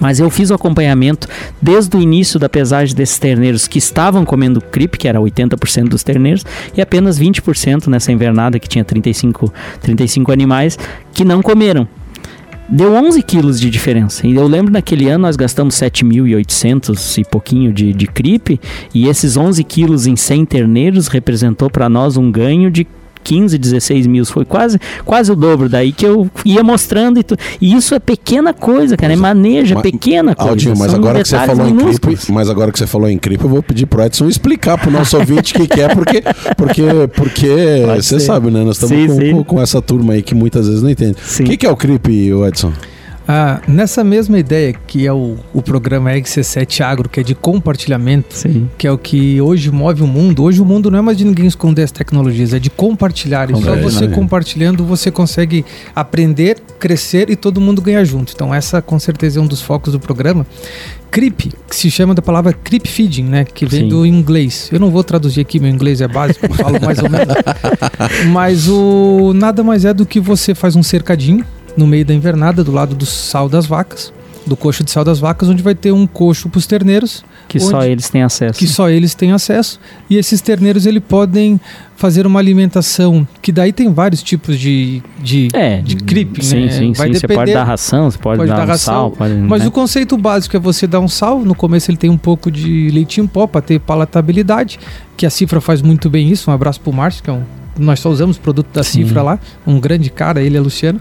Mas 0.00 0.20
eu 0.20 0.28
fiz 0.28 0.50
o 0.50 0.54
acompanhamento 0.54 1.28
desde 1.60 1.96
o 1.96 2.00
início 2.00 2.38
da 2.38 2.48
pesagem 2.48 2.94
desses 2.94 3.18
terneiros 3.18 3.66
que 3.66 3.78
estavam 3.78 4.24
comendo 4.24 4.60
creep, 4.60 4.96
que 4.96 5.08
era 5.08 5.18
80% 5.18 5.88
dos 5.88 6.02
terneiros, 6.02 6.44
e 6.76 6.80
apenas 6.80 7.18
20% 7.18 7.86
nessa 7.86 8.12
invernada 8.12 8.58
que 8.58 8.68
tinha 8.68 8.84
35, 8.84 9.52
35 9.80 10.32
animais 10.32 10.78
que 11.12 11.24
não 11.24 11.40
comeram. 11.40 11.88
Deu 12.68 12.92
11 12.94 13.22
quilos 13.22 13.60
de 13.60 13.70
diferença. 13.70 14.26
E 14.26 14.34
eu 14.34 14.46
lembro 14.46 14.72
naquele 14.72 15.08
ano 15.08 15.22
nós 15.22 15.36
gastamos 15.36 15.76
7.800 15.76 17.18
e 17.18 17.24
pouquinho 17.24 17.72
de, 17.72 17.92
de 17.92 18.06
creep, 18.06 18.60
e 18.92 19.08
esses 19.08 19.36
11 19.36 19.62
quilos 19.64 20.06
em 20.06 20.16
100 20.16 20.44
terneiros 20.46 21.06
representou 21.06 21.70
para 21.70 21.88
nós 21.88 22.16
um 22.16 22.30
ganho 22.30 22.70
de 22.70 22.86
15, 23.26 23.58
16 23.58 24.06
mil. 24.06 24.24
Foi 24.24 24.44
quase, 24.44 24.78
quase 25.04 25.32
o 25.32 25.36
dobro. 25.36 25.68
Daí 25.68 25.92
que 25.92 26.06
eu 26.06 26.30
ia 26.44 26.62
mostrando. 26.62 27.18
E, 27.18 27.24
tu, 27.24 27.36
e 27.60 27.74
isso 27.74 27.92
é 27.92 27.98
pequena 27.98 28.54
coisa, 28.54 28.96
cara. 28.96 29.12
É 29.12 29.16
maneja, 29.16 29.74
mas, 29.74 29.82
pequena 29.82 30.34
coisa. 30.34 30.50
Aldinho, 30.52 30.78
mas 30.78 30.94
agora 30.94 31.22
que 31.22 31.28
você 31.28 31.38
falou 31.38 31.68
em 31.68 31.76
clipe, 31.76 32.32
mas 32.32 32.48
agora 32.48 32.72
que 32.72 32.78
você 32.78 32.86
falou 32.86 33.08
em 33.08 33.18
clipe, 33.18 33.42
eu 33.42 33.50
vou 33.50 33.62
pedir 33.62 33.86
pro 33.86 34.02
Edson 34.02 34.28
explicar 34.28 34.78
pro 34.78 34.90
nosso 34.90 35.16
ouvinte 35.16 35.54
o 35.54 35.60
que, 35.60 35.66
que, 35.66 35.80
é, 35.80 35.88
porque, 35.88 36.22
porque, 36.56 36.82
porque 37.14 37.82
você 37.96 38.20
sabe, 38.20 38.50
né? 38.50 38.62
Nós 38.62 38.80
estamos 38.80 39.06
com, 39.06 39.30
com, 39.32 39.44
com, 39.44 39.60
essa 39.60 39.82
turma 39.82 40.12
aí 40.12 40.22
que 40.22 40.34
muitas 40.34 40.68
vezes 40.68 40.82
não 40.82 40.90
entende. 40.90 41.16
O 41.40 41.44
que, 41.44 41.56
que 41.56 41.66
é 41.66 41.70
o 41.70 41.76
clipe, 41.76 42.30
Edson? 42.46 42.72
Ah, 43.28 43.60
nessa 43.66 44.04
mesma 44.04 44.38
ideia 44.38 44.72
que 44.72 45.04
é 45.04 45.12
o, 45.12 45.36
o 45.52 45.60
programa 45.60 46.10
RC7 46.12 46.80
Agro, 46.80 47.08
que 47.08 47.18
é 47.18 47.22
de 47.24 47.34
compartilhamento, 47.34 48.36
Sim. 48.36 48.70
que 48.78 48.86
é 48.86 48.92
o 48.92 48.96
que 48.96 49.40
hoje 49.40 49.70
move 49.72 50.02
o 50.02 50.06
mundo. 50.06 50.44
Hoje 50.44 50.62
o 50.62 50.64
mundo 50.64 50.90
não 50.90 51.00
é 51.00 51.02
mais 51.02 51.18
de 51.18 51.24
ninguém 51.24 51.46
esconder 51.46 51.82
as 51.82 51.90
tecnologias, 51.90 52.54
é 52.54 52.58
de 52.58 52.70
compartilhar. 52.70 53.50
E 53.50 53.60
só 53.60 53.74
você 53.76 54.06
né? 54.06 54.14
compartilhando 54.14 54.84
você 54.84 55.10
consegue 55.10 55.64
aprender, 55.94 56.60
crescer 56.78 57.28
e 57.28 57.34
todo 57.34 57.60
mundo 57.60 57.82
ganha 57.82 58.04
junto. 58.04 58.32
Então 58.32 58.54
essa 58.54 58.80
com 58.80 58.98
certeza 58.98 59.40
é 59.40 59.42
um 59.42 59.46
dos 59.46 59.60
focos 59.60 59.92
do 59.92 59.98
programa. 59.98 60.46
Creep, 61.10 61.52
que 61.68 61.74
se 61.74 61.90
chama 61.90 62.14
da 62.14 62.22
palavra 62.22 62.52
creep 62.52 62.86
feeding, 62.86 63.24
né? 63.24 63.44
Que 63.44 63.64
vem 63.64 63.82
Sim. 63.82 63.88
do 63.88 64.06
inglês. 64.06 64.68
Eu 64.70 64.78
não 64.78 64.90
vou 64.90 65.02
traduzir 65.02 65.40
aqui, 65.40 65.58
meu 65.58 65.70
inglês 65.70 66.00
é 66.00 66.06
básico, 66.06 66.52
falo 66.54 66.80
mais 66.80 66.98
ou 66.98 67.08
menos. 67.08 67.34
Mas 68.30 68.68
o 68.68 69.32
nada 69.34 69.64
mais 69.64 69.84
é 69.84 69.94
do 69.94 70.04
que 70.06 70.20
você 70.20 70.54
faz 70.54 70.76
um 70.76 70.82
cercadinho 70.82 71.44
no 71.76 71.86
meio 71.86 72.04
da 72.04 72.14
invernada, 72.14 72.64
do 72.64 72.72
lado 72.72 72.94
do 72.94 73.06
sal 73.06 73.48
das 73.48 73.66
vacas, 73.66 74.12
do 74.46 74.56
coxo 74.56 74.84
de 74.84 74.90
sal 74.90 75.04
das 75.04 75.18
vacas, 75.18 75.48
onde 75.48 75.62
vai 75.62 75.74
ter 75.74 75.92
um 75.92 76.06
coxo 76.06 76.48
para 76.48 76.58
os 76.58 76.66
terneiros. 76.66 77.24
Que 77.48 77.58
onde, 77.58 77.66
só 77.68 77.84
eles 77.84 78.08
têm 78.08 78.22
acesso. 78.22 78.58
Que 78.58 78.66
só 78.66 78.88
eles 78.88 79.14
têm 79.14 79.32
acesso. 79.32 79.80
E 80.08 80.16
esses 80.16 80.40
terneiros 80.40 80.86
ele 80.86 81.00
podem 81.00 81.60
fazer 81.96 82.26
uma 82.26 82.38
alimentação, 82.38 83.26
que 83.40 83.50
daí 83.50 83.72
tem 83.72 83.92
vários 83.92 84.22
tipos 84.22 84.58
de, 84.58 85.02
de, 85.18 85.48
é, 85.54 85.80
de 85.80 85.96
creep, 85.96 86.42
sim, 86.42 86.66
né? 86.66 86.68
Sim, 86.70 86.94
sim. 86.94 87.12
Você 87.12 87.26
pode 87.26 87.52
dar 87.52 87.64
ração, 87.64 88.10
você 88.10 88.18
pode, 88.18 88.38
pode 88.38 88.50
dar, 88.50 88.66
dar 88.66 88.74
um 88.74 88.78
sal. 88.78 89.10
Pode, 89.10 89.34
mas 89.34 89.62
né? 89.62 89.68
o 89.68 89.70
conceito 89.70 90.16
básico 90.16 90.56
é 90.56 90.60
você 90.60 90.86
dar 90.86 91.00
um 91.00 91.08
sal, 91.08 91.40
no 91.40 91.54
começo 91.54 91.90
ele 91.90 91.98
tem 91.98 92.10
um 92.10 92.18
pouco 92.18 92.50
de 92.50 92.90
leitinho 92.90 93.24
em 93.24 93.28
pó 93.28 93.46
para 93.46 93.62
ter 93.62 93.80
palatabilidade, 93.80 94.78
que 95.16 95.24
a 95.24 95.30
cifra 95.30 95.60
faz 95.60 95.80
muito 95.80 96.10
bem 96.10 96.30
isso. 96.30 96.50
Um 96.50 96.54
abraço 96.54 96.80
para 96.80 96.90
o 96.90 96.94
Márcio, 96.94 97.22
que 97.22 97.30
é 97.30 97.32
um 97.32 97.42
nós 97.78 98.00
só 98.00 98.10
usamos 98.10 98.38
produto 98.38 98.68
da 98.72 98.82
Sim. 98.82 99.04
cifra 99.04 99.22
lá, 99.22 99.38
um 99.66 99.78
grande 99.78 100.10
cara, 100.10 100.42
ele 100.42 100.56
é 100.56 100.60
Luciano. 100.60 101.00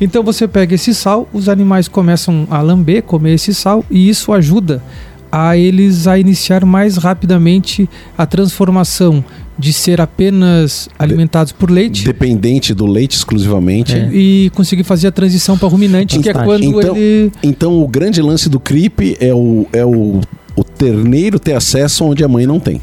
Então 0.00 0.22
você 0.22 0.46
pega 0.46 0.74
esse 0.74 0.94
sal, 0.94 1.28
os 1.32 1.48
animais 1.48 1.88
começam 1.88 2.46
a 2.50 2.60
lamber, 2.60 3.02
comer 3.02 3.34
esse 3.34 3.54
sal 3.54 3.84
e 3.90 4.08
isso 4.08 4.32
ajuda 4.32 4.82
a 5.30 5.56
eles 5.56 6.06
a 6.06 6.18
iniciar 6.18 6.64
mais 6.64 6.96
rapidamente 6.96 7.88
a 8.16 8.24
transformação 8.24 9.24
de 9.58 9.72
ser 9.72 10.00
apenas 10.00 10.88
alimentados 10.98 11.52
por 11.52 11.70
leite. 11.70 12.04
Dependente 12.04 12.74
do 12.74 12.86
leite 12.86 13.16
exclusivamente. 13.16 13.94
É. 13.94 14.10
E 14.12 14.50
conseguir 14.54 14.84
fazer 14.84 15.08
a 15.08 15.12
transição 15.12 15.56
para 15.56 15.68
ruminante, 15.68 16.18
que 16.18 16.28
é 16.28 16.32
quando 16.32 16.62
então, 16.62 16.96
ele. 16.96 17.32
Então 17.42 17.82
o 17.82 17.88
grande 17.88 18.20
lance 18.20 18.48
do 18.48 18.60
creep 18.60 19.16
é 19.18 19.34
o, 19.34 19.66
é 19.72 19.84
o, 19.84 20.20
o 20.54 20.64
terneiro 20.64 21.38
ter 21.38 21.54
acesso 21.54 22.04
onde 22.04 22.22
a 22.22 22.28
mãe 22.28 22.46
não 22.46 22.60
tem. 22.60 22.80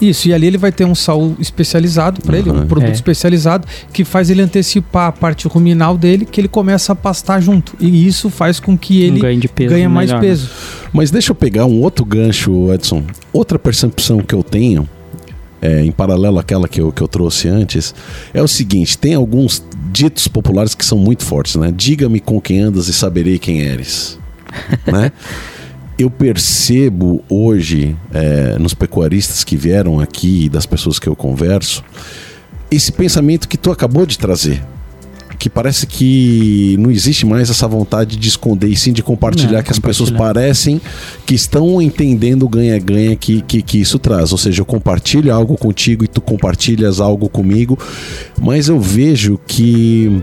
Isso, 0.00 0.28
e 0.28 0.34
ali 0.34 0.46
ele 0.46 0.58
vai 0.58 0.72
ter 0.72 0.84
um 0.84 0.94
sal 0.94 1.34
especializado 1.38 2.20
para 2.20 2.34
uhum, 2.34 2.38
ele, 2.38 2.50
um 2.50 2.66
produto 2.66 2.90
é. 2.90 2.92
especializado 2.92 3.66
que 3.92 4.04
faz 4.04 4.28
ele 4.28 4.42
antecipar 4.42 5.08
a 5.08 5.12
parte 5.12 5.46
ruminal 5.46 5.96
dele, 5.96 6.24
que 6.24 6.40
ele 6.40 6.48
começa 6.48 6.92
a 6.92 6.96
pastar 6.96 7.40
junto. 7.40 7.76
E 7.78 8.06
isso 8.06 8.28
faz 8.28 8.58
com 8.58 8.76
que 8.76 9.02
ele 9.02 9.18
um 9.18 9.22
ganhe, 9.22 9.48
peso 9.48 9.70
ganhe 9.70 9.88
mais 9.88 10.10
melhor, 10.10 10.22
né? 10.22 10.28
peso. 10.28 10.46
Né? 10.46 10.88
Mas 10.92 11.10
deixa 11.10 11.30
eu 11.30 11.34
pegar 11.34 11.66
um 11.66 11.80
outro 11.80 12.04
gancho, 12.04 12.72
Edson. 12.72 13.04
Outra 13.32 13.58
percepção 13.58 14.18
que 14.18 14.34
eu 14.34 14.42
tenho, 14.42 14.88
é, 15.62 15.84
em 15.84 15.92
paralelo 15.92 16.38
àquela 16.38 16.68
que 16.68 16.80
eu, 16.80 16.92
que 16.92 17.00
eu 17.00 17.08
trouxe 17.08 17.48
antes, 17.48 17.94
é 18.32 18.42
o 18.42 18.48
seguinte: 18.48 18.98
tem 18.98 19.14
alguns 19.14 19.64
ditos 19.92 20.26
populares 20.26 20.74
que 20.74 20.84
são 20.84 20.98
muito 20.98 21.24
fortes, 21.24 21.54
né? 21.54 21.72
Diga-me 21.74 22.18
com 22.20 22.40
quem 22.40 22.60
andas 22.60 22.88
e 22.88 22.92
saberei 22.92 23.38
quem 23.38 23.60
eres. 23.60 24.18
né? 24.86 25.12
Eu 25.98 26.10
percebo 26.10 27.22
hoje 27.28 27.96
é, 28.12 28.58
nos 28.58 28.74
pecuaristas 28.74 29.44
que 29.44 29.56
vieram 29.56 30.00
aqui, 30.00 30.48
das 30.48 30.66
pessoas 30.66 30.98
que 30.98 31.08
eu 31.08 31.14
converso, 31.14 31.84
esse 32.70 32.90
pensamento 32.90 33.48
que 33.48 33.56
tu 33.56 33.70
acabou 33.70 34.04
de 34.04 34.18
trazer. 34.18 34.62
Que 35.38 35.50
parece 35.50 35.86
que 35.86 36.76
não 36.78 36.90
existe 36.90 37.26
mais 37.26 37.50
essa 37.50 37.68
vontade 37.68 38.16
de 38.16 38.28
esconder 38.28 38.68
e 38.68 38.76
sim 38.76 38.92
de 38.92 39.02
compartilhar, 39.02 39.58
não, 39.58 39.62
que 39.62 39.72
as 39.72 39.78
pessoas 39.78 40.10
parecem 40.10 40.80
que 41.26 41.34
estão 41.34 41.82
entendendo 41.82 42.44
o 42.44 42.48
ganha-ganha 42.48 43.14
que, 43.14 43.42
que, 43.42 43.60
que 43.60 43.78
isso 43.78 43.98
traz. 43.98 44.32
Ou 44.32 44.38
seja, 44.38 44.62
eu 44.62 44.64
compartilho 44.64 45.34
algo 45.34 45.56
contigo 45.56 46.04
e 46.04 46.08
tu 46.08 46.20
compartilhas 46.20 46.98
algo 46.98 47.28
comigo, 47.28 47.78
mas 48.40 48.68
eu 48.68 48.80
vejo 48.80 49.38
que, 49.46 50.22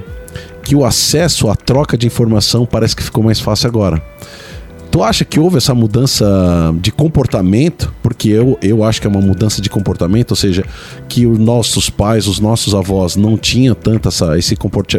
que 0.64 0.76
o 0.76 0.84
acesso, 0.84 1.50
a 1.50 1.56
troca 1.56 1.98
de 1.98 2.08
informação 2.08 2.66
parece 2.66 2.96
que 2.96 3.04
ficou 3.04 3.24
mais 3.24 3.40
fácil 3.40 3.68
agora 3.68 4.02
Tu 4.92 5.02
acha 5.02 5.24
que 5.24 5.40
houve 5.40 5.56
essa 5.56 5.74
mudança 5.74 6.26
de 6.82 6.92
comportamento? 6.92 7.94
Porque 8.04 8.28
eu, 8.28 8.60
eu 8.62 8.84
acho 8.84 9.00
que 9.00 9.08
é 9.08 9.10
uma 9.10 9.22
mudança 9.22 9.62
de 9.62 9.70
comportamento, 9.70 10.32
ou 10.32 10.36
seja, 10.36 10.66
que 11.08 11.26
os 11.26 11.40
nossos 11.40 11.90
pais, 11.90 12.28
os 12.28 12.42
nossos 12.42 12.76
avós 12.76 13.16
não 13.16 13.38
tinham 13.38 13.74
tanto 13.74 14.10
essa, 14.10 14.38
esse, 14.38 14.58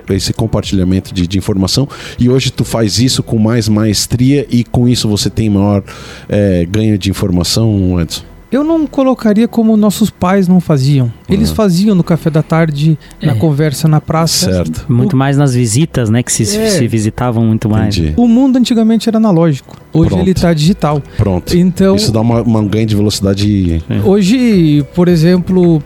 esse 0.09 0.33
compartilhamento 0.33 1.12
de, 1.12 1.26
de 1.26 1.37
informação 1.37 1.87
e 2.18 2.31
hoje 2.31 2.50
tu 2.50 2.64
faz 2.64 2.98
isso 2.98 3.22
com 3.22 3.38
mais 3.38 3.68
maestria 3.68 4.46
e 4.48 4.64
com 4.64 4.88
isso 4.88 5.07
você 5.07 5.28
tem 5.28 5.50
maior 5.50 5.83
é, 6.26 6.64
ganho 6.64 6.96
de 6.96 7.11
informação, 7.11 8.00
Edson? 8.00 8.32
Eu 8.52 8.62
não 8.62 8.86
colocaria 8.86 9.48
como 9.48 9.74
nossos 9.78 10.10
pais 10.10 10.46
não 10.46 10.60
faziam. 10.60 11.10
Eles 11.26 11.48
uhum. 11.48 11.54
faziam 11.54 11.94
no 11.94 12.04
café 12.04 12.28
da 12.28 12.42
tarde, 12.42 12.98
na 13.22 13.32
é. 13.32 13.34
conversa 13.34 13.88
na 13.88 13.98
praça. 13.98 14.52
Certo. 14.52 14.84
Muito 14.92 15.14
o... 15.14 15.16
mais 15.16 15.38
nas 15.38 15.54
visitas, 15.54 16.10
né? 16.10 16.22
Que 16.22 16.30
se, 16.30 16.42
é. 16.58 16.68
se 16.68 16.86
visitavam 16.86 17.46
muito 17.46 17.66
mais. 17.66 17.96
Entendi. 17.96 18.12
O 18.14 18.28
mundo 18.28 18.58
antigamente 18.58 19.08
era 19.08 19.16
analógico. 19.16 19.78
Hoje 19.90 20.10
Pronto. 20.10 20.22
ele 20.22 20.32
está 20.32 20.52
digital. 20.52 21.02
Pronto. 21.16 21.56
Então, 21.56 21.96
Isso 21.96 22.12
dá 22.12 22.20
uma, 22.20 22.42
uma 22.42 22.62
ganho 22.62 22.86
de 22.86 22.94
velocidade. 22.94 23.82
É. 23.88 24.00
Hoje, 24.07 24.84
por 24.94 25.09
exemplo, 25.09 25.82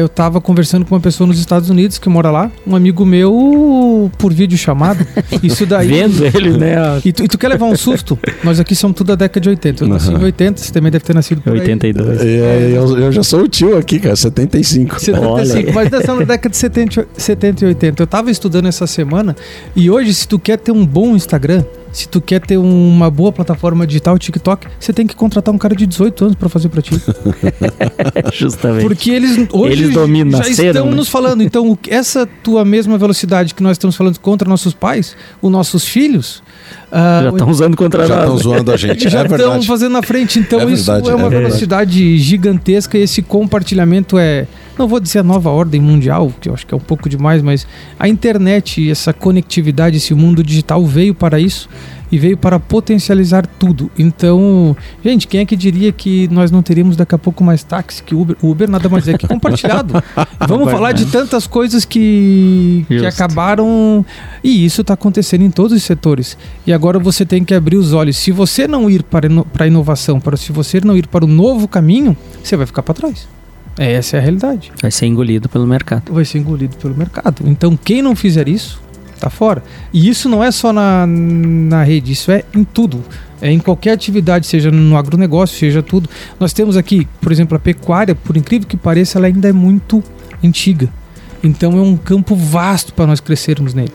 eu 0.00 0.06
estava 0.06 0.40
conversando 0.40 0.84
com 0.84 0.94
uma 0.94 1.00
pessoa 1.00 1.26
nos 1.26 1.38
Estados 1.38 1.70
Unidos 1.70 1.98
que 1.98 2.08
mora 2.08 2.30
lá, 2.30 2.50
um 2.66 2.74
amigo 2.74 3.04
meu 3.04 4.10
por 4.18 4.32
vídeo 4.32 4.58
chamado. 4.58 5.06
Isso 5.42 5.64
daí. 5.64 5.88
Vendo 5.88 6.26
ele, 6.26 6.56
né? 6.56 6.76
E 7.04 7.12
tu, 7.12 7.24
e 7.24 7.28
tu, 7.28 7.38
quer 7.38 7.48
levar 7.48 7.66
um 7.66 7.76
susto? 7.76 8.18
Nós 8.42 8.58
aqui 8.58 8.74
somos 8.74 8.96
tudo 8.96 9.08
da 9.08 9.14
década 9.14 9.40
de 9.40 9.48
80. 9.50 9.84
Eu 9.84 9.88
nasci 9.88 10.10
uhum. 10.10 10.20
em 10.20 10.24
80, 10.24 10.60
você 10.60 10.72
também 10.72 10.90
deve 10.90 11.04
ter 11.04 11.14
nascido 11.14 11.40
por 11.40 11.52
82. 11.52 12.20
Aí. 12.20 12.28
É, 12.28 12.72
eu, 12.74 12.98
eu, 12.98 13.12
já 13.12 13.22
sou 13.22 13.42
o 13.42 13.48
tio 13.48 13.76
aqui, 13.76 13.98
cara, 13.98 14.16
75. 14.16 15.00
75, 15.00 15.72
mas 15.72 15.90
nós 15.90 16.06
na 16.06 16.24
década 16.24 16.50
de 16.50 16.56
70, 16.56 17.08
70 17.16 17.64
e 17.64 17.68
80. 17.68 18.02
Eu 18.02 18.04
estava 18.04 18.30
estudando 18.30 18.66
essa 18.66 18.86
semana 18.86 19.36
e 19.76 19.90
hoje, 19.90 20.12
se 20.14 20.26
tu 20.26 20.38
quer 20.38 20.58
ter 20.58 20.72
um 20.72 20.84
bom 20.84 21.14
Instagram, 21.14 21.64
se 21.92 22.08
tu 22.08 22.20
quer 22.20 22.40
ter 22.40 22.56
uma 22.56 23.10
boa 23.10 23.32
plataforma 23.32 23.86
digital, 23.86 24.18
TikTok, 24.18 24.66
você 24.78 24.92
tem 24.92 25.06
que 25.06 25.14
contratar 25.14 25.54
um 25.54 25.58
cara 25.58 25.74
de 25.74 25.86
18 25.86 26.24
anos 26.24 26.36
para 26.36 26.48
fazer 26.48 26.68
para 26.68 26.82
ti. 26.82 27.00
Justamente. 28.32 28.82
Porque 28.82 29.10
eles 29.10 29.46
hoje 29.52 29.72
eles 29.72 29.94
dominam, 29.94 30.42
já 30.42 30.48
estão 30.48 30.86
né? 30.86 30.94
nos 30.94 31.08
falando. 31.08 31.42
Então, 31.42 31.78
essa 31.88 32.26
tua 32.42 32.64
mesma 32.64 32.98
velocidade 32.98 33.54
que 33.54 33.62
nós 33.62 33.72
estamos 33.72 33.96
falando 33.96 34.18
contra 34.18 34.48
nossos 34.48 34.74
pais, 34.74 35.16
os 35.40 35.50
nossos 35.50 35.84
filhos, 35.84 36.42
Uh, 36.88 37.22
já 37.22 37.28
estão 37.30 37.50
usando 37.50 37.76
contra 37.76 38.06
já 38.06 38.16
nós. 38.16 38.24
Já 38.24 38.24
estão 38.24 38.38
zoando 38.38 38.72
a 38.72 38.76
gente. 38.76 39.08
já 39.10 39.20
é 39.20 39.26
estão 39.26 39.62
fazendo 39.62 39.92
na 39.92 40.02
frente. 40.02 40.38
Então, 40.38 40.60
é 40.60 40.72
isso 40.72 40.90
é 40.90 41.14
uma 41.14 41.26
é 41.26 41.30
velocidade 41.30 42.16
gigantesca 42.18 42.96
e 42.96 43.02
esse 43.02 43.22
compartilhamento 43.22 44.18
é. 44.18 44.46
Não 44.78 44.86
vou 44.86 45.00
dizer 45.00 45.18
a 45.18 45.22
nova 45.24 45.50
ordem 45.50 45.80
mundial, 45.80 46.32
que 46.40 46.48
eu 46.48 46.54
acho 46.54 46.64
que 46.64 46.72
é 46.72 46.76
um 46.76 46.80
pouco 46.80 47.08
demais, 47.08 47.42
mas 47.42 47.66
a 47.98 48.08
internet, 48.08 48.88
essa 48.88 49.12
conectividade, 49.12 49.96
esse 49.96 50.14
mundo 50.14 50.42
digital 50.42 50.86
veio 50.86 51.14
para 51.14 51.40
isso 51.40 51.68
e 52.12 52.16
veio 52.16 52.36
para 52.36 52.60
potencializar 52.60 53.44
tudo. 53.44 53.90
Então, 53.98 54.76
gente, 55.04 55.26
quem 55.26 55.40
é 55.40 55.44
que 55.44 55.56
diria 55.56 55.90
que 55.92 56.28
nós 56.28 56.50
não 56.50 56.62
teríamos 56.62 56.96
daqui 56.96 57.14
a 57.14 57.18
pouco 57.18 57.42
mais 57.42 57.62
táxi 57.64 58.02
que 58.02 58.14
Uber? 58.14 58.36
Uber 58.40 58.70
nada 58.70 58.88
mais 58.88 59.08
é 59.08 59.18
que 59.18 59.26
compartilhado. 59.26 60.02
Vamos 60.46 60.70
falar 60.70 60.92
de 60.92 61.06
tantas 61.06 61.46
coisas 61.46 61.84
que, 61.84 62.84
que 62.88 63.04
acabaram. 63.04 64.06
E 64.42 64.64
isso 64.64 64.82
está 64.82 64.94
acontecendo 64.94 65.42
em 65.42 65.50
todos 65.50 65.76
os 65.76 65.82
setores. 65.82 66.38
E 66.66 66.72
agora 66.72 67.00
você 67.00 67.26
tem 67.26 67.44
que 67.44 67.52
abrir 67.52 67.76
os 67.76 67.92
olhos. 67.92 68.16
Se 68.16 68.30
você 68.30 68.68
não 68.68 68.88
ir 68.88 69.02
para, 69.02 69.28
para 69.52 69.64
a 69.64 69.66
inovação, 69.66 70.20
para 70.20 70.36
se 70.36 70.52
você 70.52 70.80
não 70.80 70.96
ir 70.96 71.08
para 71.08 71.24
o 71.24 71.28
novo 71.28 71.66
caminho, 71.66 72.16
você 72.42 72.56
vai 72.56 72.64
ficar 72.64 72.82
para 72.82 72.94
trás. 72.94 73.37
Essa 73.78 74.16
é 74.16 74.20
a 74.20 74.22
realidade. 74.22 74.72
Vai 74.82 74.90
ser 74.90 75.06
engolido 75.06 75.48
pelo 75.48 75.66
mercado. 75.66 76.12
Vai 76.12 76.24
ser 76.24 76.38
engolido 76.38 76.76
pelo 76.76 76.96
mercado. 76.96 77.44
Então, 77.46 77.76
quem 77.76 78.02
não 78.02 78.16
fizer 78.16 78.48
isso, 78.48 78.82
tá 79.20 79.30
fora. 79.30 79.62
E 79.92 80.08
isso 80.08 80.28
não 80.28 80.42
é 80.42 80.50
só 80.50 80.72
na, 80.72 81.06
na 81.06 81.84
rede, 81.84 82.12
isso 82.12 82.30
é 82.32 82.42
em 82.52 82.64
tudo. 82.64 83.02
É 83.40 83.50
em 83.52 83.60
qualquer 83.60 83.92
atividade, 83.92 84.46
seja 84.48 84.70
no 84.70 84.96
agronegócio, 84.96 85.56
seja 85.56 85.80
tudo. 85.80 86.10
Nós 86.40 86.52
temos 86.52 86.76
aqui, 86.76 87.06
por 87.20 87.30
exemplo, 87.30 87.56
a 87.56 87.60
pecuária, 87.60 88.14
por 88.14 88.36
incrível 88.36 88.66
que 88.66 88.76
pareça, 88.76 89.18
ela 89.18 89.28
ainda 89.28 89.48
é 89.48 89.52
muito 89.52 90.02
antiga. 90.42 90.88
Então 91.42 91.78
é 91.78 91.80
um 91.80 91.96
campo 91.96 92.34
vasto 92.34 92.92
para 92.92 93.06
nós 93.06 93.20
crescermos 93.20 93.74
nele. 93.74 93.92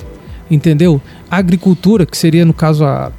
Entendeu? 0.49 1.01
A 1.29 1.37
agricultura, 1.37 2.05
que 2.05 2.17
seria 2.17 2.45
no 2.45 2.53
caso 2.53 2.85
a, 2.85 3.11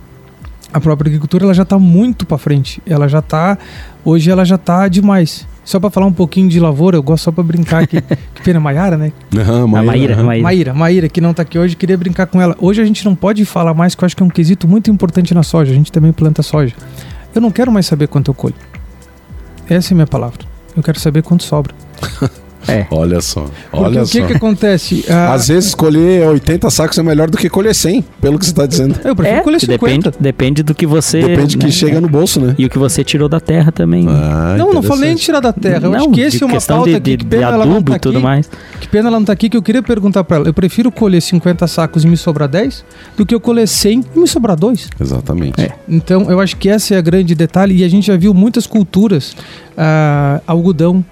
a 0.72 0.80
própria 0.80 1.08
agricultura, 1.10 1.44
ela 1.44 1.54
já 1.54 1.62
está 1.62 1.78
muito 1.78 2.24
para 2.24 2.38
frente. 2.38 2.82
Ela 2.86 3.06
já 3.06 3.18
está, 3.18 3.58
hoje 4.02 4.30
ela 4.30 4.46
já 4.46 4.54
está 4.56 4.88
demais. 4.88 5.46
Só 5.64 5.80
para 5.80 5.90
falar 5.90 6.06
um 6.06 6.12
pouquinho 6.12 6.48
de 6.48 6.60
lavoura, 6.60 6.96
eu 6.96 7.02
gosto 7.02 7.24
só 7.24 7.32
para 7.32 7.42
brincar 7.42 7.84
aqui. 7.84 8.00
que 8.34 8.42
pena, 8.42 8.60
Maiara, 8.60 8.98
né? 8.98 9.12
Uhum, 9.34 9.66
Maíra, 9.66 9.86
Maíra, 9.86 10.16
uhum. 10.18 10.42
Maíra. 10.42 10.74
Maíra, 10.74 11.08
que 11.08 11.20
não 11.20 11.32
tá 11.32 11.42
aqui 11.42 11.58
hoje, 11.58 11.74
queria 11.74 11.96
brincar 11.96 12.26
com 12.26 12.40
ela. 12.40 12.54
Hoje 12.60 12.82
a 12.82 12.84
gente 12.84 13.04
não 13.04 13.14
pode 13.14 13.44
falar 13.44 13.72
mais, 13.72 13.94
que 13.94 14.04
eu 14.04 14.06
acho 14.06 14.14
que 14.14 14.22
é 14.22 14.26
um 14.26 14.30
quesito 14.30 14.68
muito 14.68 14.90
importante 14.90 15.32
na 15.32 15.42
soja. 15.42 15.72
A 15.72 15.74
gente 15.74 15.90
também 15.90 16.12
planta 16.12 16.42
soja. 16.42 16.74
Eu 17.34 17.40
não 17.40 17.50
quero 17.50 17.72
mais 17.72 17.86
saber 17.86 18.08
quanto 18.08 18.30
eu 18.30 18.34
colho. 18.34 18.54
Essa 19.68 19.92
é 19.92 19.94
a 19.94 19.96
minha 19.96 20.06
palavra. 20.06 20.44
Eu 20.76 20.82
quero 20.82 21.00
saber 21.00 21.22
quanto 21.22 21.42
sobra. 21.42 21.74
É. 22.68 22.86
Olha 22.90 23.20
só. 23.20 23.46
Olha 23.72 24.02
o 24.02 24.06
que, 24.06 24.20
só. 24.20 24.26
que 24.26 24.32
acontece? 24.32 25.04
Ah, 25.08 25.34
Às 25.34 25.48
vezes 25.48 25.74
colher 25.74 26.26
80 26.28 26.70
sacos 26.70 26.98
é 26.98 27.02
melhor 27.02 27.28
do 27.28 27.36
que 27.36 27.48
colher 27.48 27.74
100, 27.74 28.04
pelo 28.20 28.38
que 28.38 28.44
você 28.44 28.52
está 28.52 28.66
dizendo. 28.66 28.98
Eu 29.04 29.14
prefiro 29.14 29.38
é, 29.38 29.42
colher 29.42 29.60
50. 29.60 30.10
Depende, 30.10 30.22
depende 30.22 30.62
do 30.62 30.74
que 30.74 30.86
você. 30.86 31.20
Depende 31.22 31.56
do 31.56 31.60
que 31.60 31.66
né? 31.66 31.72
chega 31.72 32.00
no 32.00 32.08
bolso, 32.08 32.40
né? 32.40 32.54
E 32.58 32.64
o 32.64 32.70
que 32.70 32.78
você 32.78 33.04
tirou 33.04 33.28
da 33.28 33.40
terra 33.40 33.70
também. 33.70 34.06
Ah, 34.08 34.54
não, 34.58 34.72
não 34.72 34.82
falei 34.82 35.10
em 35.10 35.16
tirar 35.16 35.40
da 35.40 35.52
terra. 35.52 35.86
Eu 35.86 35.90
não, 35.90 35.98
acho 35.98 36.10
que 36.10 36.20
esse 36.20 36.42
é 36.42 36.46
uma 36.46 36.60
pauta 36.60 37.00
de, 37.00 37.00
de, 37.00 37.16
que 37.18 37.24
pena 37.24 37.52
de 37.52 37.62
adubo 37.62 37.90
tá 37.90 37.96
e 37.96 38.00
tudo 38.00 38.18
aqui, 38.18 38.24
mais. 38.24 38.50
Que 38.80 38.88
pena 38.88 39.08
ela 39.08 39.18
não 39.18 39.24
tá 39.24 39.32
aqui, 39.32 39.48
que 39.48 39.56
eu 39.56 39.62
queria 39.62 39.82
perguntar 39.82 40.24
para 40.24 40.38
ela. 40.38 40.46
Eu 40.46 40.54
prefiro 40.54 40.90
colher 40.90 41.20
50 41.20 41.66
sacos 41.66 42.04
e 42.04 42.06
me 42.06 42.16
sobrar 42.16 42.48
10 42.48 42.84
do 43.16 43.26
que 43.26 43.34
eu 43.34 43.40
colher 43.40 43.66
100 43.68 44.04
e 44.14 44.18
me 44.18 44.26
sobrar 44.26 44.56
2. 44.56 44.88
Exatamente. 45.00 45.60
É. 45.60 45.72
Então, 45.88 46.30
eu 46.30 46.40
acho 46.40 46.56
que 46.56 46.68
esse 46.68 46.94
é 46.94 46.98
a 46.98 47.00
grande 47.00 47.34
detalhe. 47.34 47.76
E 47.76 47.84
a 47.84 47.88
gente 47.88 48.06
já 48.06 48.16
viu 48.16 48.32
muitas 48.32 48.66
culturas, 48.66 49.36
ah, 49.76 50.40
algodão, 50.46 51.04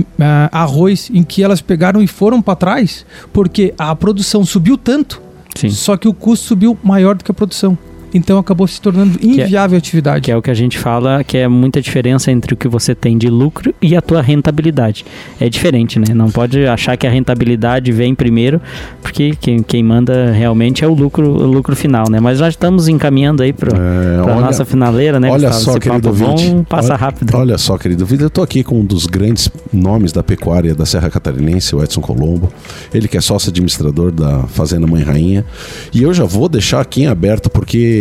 uh, 0.00 0.04
arroz 0.52 1.10
em 1.12 1.22
que 1.22 1.42
elas 1.42 1.60
pegaram 1.60 2.02
e 2.02 2.06
foram 2.06 2.40
para 2.40 2.56
trás 2.56 3.04
porque 3.32 3.74
a 3.78 3.94
produção 3.94 4.44
subiu 4.44 4.76
tanto, 4.76 5.20
Sim. 5.56 5.70
só 5.70 5.96
que 5.96 6.08
o 6.08 6.14
custo 6.14 6.46
subiu 6.46 6.78
maior 6.82 7.14
do 7.16 7.24
que 7.24 7.30
a 7.30 7.34
produção. 7.34 7.76
Então 8.12 8.38
acabou 8.38 8.66
se 8.66 8.80
tornando 8.80 9.18
inviável 9.22 9.76
a 9.76 9.78
atividade. 9.78 10.20
Que 10.22 10.30
é 10.30 10.36
o 10.36 10.42
que 10.42 10.50
a 10.50 10.54
gente 10.54 10.78
fala, 10.78 11.22
que 11.22 11.36
é 11.36 11.48
muita 11.48 11.80
diferença 11.80 12.30
entre 12.30 12.54
o 12.54 12.56
que 12.56 12.68
você 12.68 12.94
tem 12.94 13.16
de 13.16 13.28
lucro 13.28 13.74
e 13.80 13.96
a 13.96 14.00
tua 14.00 14.22
rentabilidade. 14.22 15.04
É 15.40 15.48
diferente, 15.48 15.98
né? 15.98 16.14
Não 16.14 16.30
pode 16.30 16.66
achar 16.66 16.96
que 16.96 17.06
a 17.06 17.10
rentabilidade 17.10 17.92
vem 17.92 18.14
primeiro, 18.14 18.60
porque 19.02 19.34
quem, 19.40 19.62
quem 19.62 19.82
manda 19.82 20.32
realmente 20.32 20.84
é 20.84 20.88
o 20.88 20.94
lucro, 20.94 21.28
o 21.28 21.46
lucro 21.46 21.74
final, 21.76 22.08
né? 22.10 22.20
Mas 22.20 22.38
já 22.38 22.48
estamos 22.48 22.88
encaminhando 22.88 23.42
aí 23.42 23.52
para 23.52 23.76
é, 23.76 24.20
a 24.20 24.40
nossa 24.40 24.64
finaleira, 24.64 25.20
né? 25.20 25.30
Olha 25.30 25.48
Gustavo? 25.48 25.64
só, 25.64 25.70
Esse 25.72 25.80
querido 25.80 26.12
Vão 26.12 26.64
passa 26.64 26.88
olha, 26.88 26.96
rápido. 26.96 27.36
Olha 27.36 27.58
só, 27.58 27.76
querido 27.78 28.04
Vinte, 28.06 28.22
eu 28.22 28.30
tô 28.30 28.42
aqui 28.42 28.64
com 28.64 28.80
um 28.80 28.84
dos 28.84 29.06
grandes 29.06 29.50
nomes 29.72 30.12
da 30.12 30.22
pecuária 30.22 30.74
da 30.74 30.86
Serra 30.86 31.10
Catarinense, 31.10 31.74
o 31.74 31.82
Edson 31.82 32.00
Colombo. 32.00 32.52
Ele 32.92 33.08
que 33.08 33.16
é 33.16 33.20
sócio 33.20 33.50
administrador 33.50 34.10
da 34.10 34.44
Fazenda 34.44 34.86
Mãe 34.86 35.02
Rainha. 35.02 35.44
E 35.92 36.02
eu 36.02 36.12
já 36.12 36.24
vou 36.24 36.48
deixar 36.48 36.80
aqui 36.80 37.02
em 37.02 37.06
aberto, 37.06 37.50
porque 37.50 37.97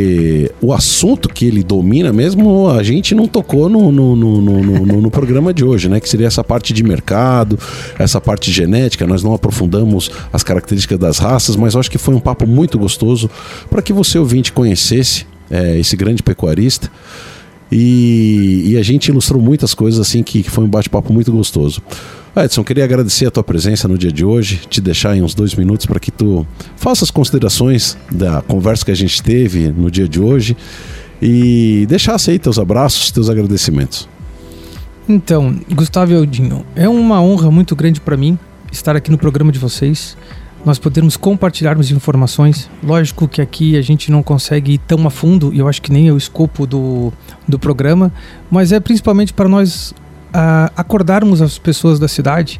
o 0.61 0.73
assunto 0.73 1.29
que 1.29 1.45
ele 1.45 1.63
domina 1.63 2.11
mesmo 2.11 2.69
a 2.69 2.81
gente 2.83 3.13
não 3.13 3.27
tocou 3.27 3.69
no, 3.69 3.91
no, 3.91 4.15
no, 4.15 4.41
no, 4.41 5.01
no 5.01 5.11
programa 5.11 5.53
de 5.53 5.63
hoje, 5.63 5.89
né? 5.89 5.99
Que 5.99 6.09
seria 6.09 6.27
essa 6.27 6.43
parte 6.43 6.73
de 6.73 6.83
mercado, 6.83 7.57
essa 7.97 8.19
parte 8.19 8.51
genética. 8.51 9.05
Nós 9.07 9.23
não 9.23 9.33
aprofundamos 9.33 10.11
as 10.31 10.43
características 10.43 10.97
das 10.97 11.17
raças, 11.17 11.55
mas 11.55 11.73
eu 11.73 11.79
acho 11.79 11.91
que 11.91 11.97
foi 11.97 12.13
um 12.13 12.19
papo 12.19 12.47
muito 12.47 12.77
gostoso 12.77 13.29
para 13.69 13.81
que 13.81 13.93
você 13.93 14.17
ouvinte 14.17 14.51
conhecesse 14.51 15.25
é, 15.49 15.77
esse 15.77 15.95
grande 15.95 16.23
pecuarista. 16.23 16.91
E, 17.71 18.63
e, 18.65 18.77
a 18.77 18.83
gente 18.83 19.09
ilustrou 19.09 19.41
muitas 19.41 19.73
coisas 19.73 19.99
assim 19.99 20.23
que, 20.23 20.41
que 20.41 20.49
foi 20.49 20.63
um 20.63 20.69
bate-papo 20.69 21.11
muito 21.11 21.31
gostoso. 21.31 21.81
Edson, 22.43 22.63
queria 22.63 22.83
agradecer 22.83 23.25
a 23.25 23.31
tua 23.31 23.43
presença 23.43 23.87
no 23.87 23.97
dia 23.97 24.11
de 24.11 24.23
hoje, 24.23 24.61
te 24.69 24.79
deixar 24.79 25.15
em 25.15 25.21
uns 25.21 25.33
dois 25.33 25.55
minutos 25.55 25.85
para 25.85 25.99
que 25.99 26.11
tu 26.11 26.45
faça 26.75 27.03
as 27.03 27.11
considerações 27.11 27.97
da 28.11 28.41
conversa 28.41 28.85
que 28.85 28.91
a 28.91 28.95
gente 28.95 29.21
teve 29.21 29.69
no 29.69 29.89
dia 29.89 30.07
de 30.07 30.19
hoje 30.19 30.55
e 31.21 31.85
deixasse 31.87 32.31
aí 32.31 32.39
teus 32.39 32.59
abraços, 32.59 33.11
teus 33.11 33.29
agradecimentos. 33.29 34.07
Então, 35.09 35.59
Gustavo 35.71 36.13
Eldinho, 36.13 36.65
é 36.75 36.87
uma 36.87 37.21
honra 37.21 37.49
muito 37.49 37.75
grande 37.75 37.99
para 38.01 38.17
mim 38.17 38.37
estar 38.71 38.95
aqui 38.95 39.09
no 39.09 39.17
programa 39.17 39.51
de 39.51 39.57
vocês, 39.57 40.17
nós 40.65 40.77
podermos 40.77 41.15
compartilharmos 41.15 41.91
informações. 41.91 42.69
Lógico 42.83 43.27
que 43.27 43.41
aqui 43.41 43.77
a 43.77 43.81
gente 43.81 44.11
não 44.11 44.21
consegue 44.21 44.73
ir 44.73 44.77
tão 44.79 45.07
a 45.07 45.09
fundo, 45.09 45.53
e 45.53 45.59
eu 45.59 45.67
acho 45.67 45.81
que 45.81 45.91
nem 45.91 46.09
é 46.09 46.11
o 46.11 46.17
escopo 46.17 46.67
do, 46.67 47.11
do 47.47 47.57
programa, 47.57 48.11
mas 48.51 48.71
é 48.71 48.79
principalmente 48.79 49.33
para 49.33 49.47
nós 49.47 49.93
uh, 50.29 50.71
acordarmos 50.75 51.41
as 51.41 51.57
pessoas 51.57 51.99
da 51.99 52.07
cidade 52.07 52.59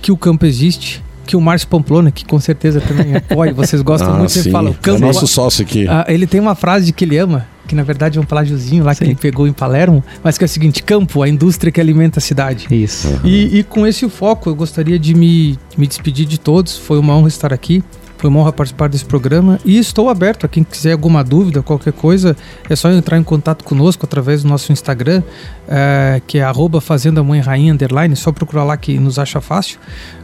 que 0.00 0.12
o 0.12 0.16
campo 0.16 0.46
existe, 0.46 1.02
que 1.26 1.36
o 1.36 1.40
Márcio 1.40 1.68
Pamplona, 1.68 2.10
que 2.10 2.24
com 2.24 2.38
certeza 2.38 2.80
também 2.80 3.16
apoia, 3.16 3.52
vocês 3.52 3.82
gostam 3.82 4.12
ah, 4.14 4.18
muito, 4.18 4.32
sim. 4.32 4.50
fala, 4.50 4.70
o 4.70 4.74
campo... 4.74 5.02
É 5.02 5.06
nosso 5.06 5.26
sócio 5.26 5.62
aqui. 5.62 5.84
Uh, 5.84 6.04
ele 6.08 6.26
tem 6.26 6.40
uma 6.40 6.54
frase 6.54 6.92
que 6.92 7.04
ele 7.04 7.18
ama, 7.18 7.46
que 7.66 7.74
na 7.74 7.82
verdade 7.82 8.18
é 8.18 8.20
um 8.20 8.24
plágiozinho 8.24 8.84
lá 8.84 8.94
sim. 8.94 9.04
que 9.04 9.10
ele 9.10 9.16
pegou 9.16 9.46
em 9.46 9.52
Palermo, 9.52 10.02
mas 10.22 10.38
que 10.38 10.44
é 10.44 10.46
o 10.46 10.48
seguinte, 10.48 10.82
campo, 10.82 11.22
a 11.22 11.28
indústria 11.28 11.72
que 11.72 11.80
alimenta 11.80 12.20
a 12.20 12.22
cidade. 12.22 12.66
Isso. 12.70 13.08
Uhum. 13.08 13.20
E, 13.24 13.58
e, 13.58 13.62
com 13.64 13.86
esse 13.86 14.08
foco 14.08 14.48
eu 14.48 14.54
gostaria 14.54 14.98
de 14.98 15.14
me, 15.14 15.58
me 15.76 15.86
despedir 15.86 16.26
de 16.26 16.38
todos, 16.38 16.76
foi 16.76 16.98
uma 16.98 17.16
honra 17.16 17.28
estar 17.28 17.52
aqui. 17.52 17.82
Foi 18.18 18.30
uma 18.30 18.40
honra 18.40 18.52
participar 18.52 18.88
desse 18.88 19.04
programa 19.04 19.58
e 19.64 19.78
estou 19.78 20.08
aberto 20.08 20.46
a 20.46 20.48
quem 20.48 20.64
quiser 20.64 20.92
alguma 20.92 21.22
dúvida, 21.22 21.62
qualquer 21.62 21.92
coisa, 21.92 22.36
é 22.68 22.74
só 22.74 22.90
entrar 22.90 23.18
em 23.18 23.22
contato 23.22 23.64
conosco 23.64 24.06
através 24.06 24.42
do 24.42 24.48
nosso 24.48 24.72
Instagram, 24.72 25.22
é, 25.68 26.20
que 26.26 26.38
é 26.38 26.42
arroba 26.42 26.80
Fazenda 26.80 27.22
Mãe 27.22 27.40
Rainha 27.40 27.72
Underline, 27.72 28.16
só 28.16 28.32
procurar 28.32 28.64
lá 28.64 28.76
que 28.76 28.98
nos 28.98 29.18
acha 29.18 29.40
fácil. 29.40 29.78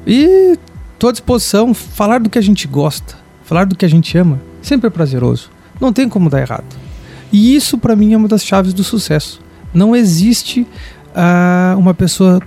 E 0.06 0.58
estou 0.94 1.10
à 1.10 1.12
disposição, 1.12 1.74
falar 1.74 2.18
do 2.18 2.30
que 2.30 2.38
a 2.38 2.42
gente 2.42 2.66
gosta, 2.66 3.14
falar 3.44 3.64
do 3.64 3.76
que 3.76 3.84
a 3.84 3.88
gente 3.88 4.16
ama, 4.16 4.40
sempre 4.62 4.86
é 4.86 4.90
prazeroso. 4.90 5.50
Não 5.80 5.92
tem 5.92 6.08
como 6.08 6.30
dar 6.30 6.40
errado. 6.40 6.64
E 7.30 7.54
isso 7.54 7.76
para 7.76 7.96
mim 7.96 8.12
é 8.14 8.16
uma 8.16 8.28
das 8.28 8.44
chaves 8.44 8.72
do 8.72 8.84
sucesso. 8.84 9.40
Não 9.74 9.96
existe 9.96 10.60
uh, 10.60 11.78
uma 11.78 11.92
pessoa 11.92 12.40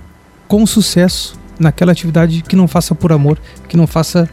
com 0.48 0.64
sucesso 0.66 1.38
naquela 1.58 1.92
atividade 1.92 2.42
que 2.42 2.54
não 2.54 2.68
faça 2.68 2.94
por 2.94 3.12
amor, 3.12 3.38
que 3.68 3.76
não 3.76 3.86
faça 3.86 4.28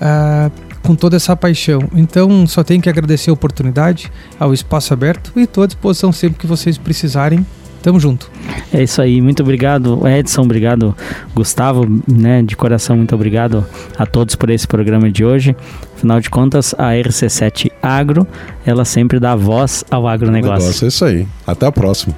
uh, 0.00 0.50
com 0.82 0.94
toda 0.94 1.16
essa 1.16 1.36
paixão. 1.36 1.80
Então, 1.94 2.46
só 2.46 2.62
tenho 2.62 2.80
que 2.80 2.88
agradecer 2.88 3.30
a 3.30 3.32
oportunidade, 3.32 4.10
ao 4.38 4.54
espaço 4.54 4.94
aberto 4.94 5.32
e 5.36 5.42
estou 5.42 5.64
à 5.64 5.66
disposição 5.66 6.12
sempre 6.12 6.38
que 6.38 6.46
vocês 6.46 6.78
precisarem. 6.78 7.44
Tamo 7.82 8.00
junto. 8.00 8.28
É 8.72 8.82
isso 8.82 9.00
aí, 9.00 9.20
muito 9.20 9.44
obrigado 9.44 10.08
Edson, 10.08 10.42
obrigado 10.42 10.96
Gustavo, 11.32 11.86
né, 12.08 12.42
de 12.42 12.56
coração 12.56 12.96
muito 12.96 13.14
obrigado 13.14 13.64
a 13.96 14.04
todos 14.04 14.34
por 14.34 14.50
esse 14.50 14.66
programa 14.66 15.08
de 15.08 15.24
hoje. 15.24 15.54
Afinal 15.94 16.18
de 16.18 16.28
contas, 16.28 16.74
a 16.76 16.90
RC7 16.90 17.70
Agro, 17.80 18.26
ela 18.64 18.84
sempre 18.84 19.20
dá 19.20 19.36
voz 19.36 19.84
ao 19.88 20.08
agronegócio. 20.08 20.66
Negócio, 20.66 20.84
é 20.84 20.88
isso 20.88 21.04
aí. 21.04 21.28
Até 21.46 21.66
a 21.66 21.70
próxima. 21.70 22.16